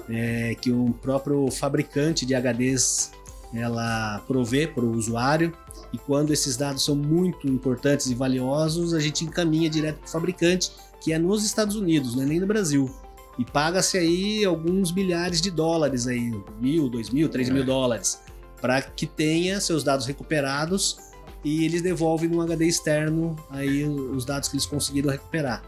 é, 0.09 0.55
que 0.61 0.71
o 0.71 0.95
próprio 1.03 1.51
fabricante 1.51 2.25
de 2.25 2.35
HDs 2.35 3.11
ela 3.61 4.23
provê 4.27 4.67
para 4.67 4.85
o 4.85 4.93
usuário 4.93 5.53
e 5.93 5.99
quando 5.99 6.33
esses 6.33 6.57
dados 6.57 6.85
são 6.85 6.95
muito 6.97 7.47
importantes 7.47 8.07
e 8.07 8.15
valiosos, 8.15 8.93
a 8.95 9.01
gente 9.01 9.25
encaminha 9.25 9.69
direto 9.71 9.99
para 9.99 10.07
o 10.09 10.11
fabricante, 10.11 10.71
que 11.01 11.13
é 11.13 11.19
nos 11.19 11.45
Estados 11.45 11.77
Unidos, 11.77 12.15
não 12.15 12.23
é 12.23 12.27
nem 12.27 12.41
no 12.41 12.47
Brasil. 12.47 12.91
E 13.39 13.45
paga-se 13.45 13.99
aí 13.99 14.45
alguns 14.45 14.93
milhares 14.93 15.41
de 15.41 15.51
dólares 15.51 16.07
aí, 16.07 16.33
mil, 16.61 16.89
dois 16.89 17.11
mil, 17.11 17.29
três 17.29 17.49
mil 17.51 17.63
É. 17.63 17.67
dólares, 17.67 18.19
para 18.61 18.81
que 18.81 19.07
tenha 19.07 19.61
seus 19.61 19.85
dados 19.85 20.07
recuperados 20.07 20.99
e 21.45 21.65
eles 21.65 21.83
devolvem 21.83 22.29
num 22.29 22.41
HD 22.41 22.67
externo 22.67 23.37
aí 23.51 23.85
os 23.85 24.25
dados 24.25 24.49
que 24.49 24.57
eles 24.57 24.67
conseguiram 24.67 25.11
recuperar. 25.11 25.63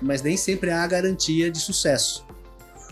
Mas 0.00 0.22
nem 0.22 0.36
sempre 0.36 0.70
há 0.70 0.86
garantia 0.86 1.50
de 1.50 1.58
sucesso. 1.58 2.24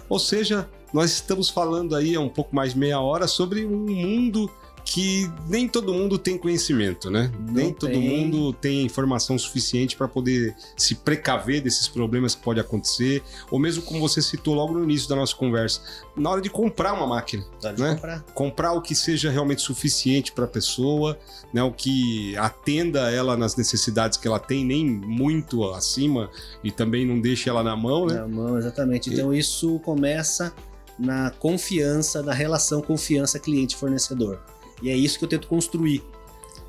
Ou 0.08 0.18
seja, 0.18 0.68
nós 0.96 1.12
estamos 1.12 1.50
falando 1.50 1.94
aí 1.94 2.16
há 2.16 2.20
um 2.20 2.28
pouco 2.28 2.56
mais 2.56 2.72
de 2.72 2.78
meia 2.78 2.98
hora 2.98 3.28
sobre 3.28 3.66
um 3.66 3.86
mundo 3.86 4.50
que 4.82 5.28
nem 5.48 5.66
todo 5.68 5.92
mundo 5.92 6.16
tem 6.16 6.38
conhecimento, 6.38 7.10
né? 7.10 7.30
Não 7.40 7.54
nem 7.54 7.72
todo 7.72 7.90
tem. 7.90 8.08
mundo 8.08 8.52
tem 8.52 8.84
informação 8.84 9.36
suficiente 9.36 9.96
para 9.96 10.06
poder 10.06 10.54
se 10.76 10.94
precaver 10.94 11.60
desses 11.60 11.88
problemas 11.88 12.36
que 12.36 12.42
pode 12.42 12.60
acontecer, 12.60 13.20
ou 13.50 13.58
mesmo 13.58 13.82
como 13.82 13.98
você 13.98 14.22
citou 14.22 14.54
logo 14.54 14.72
no 14.74 14.84
início 14.84 15.08
da 15.08 15.16
nossa 15.16 15.34
conversa, 15.34 15.80
na 16.16 16.30
hora 16.30 16.40
de 16.40 16.48
comprar 16.48 16.92
uma 16.92 17.04
máquina, 17.06 17.44
Né? 17.76 17.94
comprar. 17.96 18.22
comprar 18.32 18.72
o 18.74 18.80
que 18.80 18.94
seja 18.94 19.28
realmente 19.28 19.60
suficiente 19.60 20.30
para 20.30 20.44
a 20.44 20.48
pessoa, 20.48 21.18
né? 21.52 21.64
O 21.64 21.72
que 21.72 22.36
atenda 22.36 23.10
ela 23.10 23.36
nas 23.36 23.56
necessidades 23.56 24.16
que 24.16 24.28
ela 24.28 24.38
tem, 24.38 24.64
nem 24.64 24.86
muito 24.86 25.64
acima 25.64 26.30
e 26.62 26.70
também 26.70 27.04
não 27.04 27.20
deixe 27.20 27.48
ela 27.48 27.64
na 27.64 27.74
mão, 27.74 28.06
né? 28.06 28.14
Na 28.14 28.28
mão, 28.28 28.56
exatamente. 28.56 29.12
Então 29.12 29.34
isso 29.34 29.80
começa 29.80 30.54
na 30.98 31.30
confiança, 31.30 32.22
na 32.22 32.32
relação 32.32 32.80
confiança 32.80 33.38
cliente-fornecedor. 33.38 34.38
E 34.82 34.90
é 34.90 34.96
isso 34.96 35.18
que 35.18 35.24
eu 35.24 35.28
tento 35.28 35.46
construir, 35.48 36.02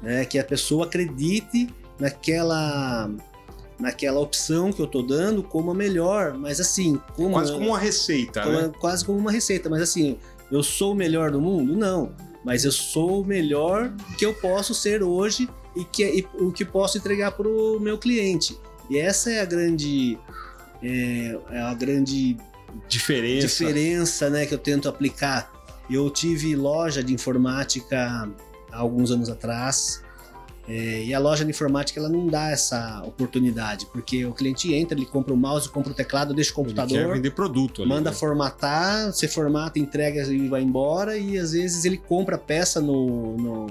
né? 0.01 0.25
Que 0.25 0.37
a 0.39 0.43
pessoa 0.43 0.85
acredite 0.85 1.67
naquela 1.99 3.09
naquela 3.79 4.19
opção 4.19 4.71
que 4.73 4.81
eu 4.81 4.87
tô 4.87 5.03
dando 5.03 5.43
como 5.43 5.69
a 5.69 5.75
melhor, 5.75 6.33
mas 6.35 6.59
assim, 6.59 6.99
como 7.15 7.33
Quase 7.33 7.51
como 7.53 7.67
uma 7.67 7.77
receita, 7.77 8.41
como- 8.41 8.57
né? 8.59 8.71
quase 8.79 9.05
como 9.05 9.19
uma 9.19 9.31
receita, 9.31 9.69
mas 9.69 9.83
assim, 9.83 10.17
eu 10.51 10.63
sou 10.63 10.93
o 10.93 10.95
melhor 10.95 11.29
do 11.29 11.39
mundo? 11.39 11.75
Não, 11.75 12.11
mas 12.43 12.65
eu 12.65 12.71
sou 12.71 13.21
o 13.21 13.25
melhor 13.25 13.93
que 14.17 14.25
eu 14.25 14.33
posso 14.33 14.73
ser 14.73 15.03
hoje 15.03 15.47
e 15.75 15.83
que 15.85 16.03
e 16.03 16.27
o 16.43 16.51
que 16.51 16.65
posso 16.65 16.97
entregar 16.97 17.33
para 17.33 17.47
o 17.47 17.79
meu 17.79 17.99
cliente. 17.99 18.57
E 18.89 18.97
essa 18.97 19.29
é 19.31 19.41
a 19.41 19.45
grande 19.45 20.17
é, 20.81 21.39
é 21.51 21.61
a 21.61 21.73
grande 21.75 22.35
Diferença. 22.87 23.47
diferença 23.47 24.29
né, 24.29 24.45
que 24.45 24.53
eu 24.53 24.57
tento 24.57 24.87
aplicar. 24.89 25.51
Eu 25.89 26.09
tive 26.09 26.55
loja 26.55 27.03
de 27.03 27.13
informática 27.13 28.29
há 28.71 28.77
alguns 28.77 29.09
anos 29.11 29.29
atrás. 29.29 30.01
é, 30.67 31.01
e 31.03 31.13
a 31.13 31.19
loja 31.19 31.45
de 31.45 31.51
informática 31.51 31.97
ela 31.97 32.09
não 32.09 32.27
dá 32.27 32.49
essa 32.51 33.01
oportunidade, 33.05 33.85
porque 33.85 34.25
o 34.25 34.33
cliente 34.33 34.73
entra, 34.73 34.97
ele 34.97 35.05
compra 35.05 35.33
o 35.33 35.37
mouse, 35.37 35.69
compra 35.69 35.93
o 35.93 35.95
teclado, 35.95 36.33
deixa 36.33 36.51
o 36.51 36.59
Ele 36.59 36.73
quer 36.73 36.81
computador, 36.81 37.15
vender 37.15 37.31
produto 37.31 37.81
ali. 37.83 37.89
manda 37.89 38.09
né? 38.09 38.15
formatar, 38.15 39.05
você 39.13 39.29
formata, 39.29 39.79
entrega 39.79 40.21
e 40.23 40.49
vai 40.49 40.61
embora, 40.61 41.17
e 41.17 41.37
às 41.37 41.53
vezes 41.53 41.85
ele 41.85 41.95
compra 41.97 42.37
peça 42.37 42.81
no, 42.81 43.37
no- 43.37 43.67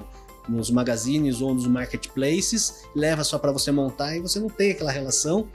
nos 0.49 0.71
magazines 0.71 1.39
ou 1.39 1.53
nos 1.53 1.67
marketplaces, 1.67 2.85
leva 2.95 3.23
só 3.23 3.37
para 3.37 3.51
você 3.51 3.71
montar 3.71 4.15
e 4.15 4.19
você 4.21 4.39
não 4.39 4.49
tem 4.49 4.71
aquela 4.71 4.91
relação. 4.91 5.47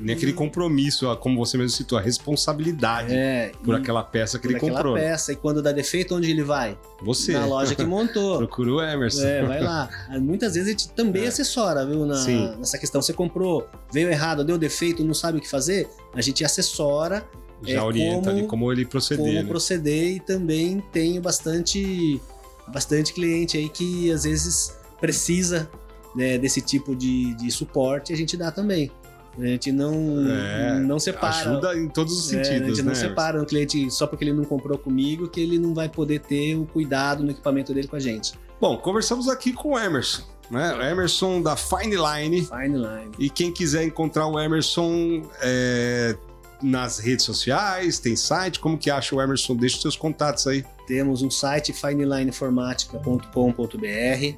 Nem 0.00 0.14
aquele 0.16 0.32
compromisso, 0.32 1.14
como 1.16 1.38
você 1.44 1.56
mesmo 1.56 1.70
citou, 1.76 1.98
a 1.98 2.00
responsabilidade 2.00 3.14
É, 3.14 3.52
por 3.64 3.74
aquela 3.74 4.02
peça 4.02 4.38
que 4.38 4.46
ele 4.46 4.56
aquela 4.56 4.72
comprou. 4.72 4.94
peça. 4.94 5.32
E 5.32 5.36
quando 5.36 5.62
dá 5.62 5.72
defeito, 5.72 6.14
onde 6.14 6.30
ele 6.30 6.42
vai? 6.42 6.78
Você. 7.02 7.32
Na 7.32 7.46
loja 7.46 7.74
que 7.74 7.84
montou. 7.84 8.38
Procura 8.38 8.72
o 8.72 8.80
Emerson. 8.82 9.22
É, 9.26 9.42
vai 9.44 9.60
lá. 9.62 9.88
Muitas 10.20 10.54
vezes 10.54 10.68
a 10.68 10.70
gente 10.72 10.88
também 10.90 11.24
É. 11.24 11.28
assessora, 11.28 11.84
viu? 11.86 12.04
na- 12.06 12.16
Sim. 12.16 12.54
nessa 12.58 12.78
questão. 12.78 13.00
Você 13.02 13.12
comprou, 13.12 13.66
veio 13.92 14.08
errado, 14.10 14.44
deu 14.44 14.58
defeito, 14.58 15.04
não 15.04 15.14
sabe 15.14 15.38
o 15.38 15.40
que 15.40 15.48
fazer, 15.48 15.88
a 16.14 16.20
gente 16.20 16.44
assessora 16.44 17.24
Já 17.62 17.78
é 17.78 17.82
orienta 17.82 18.28
como- 18.30 18.30
ali 18.38 18.46
como 18.46 18.72
ele 18.72 18.84
proceder. 18.84 19.24
como 19.24 19.38
né? 19.38 19.44
proceder 19.44 20.16
e 20.16 20.20
também 20.20 20.82
tenho 20.92 21.20
bastante, 21.22 22.20
bastante 22.68 23.12
cliente 23.12 23.56
aí 23.56 23.68
que 23.68 24.10
às 24.10 24.24
vezes 24.24 24.76
precisa 25.00 25.70
né, 26.14 26.36
desse 26.38 26.60
tipo 26.60 26.94
de, 26.94 27.34
de 27.36 27.50
suporte 27.50 28.12
a 28.12 28.16
gente 28.16 28.36
dá 28.36 28.50
também. 28.50 28.90
A 29.38 29.46
gente 29.46 29.72
não, 29.72 29.94
É, 30.30 30.78
não 30.80 30.98
separa. 30.98 31.50
Ajuda 31.50 31.78
em 31.78 31.88
todos 31.88 32.18
os 32.18 32.30
É, 32.32 32.40
a 32.40 32.44
sentidos, 32.44 32.76
gente 32.76 32.82
né? 32.84 32.88
não 32.90 32.94
separa 32.94 33.40
um 33.40 33.44
cliente 33.46 33.90
só 33.90 34.06
porque 34.06 34.24
ele 34.24 34.34
não 34.34 34.44
comprou 34.44 34.76
comigo 34.76 35.28
que 35.28 35.40
ele 35.40 35.58
não 35.58 35.72
vai 35.72 35.88
poder 35.88 36.20
ter 36.20 36.54
o 36.56 36.66
cuidado 36.66 37.24
no 37.24 37.30
equipamento 37.30 37.72
dele 37.72 37.88
com 37.88 37.96
a 37.96 38.00
gente. 38.00 38.34
Bom, 38.60 38.76
conversamos 38.76 39.28
aqui 39.28 39.52
com 39.52 39.70
o 39.70 39.78
Emerson, 39.78 40.22
né? 40.50 40.74
O 40.74 40.82
Emerson 40.82 41.40
da 41.40 41.56
Fine 41.56 41.96
Line. 41.96 42.42
Fine 42.46 42.76
line. 42.76 43.10
E 43.18 43.30
quem 43.30 43.50
quiser 43.52 43.84
encontrar 43.84 44.26
o 44.26 44.38
Emerson 44.38 45.22
é, 45.40 46.14
nas 46.62 46.98
redes 46.98 47.24
sociais, 47.24 47.98
tem 47.98 48.14
site, 48.14 48.60
como 48.60 48.76
que 48.78 48.90
acha 48.90 49.16
o 49.16 49.20
Emerson? 49.22 49.56
Deixa 49.56 49.76
os 49.76 49.82
seus 49.82 49.96
contatos 49.96 50.46
aí. 50.46 50.62
Temos 50.86 51.22
um 51.22 51.30
site 51.30 51.72
finelineformatica.com.br. 51.72 54.36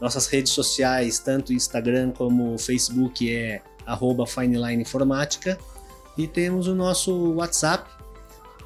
Nossas 0.00 0.28
redes 0.28 0.52
sociais, 0.52 1.18
tanto 1.18 1.52
Instagram 1.52 2.12
como 2.12 2.56
Facebook, 2.56 3.28
é 3.34 3.60
arroba 3.88 4.26
finelineformática. 4.26 5.58
E 6.16 6.26
temos 6.26 6.66
o 6.66 6.74
nosso 6.74 7.34
WhatsApp, 7.34 7.90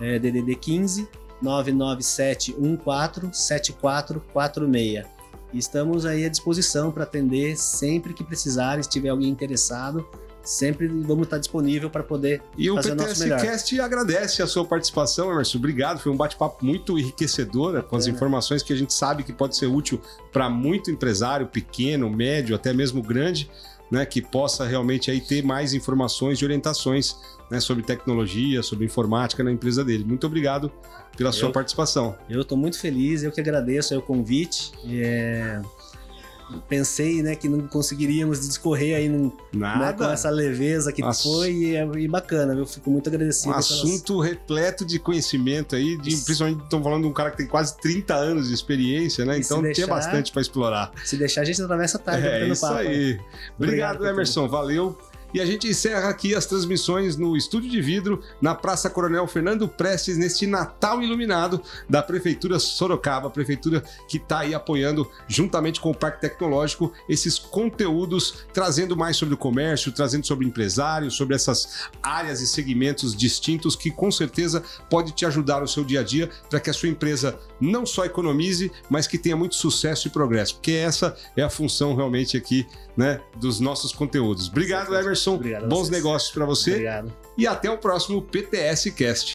é 0.00 0.18
DDD 0.18 0.56
15 0.56 1.08
99714 1.40 3.30
7446. 3.32 5.06
E 5.52 5.58
estamos 5.58 6.06
aí 6.06 6.24
à 6.24 6.28
disposição 6.28 6.90
para 6.90 7.02
atender 7.04 7.56
sempre 7.56 8.14
que 8.14 8.24
precisarem, 8.24 8.82
se 8.82 8.88
tiver 8.88 9.10
alguém 9.10 9.28
interessado, 9.28 10.08
sempre 10.42 10.88
vamos 10.88 11.24
estar 11.24 11.38
disponível 11.38 11.88
para 11.88 12.02
poder 12.02 12.42
E 12.56 12.70
o 12.70 12.74
Fazer 12.76 12.92
o 12.92 12.96
PTS. 12.96 13.28
Cast 13.40 13.80
agradece 13.80 14.42
a 14.42 14.46
sua 14.46 14.64
participação, 14.64 15.30
Emerson. 15.32 15.58
Obrigado, 15.58 15.98
foi 16.00 16.10
um 16.10 16.16
bate-papo 16.16 16.64
muito 16.64 16.98
enriquecedor, 16.98 17.72
né, 17.72 17.82
com 17.82 17.96
as 17.96 18.06
informações 18.06 18.62
que 18.62 18.72
a 18.72 18.76
gente 18.76 18.92
sabe 18.92 19.22
que 19.22 19.32
pode 19.32 19.56
ser 19.56 19.66
útil 19.66 20.00
para 20.32 20.50
muito 20.50 20.90
empresário, 20.90 21.46
pequeno, 21.46 22.10
médio, 22.10 22.54
até 22.54 22.72
mesmo 22.72 23.02
grande. 23.02 23.48
né, 23.92 24.06
que 24.06 24.22
possa 24.22 24.64
realmente 24.64 25.10
aí 25.10 25.20
ter 25.20 25.44
mais 25.44 25.74
informações 25.74 26.38
e 26.38 26.44
orientações 26.46 27.14
né, 27.50 27.60
sobre 27.60 27.82
tecnologia, 27.82 28.62
sobre 28.62 28.86
informática 28.86 29.44
na 29.44 29.52
empresa 29.52 29.84
dele. 29.84 30.02
Muito 30.02 30.26
obrigado 30.26 30.72
pela 31.14 31.28
eu, 31.28 31.34
sua 31.34 31.52
participação. 31.52 32.16
Eu 32.26 32.40
estou 32.40 32.56
muito 32.56 32.78
feliz, 32.78 33.22
eu 33.22 33.30
que 33.30 33.38
agradeço 33.38 33.94
o 33.98 34.00
convite. 34.00 34.72
É 34.88 35.60
pensei 36.68 37.22
né, 37.22 37.34
que 37.34 37.48
não 37.48 37.66
conseguiríamos 37.66 38.46
discorrer 38.46 38.96
aí 38.96 39.08
num, 39.08 39.32
né, 39.52 39.92
com 39.96 40.04
essa 40.04 40.30
leveza 40.30 40.92
que 40.92 41.02
Nossa. 41.02 41.22
foi 41.22 41.52
e, 41.52 41.76
é, 41.76 41.84
e 41.96 42.08
bacana, 42.08 42.54
eu 42.54 42.66
fico 42.66 42.90
muito 42.90 43.08
agradecido. 43.08 43.54
Um 43.54 43.56
assunto 43.56 44.14
pelas... 44.14 44.28
repleto 44.28 44.84
de 44.84 44.98
conhecimento 44.98 45.76
aí, 45.76 45.96
de, 45.96 46.16
principalmente 46.16 46.62
estão 46.62 46.82
falando 46.82 47.02
de 47.02 47.08
um 47.08 47.12
cara 47.12 47.30
que 47.30 47.38
tem 47.38 47.46
quase 47.46 47.76
30 47.78 48.14
anos 48.14 48.48
de 48.48 48.54
experiência, 48.54 49.24
né? 49.24 49.36
E 49.36 49.40
então 49.40 49.62
deixar, 49.62 49.74
tinha 49.74 49.86
bastante 49.86 50.32
para 50.32 50.42
explorar. 50.42 50.92
Se 51.04 51.16
deixar, 51.16 51.42
a 51.42 51.44
gente 51.44 51.60
atravessa 51.62 51.98
a 51.98 52.00
tarde. 52.00 52.26
É 52.26 52.48
isso 52.48 52.60
papo, 52.60 52.78
aí. 52.78 53.18
Obrigado, 53.56 53.96
Obrigado 53.96 54.06
Emerson. 54.06 54.48
Valeu. 54.48 54.96
E 55.34 55.40
a 55.40 55.46
gente 55.46 55.68
encerra 55.68 56.08
aqui 56.08 56.34
as 56.34 56.46
transmissões 56.46 57.16
no 57.16 57.36
Estúdio 57.36 57.70
de 57.70 57.80
Vidro, 57.80 58.22
na 58.40 58.54
Praça 58.54 58.90
Coronel 58.90 59.26
Fernando 59.26 59.66
Prestes, 59.66 60.18
neste 60.18 60.46
Natal 60.46 61.02
iluminado 61.02 61.62
da 61.88 62.02
Prefeitura 62.02 62.58
Sorocaba, 62.58 63.30
prefeitura 63.30 63.82
que 64.08 64.18
está 64.18 64.40
aí 64.40 64.54
apoiando, 64.54 65.10
juntamente 65.26 65.80
com 65.80 65.90
o 65.90 65.96
Parque 65.96 66.20
Tecnológico, 66.20 66.92
esses 67.08 67.38
conteúdos, 67.38 68.44
trazendo 68.52 68.96
mais 68.96 69.16
sobre 69.16 69.34
o 69.34 69.38
comércio, 69.38 69.90
trazendo 69.92 70.26
sobre 70.26 70.46
empresários, 70.46 71.14
sobre 71.14 71.34
essas 71.34 71.88
áreas 72.02 72.40
e 72.40 72.46
segmentos 72.46 73.16
distintos 73.16 73.74
que 73.74 73.90
com 73.90 74.10
certeza 74.10 74.62
pode 74.90 75.12
te 75.12 75.24
ajudar 75.24 75.60
no 75.60 75.68
seu 75.68 75.84
dia 75.84 76.00
a 76.00 76.04
dia 76.04 76.30
para 76.50 76.60
que 76.60 76.70
a 76.70 76.74
sua 76.74 76.88
empresa 76.88 77.38
não 77.62 77.86
só 77.86 78.04
economize, 78.04 78.70
mas 78.90 79.06
que 79.06 79.16
tenha 79.16 79.36
muito 79.36 79.54
sucesso 79.54 80.08
e 80.08 80.10
progresso, 80.10 80.54
porque 80.56 80.72
essa 80.72 81.16
é 81.36 81.42
a 81.42 81.48
função 81.48 81.94
realmente 81.94 82.36
aqui 82.36 82.66
né, 82.96 83.20
dos 83.36 83.60
nossos 83.60 83.92
conteúdos. 83.92 84.48
Obrigado, 84.48 84.94
Emerson. 84.94 85.36
Obrigado 85.36 85.68
Bons 85.68 85.88
negócios 85.88 86.32
para 86.32 86.44
você. 86.44 86.72
Obrigado. 86.72 87.12
E 87.38 87.46
até 87.46 87.70
o 87.70 87.78
próximo 87.78 88.20
PTS 88.20 88.90
Cast. 88.90 89.30